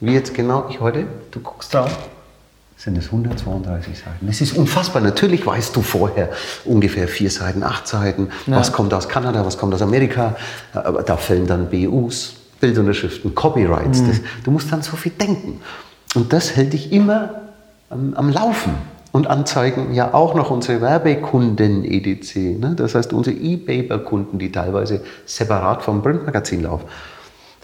wie 0.00 0.14
jetzt 0.14 0.34
genau 0.34 0.66
ich 0.68 0.80
heute, 0.80 1.06
du 1.30 1.38
guckst 1.38 1.72
drauf, 1.72 1.96
sind 2.76 2.98
es 2.98 3.06
132 3.06 3.98
Seiten. 3.98 4.28
Es 4.28 4.40
ist 4.40 4.56
unfassbar. 4.56 5.00
Natürlich 5.00 5.46
weißt 5.46 5.74
du 5.76 5.82
vorher 5.82 6.30
ungefähr 6.64 7.08
vier 7.08 7.30
Seiten, 7.30 7.62
acht 7.62 7.86
Seiten, 7.86 8.28
ja. 8.46 8.56
was 8.56 8.72
kommt 8.72 8.92
aus 8.92 9.08
Kanada, 9.08 9.46
was 9.46 9.58
kommt 9.58 9.74
aus 9.74 9.82
Amerika. 9.82 10.36
Aber 10.72 11.02
da 11.02 11.16
fällen 11.16 11.46
dann 11.46 11.70
BUs, 11.70 12.34
Bildunterschriften, 12.60 13.34
Copyrights. 13.34 14.00
Mhm. 14.00 14.08
Das, 14.08 14.20
du 14.44 14.50
musst 14.50 14.72
dann 14.72 14.82
so 14.82 14.96
viel 14.96 15.12
denken. 15.12 15.60
Und 16.14 16.32
das 16.32 16.56
hält 16.56 16.72
dich 16.72 16.92
immer 16.92 17.42
am, 17.90 18.14
am 18.14 18.30
Laufen. 18.30 18.74
Und 19.12 19.28
anzeigen 19.28 19.94
ja 19.94 20.12
auch 20.12 20.34
noch 20.34 20.50
unsere 20.50 20.80
Werbekunden 20.80 21.84
EDC. 21.84 22.58
Ne? 22.58 22.74
Das 22.76 22.96
heißt, 22.96 23.12
unsere 23.12 23.36
E-Paper-Kunden, 23.36 24.40
die 24.40 24.50
teilweise 24.50 25.02
separat 25.24 25.84
vom 25.84 26.02
Printmagazin 26.02 26.64
laufen. 26.64 26.86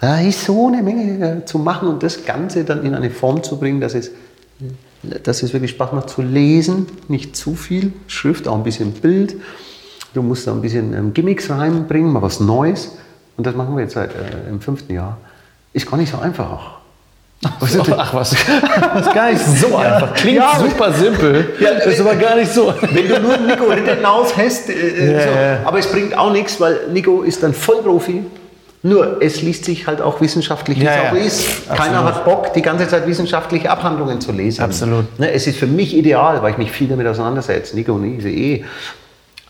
Da 0.00 0.20
ist 0.20 0.44
so 0.44 0.68
eine 0.68 0.80
Menge 0.80 1.38
äh, 1.40 1.44
zu 1.44 1.58
machen 1.58 1.88
und 1.88 2.04
das 2.04 2.24
Ganze 2.24 2.62
dann 2.62 2.84
in 2.84 2.94
eine 2.94 3.10
Form 3.10 3.42
zu 3.42 3.58
bringen, 3.58 3.80
dass 3.80 3.94
es 3.94 4.12
dass 5.02 5.42
es 5.42 5.52
wirklich 5.52 5.70
Spaß 5.72 5.92
macht 5.92 6.10
zu 6.10 6.22
lesen, 6.22 6.86
nicht 7.08 7.36
zu 7.36 7.54
viel 7.54 7.92
Schrift, 8.06 8.48
auch 8.48 8.56
ein 8.56 8.64
bisschen 8.64 8.92
Bild. 8.92 9.36
Du 10.12 10.22
musst 10.22 10.46
da 10.46 10.52
ein 10.52 10.60
bisschen 10.60 10.92
ähm, 10.94 11.14
Gimmicks 11.14 11.50
reinbringen, 11.50 12.12
mal 12.12 12.22
was 12.22 12.40
Neues. 12.40 12.96
Und 13.36 13.46
das 13.46 13.54
machen 13.54 13.74
wir 13.76 13.82
jetzt 13.82 13.94
seit 13.94 14.10
äh, 14.10 14.48
im 14.50 14.60
fünften 14.60 14.92
Jahr. 14.92 15.18
Ist 15.72 15.90
gar 15.90 15.96
nicht 15.96 16.10
so 16.10 16.18
einfach. 16.18 16.80
Ach, 17.42 17.66
so, 17.66 17.82
ach 17.96 18.12
was, 18.12 18.30
das 18.30 19.06
ist 19.06 19.14
gar 19.14 19.32
nicht 19.32 19.40
so 19.40 19.74
einfach. 19.74 20.12
Klingt 20.12 20.38
ja, 20.38 20.58
super 20.58 20.92
simpel, 20.92 21.54
ja, 21.58 21.70
ist 21.70 22.00
aber 22.00 22.14
gar 22.16 22.36
nicht 22.36 22.52
so. 22.52 22.74
Wenn 22.92 23.08
du 23.08 23.18
nur 23.18 23.38
Nico 23.38 23.64
Rittenhaus 23.64 24.36
hast, 24.36 24.68
äh, 24.68 24.74
äh, 24.74 25.12
ja, 25.12 25.60
so. 25.62 25.68
aber 25.68 25.78
es 25.78 25.86
bringt 25.86 26.16
auch 26.18 26.32
nichts, 26.32 26.60
weil 26.60 26.88
Nico 26.92 27.22
ist 27.22 27.42
ein 27.42 27.54
Vollprofi 27.54 28.24
nur, 28.82 29.20
es 29.20 29.42
liest 29.42 29.66
sich 29.66 29.86
halt 29.86 30.00
auch 30.00 30.22
wissenschaftlich, 30.22 30.80
wie 30.80 30.84
ja, 30.84 30.94
es 30.94 31.10
auch 31.10 31.14
ja. 31.14 31.22
ist. 31.22 31.68
Keiner 31.68 31.98
Absolut. 31.98 32.14
hat 32.14 32.24
Bock, 32.24 32.52
die 32.54 32.62
ganze 32.62 32.88
Zeit 32.88 33.06
wissenschaftliche 33.06 33.70
Abhandlungen 33.70 34.22
zu 34.22 34.32
lesen. 34.32 34.62
Absolut. 34.62 35.18
Ne, 35.18 35.30
es 35.32 35.46
ist 35.46 35.58
für 35.58 35.66
mich 35.66 35.94
ideal, 35.94 36.42
weil 36.42 36.52
ich 36.52 36.58
mich 36.58 36.72
viel 36.72 36.88
damit 36.88 37.06
auseinandersetze. 37.06 37.76
Nico 37.76 37.92
und 37.92 38.04
ich, 38.04 38.24
eh. 38.24 38.64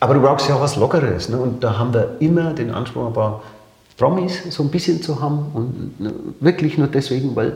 Aber 0.00 0.14
du 0.14 0.20
brauchst 0.20 0.48
ja 0.48 0.56
auch 0.56 0.60
was 0.60 0.74
Lockeres. 0.74 1.28
Ne? 1.28 1.36
Und 1.36 1.62
da 1.62 1.78
haben 1.78 1.94
wir 1.94 2.16
immer 2.18 2.54
den 2.54 2.72
Anspruch, 2.72 3.06
ein 3.06 3.12
paar 3.12 3.42
Promis 3.96 4.42
so 4.50 4.64
ein 4.64 4.70
bisschen 4.70 5.00
zu 5.00 5.20
haben. 5.20 5.46
Und 5.54 6.00
ne, 6.00 6.12
wirklich 6.40 6.76
nur 6.76 6.88
deswegen, 6.88 7.36
weil 7.36 7.52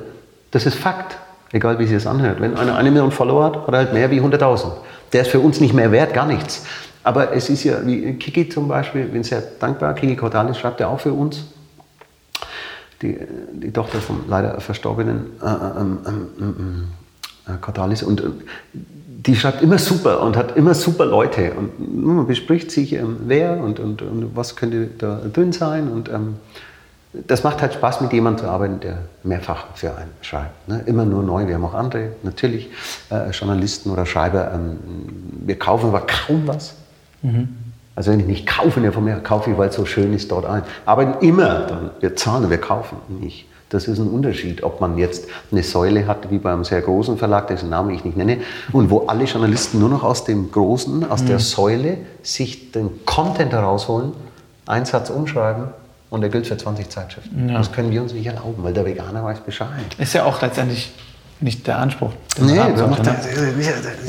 das 0.53 0.67
ist 0.67 0.77
Fakt. 0.77 1.17
Egal 1.53 1.79
wie 1.79 1.87
sich 1.87 1.97
das 1.97 2.07
anhört. 2.07 2.41
Wenn 2.41 2.57
einer 2.57 2.77
eine 2.77 2.91
Million 2.91 3.11
Follower 3.11 3.45
hat, 3.45 3.57
hat 3.67 3.69
er 3.69 3.79
halt 3.79 3.93
mehr 3.93 4.11
wie 4.11 4.21
100.000. 4.21 4.73
Der 5.13 5.23
ist 5.23 5.31
für 5.31 5.41
uns 5.41 5.61
nicht 5.61 5.73
mehr 5.73 5.91
wert, 5.93 6.13
gar 6.13 6.27
nichts. 6.27 6.65
Aber 7.05 7.33
es 7.33 7.49
ist 7.49 7.65
ja, 7.65 7.85
wie 7.85 8.15
Kiki 8.15 8.49
zum 8.49 8.67
Beispiel, 8.67 9.05
bin 9.05 9.23
sehr 9.23 9.43
dankbar, 9.61 9.95
Kiki 9.95 10.17
Cordalis 10.17 10.59
schreibt 10.59 10.81
ja 10.81 10.89
auch 10.89 10.99
für 10.99 11.13
uns. 11.13 11.45
Die, 13.05 13.19
die 13.53 13.71
Tochter 13.71 13.99
vom 13.99 14.25
leider 14.29 14.59
verstorbenen 14.63 15.27
äh, 15.43 15.47
ähm, 15.47 15.99
ähm, 16.07 16.29
ähm, 16.41 16.85
äh, 17.47 17.59
Cordalis. 17.61 18.03
Und 18.03 18.23
äh, 18.23 18.25
die 18.73 19.37
schreibt 19.37 19.63
immer 19.63 19.79
super 19.79 20.23
und 20.23 20.37
hat 20.39 20.57
immer 20.57 20.73
super 20.73 21.05
Leute. 21.05 21.53
Und 21.53 22.03
man 22.03 22.27
bespricht 22.27 22.71
sich, 22.71 22.95
ähm, 22.95 23.17
wer 23.27 23.59
und, 23.59 23.79
und, 23.79 24.01
und, 24.01 24.35
was 24.35 24.57
könnte 24.57 24.89
da 24.99 25.21
drin 25.31 25.53
sein. 25.53 25.91
Und 25.91 26.09
ähm, 26.09 26.37
das 27.13 27.45
macht 27.45 27.61
halt 27.61 27.75
Spaß, 27.75 28.01
mit 28.01 28.13
jemandem 28.15 28.47
zu 28.47 28.51
arbeiten, 28.51 28.81
der 28.81 28.99
mehrfach 29.23 29.67
für 29.75 29.95
einen 29.97 30.11
schreibt. 30.23 30.67
Ne? 30.67 30.83
Immer 30.87 31.05
nur 31.05 31.23
neu. 31.23 31.47
Wir 31.47 31.57
haben 31.57 31.65
auch 31.65 31.75
andere, 31.75 32.13
natürlich, 32.23 32.71
äh, 33.11 33.31
Journalisten 33.31 33.91
oder 33.91 34.07
Schreiber. 34.07 34.53
Ähm, 34.55 34.79
wir 35.45 35.59
kaufen 35.59 35.89
aber 35.89 36.07
kaum 36.07 36.47
was. 36.47 36.75
Mhm. 37.23 37.64
Also 37.97 38.11
wenn 38.11 38.21
ich 38.21 38.27
nicht 38.27 38.47
kaufe, 38.47 38.81
ja 38.81 38.91
von 38.91 39.05
mir 39.05 39.17
kaufe 39.17 39.51
ich, 39.51 39.59
weil 39.59 39.69
es 39.69 39.77
so 39.77 39.85
schön 39.85 40.13
ist, 40.13 40.31
dort 40.31 40.47
ein. 40.47 40.63
Aber 40.85 41.23
immer, 41.23 41.67
dann, 41.67 41.91
wir 42.01 42.17
zahlen, 42.17 42.51
wir 42.51 42.59
kaufen 42.59 42.99
nicht. 43.09 43.47
Das 43.71 43.89
ist 43.89 43.99
ein 43.99 44.09
Unterschied, 44.09 44.63
ob 44.63 44.81
man 44.81 44.99
jetzt 44.99 45.27
eine 45.51 45.63
Säule 45.63 46.07
hat, 46.07 46.31
wie 46.31 46.39
beim 46.39 46.65
sehr 46.65 46.81
großen 46.81 47.19
Verlag, 47.19 47.49
dessen 47.49 47.71
Namen 47.71 47.91
ich 47.91 48.05
nicht 48.05 48.17
nenne, 48.17 48.39
und 48.73 48.91
wo 48.91 49.07
alle 49.07 49.25
Journalisten 49.25 49.81
nur 49.81 49.89
noch 49.89 50.05
aus 50.05 50.25
dem 50.25 50.53
Großen, 50.53 51.11
aus 51.11 51.23
mhm. 51.23 51.27
der 51.27 51.39
Säule, 51.39 51.99
sich 52.23 52.73
den 52.73 53.05
Content 53.05 53.53
herausholen, 53.53 54.13
einen 54.67 54.87
Satz 54.87 55.11
umschreiben 55.11 55.69
und 56.11 56.21
der 56.21 56.31
gilt 56.31 56.47
für 56.47 56.57
20 56.57 56.89
Zeitschriften. 56.89 57.49
Ja. 57.49 57.59
Das 57.59 57.73
können 57.73 57.91
wir 57.91 58.03
uns 58.03 58.13
nicht 58.13 58.27
erlauben, 58.27 58.63
weil 58.63 58.73
der 58.73 58.85
Veganer 58.85 59.25
weiß 59.25 59.41
Bescheid. 59.41 59.69
Ist 59.99 60.13
ja 60.13 60.25
auch 60.25 60.41
letztendlich 60.41 60.93
nicht 61.41 61.67
der 61.67 61.79
Anspruch. 61.79 62.13
Nee, 62.41 62.57
sollte, 62.77 63.03
ne? 63.03 63.15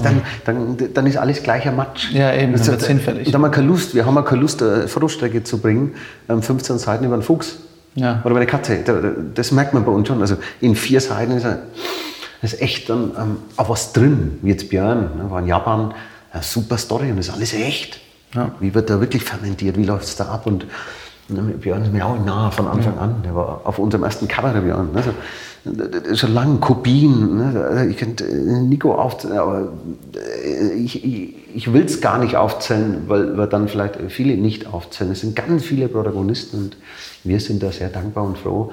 dann, 0.03 0.21
dann, 0.45 0.78
dann, 0.93 1.07
ist 1.07 1.17
alles 1.17 1.43
gleicher 1.43 1.71
Matsch. 1.71 2.11
Ja, 2.11 2.34
eben, 2.34 2.53
dann 2.53 2.65
wird 2.65 2.82
es 2.82 2.88
hinfällig. 2.88 3.30
Da 3.30 3.34
haben 3.34 3.41
wir 3.41 3.49
keine 3.49 3.67
Lust, 3.67 3.95
wir 3.95 4.05
haben 4.05 4.23
keine 4.23 4.41
Lust, 4.41 4.61
eine 4.61 4.88
Fotostrecke 4.88 5.43
zu 5.43 5.59
bringen, 5.59 5.95
15 6.28 6.76
ähm, 6.76 6.80
Seiten 6.80 7.05
über 7.05 7.15
einen 7.15 7.23
Fuchs 7.23 7.57
ja. 7.95 8.19
oder 8.21 8.32
über 8.32 8.39
eine 8.39 8.47
Katze. 8.47 8.80
Das 9.34 9.51
merkt 9.51 9.73
man 9.73 9.86
bei 9.86 9.91
uns 9.91 10.07
schon. 10.07 10.21
Also 10.21 10.38
in 10.61 10.76
vier 10.76 11.01
Seiten 11.01 11.32
ist, 11.32 11.47
ist 12.41 12.61
echt 12.61 12.89
dann 12.89 13.11
ähm, 13.17 13.38
auch 13.57 13.69
was 13.69 13.93
drin, 13.93 14.39
wie 14.41 14.49
jetzt 14.49 14.69
Björn, 14.69 15.17
ne, 15.17 15.30
war 15.30 15.39
in 15.39 15.47
Japan, 15.47 15.93
eine 16.32 16.43
super 16.43 16.78
Story 16.78 17.09
und 17.09 17.17
das 17.17 17.30
ist 17.30 17.34
alles 17.34 17.53
echt. 17.53 17.99
Ja. 18.34 18.51
Wie 18.59 18.73
wird 18.73 18.89
da 18.89 18.99
wirklich 18.99 19.23
fermentiert, 19.23 19.78
wie 19.78 19.86
läuft 19.86 20.05
es 20.05 20.15
da 20.15 20.26
ab 20.26 20.45
und 20.45 20.65
Björn 21.28 21.84
ist 21.84 21.91
mir 21.91 22.05
auch 22.05 22.23
nah 22.23 22.51
von 22.51 22.67
Anfang 22.67 22.97
an. 22.99 23.23
Der 23.23 23.36
war 23.36 23.61
auf 23.63 23.80
unserem 23.80 24.03
ersten 24.03 24.28
Cover, 24.28 24.53
der 24.53 24.61
Björn. 24.61 24.89
Ne? 24.93 26.15
Schon 26.15 26.34
lange 26.34 26.59
Kopien. 26.59 27.38
Ne? 27.38 27.88
Ich 27.89 27.97
könnte 27.97 28.26
äh, 28.26 28.61
Nico 28.61 28.93
aufzählen, 28.93 29.38
aber 29.39 29.69
äh, 30.13 30.73
ich, 30.73 31.03
ich, 31.03 31.34
ich 31.55 31.73
will 31.73 31.86
es 31.86 31.99
gar 31.99 32.19
nicht 32.19 32.36
aufzählen, 32.36 33.03
weil 33.07 33.38
wir 33.38 33.47
dann 33.47 33.67
vielleicht 33.67 33.99
viele 34.09 34.38
nicht 34.38 34.71
aufzählen. 34.71 35.11
Es 35.11 35.21
sind 35.21 35.36
ganz 35.36 35.63
viele 35.63 35.88
Protagonisten 35.88 36.57
und 36.57 36.78
wir 37.23 37.39
sind 37.39 37.63
da 37.63 37.71
sehr 37.71 37.89
dankbar 37.89 38.23
und 38.23 38.38
froh, 38.38 38.71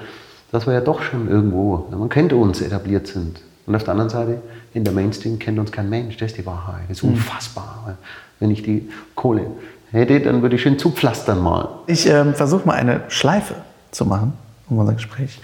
dass 0.51 0.67
wir 0.67 0.73
ja 0.73 0.81
doch 0.81 1.01
schon 1.01 1.27
irgendwo, 1.27 1.87
man 1.89 2.09
kennt 2.09 2.33
uns, 2.33 2.61
etabliert 2.61 3.07
sind. 3.07 3.41
Und 3.65 3.75
auf 3.75 3.83
der 3.83 3.93
anderen 3.93 4.09
Seite, 4.09 4.41
in 4.73 4.83
der 4.83 4.93
Mainstream 4.93 5.39
kennt 5.39 5.57
uns 5.57 5.71
kein 5.71 5.89
Mensch. 5.89 6.17
Das 6.17 6.31
ist 6.31 6.37
die 6.37 6.45
Wahrheit. 6.45 6.83
Das 6.89 6.97
ist 6.97 7.03
mhm. 7.03 7.11
unfassbar. 7.11 7.97
Wenn 8.39 8.51
ich 8.51 8.61
die 8.61 8.89
Kohle 9.15 9.47
hätte, 9.93 10.19
dann 10.19 10.41
würde 10.41 10.55
ich 10.55 10.61
schön 10.61 10.77
zupflastern 10.77 11.41
mal. 11.41 11.69
Ich 11.87 12.07
ähm, 12.07 12.35
versuche 12.35 12.67
mal 12.67 12.73
eine 12.73 13.01
Schleife 13.07 13.55
zu 13.91 14.05
machen 14.05 14.33
um 14.69 14.79
unser 14.79 14.93
Gespräch. 14.93 15.39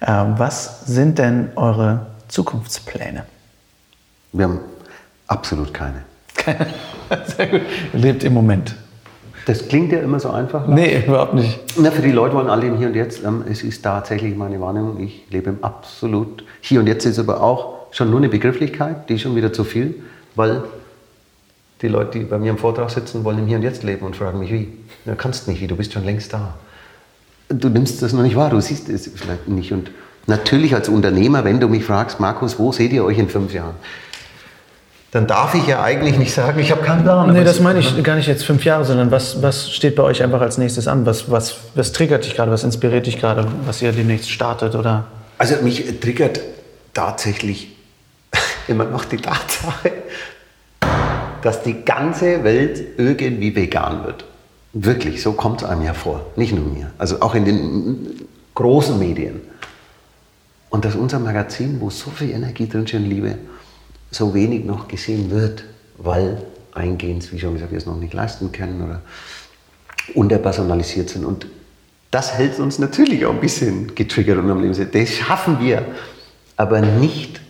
Ähm, 0.00 0.34
was 0.36 0.86
sind 0.86 1.18
denn 1.18 1.50
eure 1.56 2.06
Zukunftspläne? 2.28 3.24
Wir 4.32 4.44
haben 4.44 4.60
absolut 5.26 5.72
keine. 5.72 6.02
Keine? 6.34 6.66
Sehr 7.36 7.46
gut. 7.46 7.60
Lebt 7.92 8.24
im 8.24 8.34
Moment. 8.34 8.74
Das 9.46 9.66
klingt 9.68 9.92
ja 9.92 9.98
immer 9.98 10.20
so 10.20 10.30
einfach. 10.30 10.66
Nee, 10.68 11.04
überhaupt 11.06 11.34
nicht. 11.34 11.58
Na, 11.76 11.90
für 11.90 12.02
die 12.02 12.12
Leute 12.12 12.34
wollen 12.36 12.48
alle 12.48 12.66
im 12.66 12.78
Hier 12.78 12.88
und 12.88 12.94
Jetzt. 12.94 13.24
Ähm, 13.24 13.44
es 13.48 13.62
ist 13.62 13.82
tatsächlich 13.82 14.36
meine 14.36 14.60
Wahrnehmung. 14.60 15.00
Ich 15.00 15.24
lebe 15.30 15.50
im 15.50 15.64
absolut. 15.64 16.44
Hier 16.60 16.80
und 16.80 16.86
Jetzt 16.86 17.04
ist 17.04 17.18
aber 17.18 17.42
auch 17.42 17.74
schon 17.90 18.10
nur 18.10 18.20
eine 18.20 18.28
Begrifflichkeit, 18.28 19.08
die 19.08 19.14
ist 19.14 19.22
schon 19.22 19.36
wieder 19.36 19.52
zu 19.52 19.64
viel, 19.64 19.96
weil 20.34 20.62
die 21.82 21.88
Leute, 21.88 22.18
die 22.18 22.24
bei 22.24 22.38
mir 22.38 22.50
im 22.50 22.58
Vortrag 22.58 22.90
sitzen, 22.90 23.24
wollen 23.24 23.40
im 23.40 23.46
Hier 23.46 23.56
und 23.56 23.64
Jetzt 23.64 23.82
leben 23.82 24.06
und 24.06 24.16
fragen 24.16 24.38
mich, 24.38 24.52
wie? 24.52 24.68
Du 25.04 25.14
kannst 25.16 25.48
nicht, 25.48 25.60
wie, 25.60 25.66
du 25.66 25.76
bist 25.76 25.92
schon 25.92 26.04
längst 26.04 26.32
da. 26.32 26.54
Du 27.48 27.68
nimmst 27.68 28.00
das 28.02 28.12
noch 28.12 28.22
nicht 28.22 28.36
wahr, 28.36 28.50
du 28.50 28.60
siehst 28.60 28.88
es 28.88 29.10
vielleicht 29.14 29.48
nicht. 29.48 29.72
Und 29.72 29.90
natürlich 30.26 30.74
als 30.74 30.88
Unternehmer, 30.88 31.44
wenn 31.44 31.60
du 31.60 31.68
mich 31.68 31.84
fragst, 31.84 32.20
Markus, 32.20 32.58
wo 32.58 32.72
seht 32.72 32.92
ihr 32.92 33.04
euch 33.04 33.18
in 33.18 33.28
fünf 33.28 33.52
Jahren? 33.52 33.74
Dann 35.10 35.26
darf 35.26 35.54
ich 35.54 35.66
ja 35.66 35.82
eigentlich 35.82 36.16
nicht 36.16 36.32
sagen, 36.32 36.58
ich 36.58 36.70
habe 36.70 36.82
keinen 36.82 37.02
Plan. 37.02 37.30
Nee, 37.34 37.44
das 37.44 37.60
meine 37.60 37.80
ich 37.80 38.02
gar 38.02 38.16
nicht 38.16 38.28
jetzt 38.28 38.44
fünf 38.44 38.64
Jahre, 38.64 38.86
sondern 38.86 39.10
was, 39.10 39.42
was 39.42 39.70
steht 39.70 39.94
bei 39.94 40.02
euch 40.02 40.22
einfach 40.22 40.40
als 40.40 40.56
nächstes 40.56 40.88
an? 40.88 41.04
Was, 41.04 41.30
was, 41.30 41.56
was 41.74 41.92
triggert 41.92 42.24
dich 42.24 42.34
gerade, 42.34 42.50
was 42.50 42.64
inspiriert 42.64 43.06
dich 43.06 43.20
gerade, 43.20 43.46
was 43.66 43.82
ihr 43.82 43.92
demnächst 43.92 44.30
startet? 44.30 44.74
Oder? 44.74 45.04
Also 45.36 45.56
mich 45.62 46.00
triggert 46.00 46.40
tatsächlich 46.94 47.76
immer 48.68 48.84
noch 48.84 49.04
die 49.04 49.18
Tatsache, 49.18 49.92
dass 51.42 51.62
die 51.62 51.84
ganze 51.84 52.44
Welt 52.44 52.82
irgendwie 52.96 53.54
vegan 53.54 54.04
wird. 54.04 54.24
Wirklich, 54.72 55.22
so 55.22 55.32
kommt 55.32 55.62
es 55.62 55.68
einem 55.68 55.82
ja 55.82 55.92
vor. 55.92 56.24
Nicht 56.36 56.54
nur 56.54 56.64
mir. 56.64 56.90
Also 56.98 57.20
auch 57.20 57.34
in 57.34 57.44
den 57.44 58.26
großen 58.54 58.98
Medien. 58.98 59.40
Und 60.70 60.84
dass 60.84 60.94
unser 60.94 61.18
Magazin, 61.18 61.80
wo 61.80 61.90
so 61.90 62.10
viel 62.10 62.30
Energie 62.30 62.66
drinsteht 62.66 63.00
und 63.00 63.10
Liebe, 63.10 63.36
so 64.10 64.32
wenig 64.34 64.64
noch 64.64 64.88
gesehen 64.88 65.30
wird, 65.30 65.64
weil 65.98 66.38
eingehend, 66.72 67.30
wie 67.32 67.38
schon 67.38 67.54
gesagt, 67.54 67.70
wir 67.70 67.78
es 67.78 67.86
noch 67.86 67.96
nicht 67.96 68.14
leisten 68.14 68.50
können 68.52 68.82
oder 68.82 69.02
unterpersonalisiert 70.14 71.10
sind. 71.10 71.24
Und 71.24 71.46
das 72.10 72.34
hält 72.34 72.58
uns 72.58 72.78
natürlich 72.78 73.26
auch 73.26 73.32
ein 73.32 73.40
bisschen 73.40 73.94
getriggert 73.94 74.38
und 74.38 74.50
am 74.50 74.62
Leben. 74.62 74.90
Das 74.92 75.10
schaffen 75.10 75.60
wir, 75.60 75.84
aber 76.56 76.80
nicht 76.80 77.40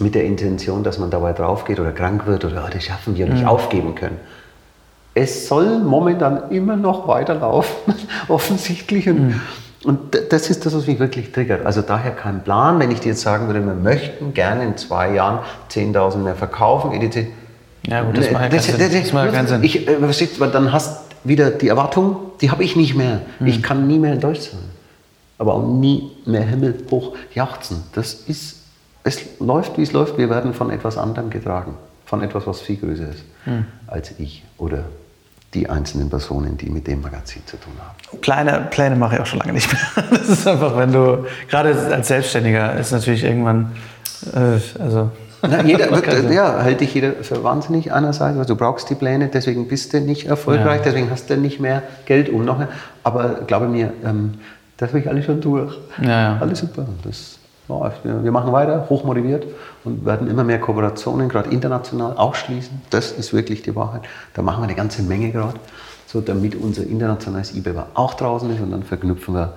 mit 0.00 0.14
der 0.14 0.24
Intention, 0.24 0.82
dass 0.82 0.98
man 0.98 1.10
dabei 1.10 1.32
draufgeht 1.32 1.78
oder 1.80 1.92
krank 1.92 2.26
wird 2.26 2.44
oder 2.44 2.64
oh, 2.66 2.70
das 2.72 2.84
schaffen 2.84 3.16
wir 3.16 3.26
nicht 3.26 3.42
mhm. 3.42 3.48
aufgeben 3.48 3.94
können. 3.94 4.18
Es 5.14 5.48
soll 5.48 5.80
momentan 5.80 6.50
immer 6.50 6.76
noch 6.76 7.08
weiterlaufen, 7.08 7.94
offensichtlich. 8.28 9.08
Und, 9.08 9.28
mhm. 9.28 9.40
und, 9.84 9.98
das 10.30 10.50
ist 10.50 10.64
das, 10.64 10.74
was 10.74 10.86
mich 10.86 10.98
wirklich 10.98 11.32
triggert. 11.32 11.66
Also 11.66 11.82
daher 11.82 12.12
kein 12.12 12.44
Plan. 12.44 12.78
Wenn 12.78 12.90
ich 12.90 13.00
dir 13.00 13.10
jetzt 13.10 13.22
sagen 13.22 13.46
würde, 13.46 13.64
wir 13.64 13.74
möchten 13.74 14.34
gerne 14.34 14.64
in 14.64 14.76
zwei 14.76 15.12
Jahren 15.12 15.40
10.000 15.70 16.18
mehr 16.18 16.36
verkaufen, 16.36 16.92
etc. 16.92 17.28
Ja 17.86 18.02
gut, 18.02 18.16
das 18.16 18.30
macht 18.30 18.52
ja 18.52 19.26
keinen 19.26 19.46
Sinn. 19.46 19.64
Ich, 19.64 19.88
äh, 19.88 19.96
dann 20.52 20.72
hast 20.72 21.10
wieder 21.24 21.50
die 21.50 21.68
Erwartung, 21.68 22.16
die 22.40 22.50
habe 22.50 22.64
ich 22.64 22.76
nicht 22.76 22.94
mehr. 22.94 23.22
Mhm. 23.40 23.46
Ich 23.46 23.62
kann 23.62 23.86
nie 23.86 23.98
mehr 23.98 24.14
in 24.14 24.20
Deutsch 24.20 24.40
sein. 24.40 24.60
Aber 25.38 25.54
auch 25.54 25.66
nie 25.66 26.10
mehr 26.26 26.42
himmelhoch 26.42 27.16
jauchzen. 27.34 27.84
Das 27.94 28.12
ist 28.12 28.59
es 29.04 29.20
läuft, 29.38 29.78
wie 29.78 29.82
es 29.82 29.92
läuft. 29.92 30.18
Wir 30.18 30.30
werden 30.30 30.54
von 30.54 30.70
etwas 30.70 30.98
anderem 30.98 31.30
getragen. 31.30 31.74
Von 32.06 32.22
etwas, 32.22 32.46
was 32.46 32.60
viel 32.60 32.76
größer 32.76 33.08
ist 33.08 33.24
hm. 33.44 33.64
als 33.86 34.12
ich 34.18 34.44
oder 34.58 34.84
die 35.54 35.68
einzelnen 35.68 36.08
Personen, 36.08 36.56
die 36.56 36.70
mit 36.70 36.86
dem 36.86 37.00
Magazin 37.00 37.42
zu 37.44 37.56
tun 37.56 37.72
haben. 37.80 38.20
Kleine 38.20 38.68
Pläne 38.70 38.94
mache 38.94 39.16
ich 39.16 39.20
auch 39.20 39.26
schon 39.26 39.40
lange 39.40 39.52
nicht 39.52 39.72
mehr. 39.72 40.04
Das 40.10 40.28
ist 40.28 40.46
einfach, 40.46 40.76
wenn 40.76 40.92
du, 40.92 41.26
gerade 41.48 41.74
als 41.92 42.08
Selbstständiger, 42.08 42.76
ist 42.76 42.92
natürlich 42.92 43.24
irgendwann, 43.24 43.72
äh, 44.32 44.80
also. 44.80 45.10
Na, 45.42 45.62
jeder, 45.64 45.90
wird, 46.06 46.30
ja, 46.30 46.60
hält 46.60 46.80
dich 46.80 46.94
jeder 46.94 47.14
für 47.22 47.42
wahnsinnig 47.42 47.92
einerseits, 47.92 48.38
weil 48.38 48.44
du 48.44 48.54
brauchst 48.54 48.90
die 48.90 48.94
Pläne, 48.94 49.28
deswegen 49.28 49.66
bist 49.66 49.92
du 49.92 50.00
nicht 50.00 50.26
erfolgreich, 50.26 50.78
ja. 50.78 50.84
deswegen 50.84 51.10
hast 51.10 51.30
du 51.30 51.36
nicht 51.36 51.58
mehr 51.58 51.82
Geld 52.04 52.28
um 52.28 52.44
noch. 52.44 52.62
Aber 53.02 53.40
glaube 53.46 53.66
mir, 53.66 53.92
ähm, 54.04 54.34
das 54.76 54.90
habe 54.90 55.00
ich 55.00 55.08
alles 55.08 55.24
schon 55.24 55.40
durch. 55.40 55.76
Ja, 56.00 56.08
ja. 56.08 56.38
Alles 56.40 56.60
super. 56.60 56.86
Das 57.02 57.39
wir 57.70 58.32
machen 58.32 58.52
weiter, 58.52 58.86
hochmotiviert 58.88 59.46
und 59.84 60.04
werden 60.04 60.28
immer 60.28 60.44
mehr 60.44 60.60
Kooperationen, 60.60 61.28
gerade 61.28 61.50
international, 61.50 62.16
auch 62.16 62.34
schließen. 62.34 62.82
Das 62.90 63.12
ist 63.12 63.32
wirklich 63.32 63.62
die 63.62 63.74
Wahrheit. 63.76 64.02
Da 64.34 64.42
machen 64.42 64.60
wir 64.60 64.64
eine 64.64 64.74
ganze 64.74 65.02
Menge 65.02 65.30
gerade, 65.30 65.58
so 66.06 66.20
damit 66.20 66.54
unser 66.54 66.84
internationales 66.84 67.54
eBay 67.54 67.74
auch 67.94 68.14
draußen 68.14 68.50
ist 68.54 68.60
und 68.60 68.70
dann 68.70 68.82
verknüpfen 68.82 69.34
wir 69.34 69.54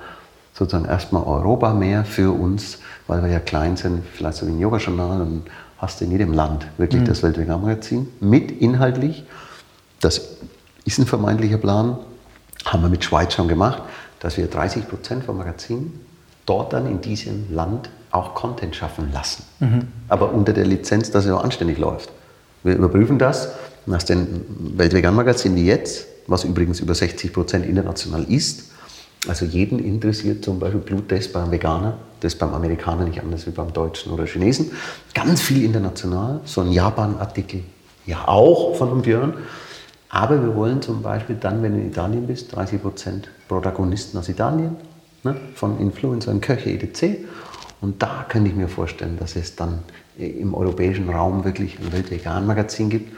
sozusagen 0.53 0.86
erstmal 0.86 1.24
Europa 1.24 1.74
mehr 1.74 2.05
für 2.05 2.32
uns, 2.32 2.80
weil 3.07 3.24
wir 3.24 3.30
ja 3.30 3.39
klein 3.39 3.76
sind, 3.76 4.03
vielleicht 4.14 4.38
so 4.38 4.47
wie 4.47 4.51
ein 4.51 4.59
Yoga-Journal 4.59 5.22
und 5.22 5.43
hast 5.78 6.01
in 6.01 6.11
jedem 6.11 6.34
Land 6.34 6.68
wirklich 6.78 7.01
mhm. 7.01 7.07
das 7.07 7.24
Weltvegan-Magazin 7.24 8.07
mit 8.20 8.51
inhaltlich. 8.61 9.26
Das 9.99 10.22
ist 10.86 10.99
ein 10.99 11.05
vermeintlicher 11.05 11.57
Plan, 11.57 11.97
haben 12.66 12.84
wir 12.84 12.89
mit 12.89 13.03
Schweiz 13.03 13.34
schon 13.34 13.47
gemacht, 13.47 13.82
dass 14.20 14.38
wir 14.38 14.47
30 14.47 14.88
Prozent 14.88 15.24
vom 15.26 15.38
Magazin 15.38 15.99
dort 16.45 16.73
dann 16.73 16.87
in 16.87 17.01
diesem 17.01 17.53
Land 17.53 17.89
auch 18.11 18.35
Content 18.35 18.75
schaffen 18.75 19.11
lassen. 19.11 19.43
Mhm. 19.59 19.87
Aber 20.07 20.33
unter 20.33 20.53
der 20.53 20.65
Lizenz, 20.65 21.11
dass 21.11 21.25
es 21.25 21.31
auch 21.31 21.43
anständig 21.43 21.77
läuft. 21.77 22.09
Wir 22.63 22.75
überprüfen 22.75 23.17
das 23.17 23.49
nach 23.85 24.03
den 24.03 24.45
Weltvegan-Magazin 24.77 25.55
wie 25.55 25.65
jetzt, 25.65 26.05
was 26.27 26.43
übrigens 26.43 26.79
über 26.79 26.95
60 26.95 27.33
Prozent 27.33 27.65
international 27.65 28.23
ist. 28.23 28.71
Also 29.27 29.45
jeden 29.45 29.79
interessiert 29.79 30.43
zum 30.43 30.59
Beispiel 30.59 30.81
Bluttest 30.81 31.33
beim 31.33 31.49
Veganer, 31.49 31.97
das 32.19 32.33
ist 32.33 32.39
beim 32.39 32.53
Amerikaner 32.53 33.05
nicht 33.05 33.21
anders 33.21 33.47
wie 33.47 33.51
beim 33.51 33.71
Deutschen 33.71 34.11
oder 34.11 34.25
Chinesen. 34.25 34.71
Ganz 35.13 35.41
viel 35.41 35.63
international, 35.63 36.41
so 36.45 36.61
ein 36.61 36.71
Japan-Artikel, 36.71 37.63
ja 38.05 38.27
auch 38.27 38.75
von 38.75 39.01
Björn. 39.01 39.33
Aber 40.09 40.41
wir 40.41 40.55
wollen 40.55 40.81
zum 40.81 41.01
Beispiel 41.01 41.37
dann, 41.39 41.63
wenn 41.63 41.73
du 41.73 41.79
in 41.79 41.87
Italien 41.87 42.27
bist, 42.27 42.53
30 42.55 42.81
Prozent 42.81 43.29
Protagonisten 43.47 44.17
aus 44.17 44.29
Italien, 44.29 44.75
ne, 45.24 45.36
von 45.55 45.80
Influencern, 45.80 46.41
Köche 46.41 46.69
etc. 46.69 47.17
Und 47.82 48.01
da 48.01 48.26
könnte 48.30 48.49
ich 48.49 48.55
mir 48.55 48.67
vorstellen, 48.67 49.17
dass 49.19 49.36
es 49.36 49.55
dann 49.55 49.80
im 50.17 50.53
europäischen 50.53 51.09
Raum 51.09 51.43
wirklich 51.43 51.80
ein 51.80 51.91
Weltvegan-Magazin 51.91 52.89
gibt. 52.89 53.11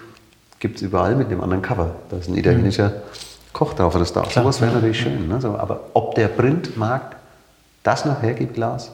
Gibt 0.60 0.78
es 0.78 0.82
überall 0.82 1.16
mit 1.16 1.30
dem 1.30 1.41
anderen 1.41 1.62
Cover. 1.62 1.95
Da 2.10 2.18
ist 2.18 2.30
ein 2.30 2.38
italienischer 2.38 2.89
mhm. 2.89 2.93
Koch 3.53 3.74
drauf 3.74 3.95
oder. 3.95 4.06
Klar, 4.06 4.30
Sowas 4.30 4.62
wäre 4.62 4.74
natürlich 4.74 4.99
schön. 4.99 5.28
Ne? 5.28 5.39
So, 5.41 5.56
aber 5.56 5.91
ob 5.93 6.16
der 6.16 6.28
Printmarkt 6.30 7.18
das 7.84 8.06
noch 8.06 8.22
hergibt, 8.22 8.58
Lars, 8.58 8.91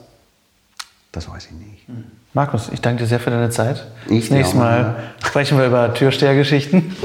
das 1.12 1.30
weiß 1.30 1.46
ich 1.46 1.52
nicht. 1.52 1.90
Mhm. 1.90 2.04
Markus, 2.34 2.70
ich 2.72 2.80
danke 2.80 3.04
dir 3.04 3.08
sehr 3.08 3.20
für 3.20 3.30
deine 3.30 3.50
Zeit. 3.50 3.86
Ich 4.08 4.30
das 4.30 4.30
nächste 4.30 4.56
Mal 4.58 4.96
sprechen 5.22 5.58
wir 5.58 5.66
über 5.66 5.94
Türstehergeschichten. 5.94 6.96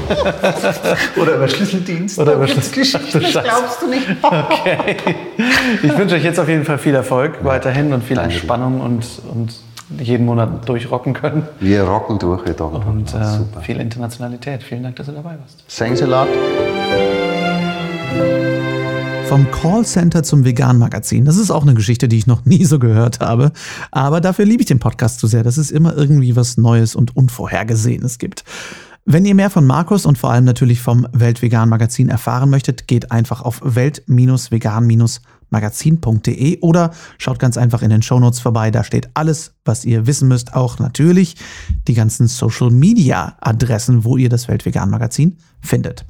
Oder 1.20 1.34
über 1.34 1.48
Schlüsseldienst. 1.48 2.18
Oder 2.20 2.34
über 2.34 2.46
Schlüsselgeschichten. 2.46 3.22
Das 3.22 3.32
glaubst 3.32 3.82
du 3.82 3.88
nicht. 3.88 4.06
okay. 4.22 4.96
Ich 5.82 5.98
wünsche 5.98 6.14
euch 6.14 6.22
jetzt 6.22 6.38
auf 6.38 6.48
jeden 6.48 6.64
Fall 6.64 6.78
viel 6.78 6.94
Erfolg 6.94 7.42
weiterhin 7.42 7.92
und 7.92 8.04
viel 8.04 8.16
danke 8.16 8.34
Entspannung 8.34 8.80
und, 8.80 9.04
und 9.32 9.52
jeden 9.98 10.26
Monat 10.26 10.68
durchrocken 10.68 11.12
können. 11.12 11.48
Wir 11.58 11.82
rocken 11.82 12.20
durch, 12.20 12.46
wir 12.46 12.54
rocken 12.60 12.88
Und 12.88 13.12
äh, 13.12 13.62
viel 13.62 13.80
Internationalität. 13.80 14.62
Vielen 14.62 14.84
Dank, 14.84 14.94
dass 14.96 15.06
du 15.06 15.12
dabei 15.12 15.36
warst. 15.40 15.64
Thanks 15.76 16.02
a 16.02 16.06
lot. 16.06 16.28
Vom 19.28 19.50
Callcenter 19.50 20.22
zum 20.22 20.44
Vegan-Magazin. 20.44 21.24
Das 21.24 21.36
ist 21.36 21.50
auch 21.50 21.62
eine 21.62 21.74
Geschichte, 21.74 22.06
die 22.06 22.16
ich 22.16 22.28
noch 22.28 22.44
nie 22.44 22.64
so 22.64 22.78
gehört 22.78 23.18
habe. 23.18 23.50
Aber 23.90 24.20
dafür 24.20 24.44
liebe 24.44 24.62
ich 24.62 24.68
den 24.68 24.78
Podcast 24.78 25.18
so 25.18 25.26
sehr, 25.26 25.42
dass 25.42 25.56
es 25.56 25.72
immer 25.72 25.96
irgendwie 25.96 26.36
was 26.36 26.56
Neues 26.56 26.94
und 26.94 27.16
Unvorhergesehenes 27.16 28.18
gibt. 28.18 28.44
Wenn 29.04 29.24
ihr 29.24 29.34
mehr 29.34 29.50
von 29.50 29.66
Markus 29.66 30.06
und 30.06 30.16
vor 30.16 30.30
allem 30.30 30.44
natürlich 30.44 30.80
vom 30.80 31.08
Weltvegan-Magazin 31.12 32.08
erfahren 32.08 32.50
möchtet, 32.50 32.86
geht 32.86 33.10
einfach 33.10 33.42
auf 33.42 33.60
welt-vegan-magazin.de 33.64 36.60
oder 36.60 36.92
schaut 37.18 37.40
ganz 37.40 37.58
einfach 37.58 37.82
in 37.82 37.90
den 37.90 38.02
Shownotes 38.02 38.38
vorbei. 38.38 38.70
Da 38.70 38.84
steht 38.84 39.10
alles, 39.14 39.54
was 39.64 39.84
ihr 39.84 40.06
wissen 40.06 40.28
müsst. 40.28 40.54
Auch 40.54 40.78
natürlich 40.78 41.34
die 41.88 41.94
ganzen 41.94 42.28
Social-Media-Adressen, 42.28 44.04
wo 44.04 44.16
ihr 44.16 44.28
das 44.28 44.46
Weltvegan-Magazin 44.46 45.38
findet. 45.60 46.06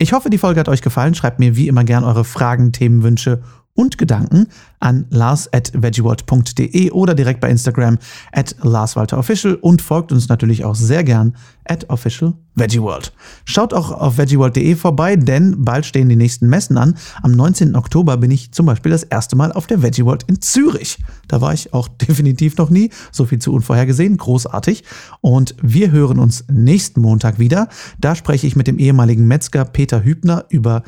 Ich 0.00 0.12
hoffe, 0.12 0.30
die 0.30 0.38
Folge 0.38 0.60
hat 0.60 0.68
euch 0.68 0.80
gefallen. 0.80 1.16
Schreibt 1.16 1.40
mir 1.40 1.56
wie 1.56 1.66
immer 1.66 1.82
gern 1.82 2.04
eure 2.04 2.24
Fragen, 2.24 2.70
Themenwünsche 2.70 3.42
und 3.78 3.96
Gedanken 3.96 4.48
an 4.80 5.06
lars 5.10 5.48
at 5.52 5.70
veggieworld.de 5.72 6.90
oder 6.90 7.14
direkt 7.14 7.40
bei 7.40 7.48
Instagram 7.48 7.98
at 8.32 8.56
larswalterofficial 8.60 9.54
und 9.54 9.82
folgt 9.82 10.10
uns 10.10 10.28
natürlich 10.28 10.64
auch 10.64 10.74
sehr 10.74 11.04
gern 11.04 11.36
at 11.64 11.88
official 11.88 12.34
veggieworld. 12.56 13.12
Schaut 13.44 13.72
auch 13.72 13.92
auf 13.92 14.18
veggieworld.de 14.18 14.74
vorbei, 14.74 15.14
denn 15.14 15.64
bald 15.64 15.86
stehen 15.86 16.08
die 16.08 16.16
nächsten 16.16 16.48
Messen 16.48 16.76
an. 16.76 16.96
Am 17.22 17.30
19. 17.30 17.76
Oktober 17.76 18.16
bin 18.16 18.32
ich 18.32 18.50
zum 18.50 18.66
Beispiel 18.66 18.90
das 18.90 19.04
erste 19.04 19.36
Mal 19.36 19.52
auf 19.52 19.68
der 19.68 19.80
Veggieworld 19.80 20.24
in 20.24 20.40
Zürich. 20.40 20.98
Da 21.28 21.40
war 21.40 21.54
ich 21.54 21.72
auch 21.72 21.86
definitiv 22.08 22.56
noch 22.56 22.70
nie. 22.70 22.90
So 23.12 23.26
viel 23.26 23.38
zu 23.38 23.52
unvorhergesehen. 23.52 24.16
Großartig. 24.16 24.82
Und 25.20 25.54
wir 25.62 25.92
hören 25.92 26.18
uns 26.18 26.44
nächsten 26.50 27.00
Montag 27.00 27.38
wieder. 27.38 27.68
Da 28.00 28.16
spreche 28.16 28.48
ich 28.48 28.56
mit 28.56 28.66
dem 28.66 28.80
ehemaligen 28.80 29.28
Metzger 29.28 29.64
Peter 29.64 30.02
Hübner 30.02 30.46
über 30.48 30.82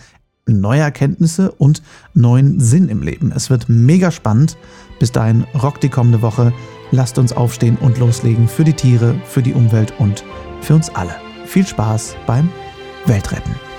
neue 0.58 0.80
Erkenntnisse 0.80 1.52
und 1.52 1.82
neuen 2.14 2.60
Sinn 2.60 2.88
im 2.88 3.02
Leben. 3.02 3.32
Es 3.34 3.50
wird 3.50 3.68
mega 3.68 4.10
spannend. 4.10 4.56
Bis 4.98 5.12
dahin 5.12 5.44
rockt 5.62 5.82
die 5.82 5.88
kommende 5.88 6.22
Woche. 6.22 6.52
Lasst 6.90 7.18
uns 7.18 7.32
aufstehen 7.32 7.78
und 7.80 7.98
loslegen 7.98 8.48
für 8.48 8.64
die 8.64 8.72
Tiere, 8.74 9.14
für 9.24 9.42
die 9.42 9.54
Umwelt 9.54 9.94
und 9.98 10.24
für 10.60 10.74
uns 10.74 10.90
alle. 10.90 11.14
Viel 11.46 11.66
Spaß 11.66 12.16
beim 12.26 12.48
Weltretten. 13.06 13.69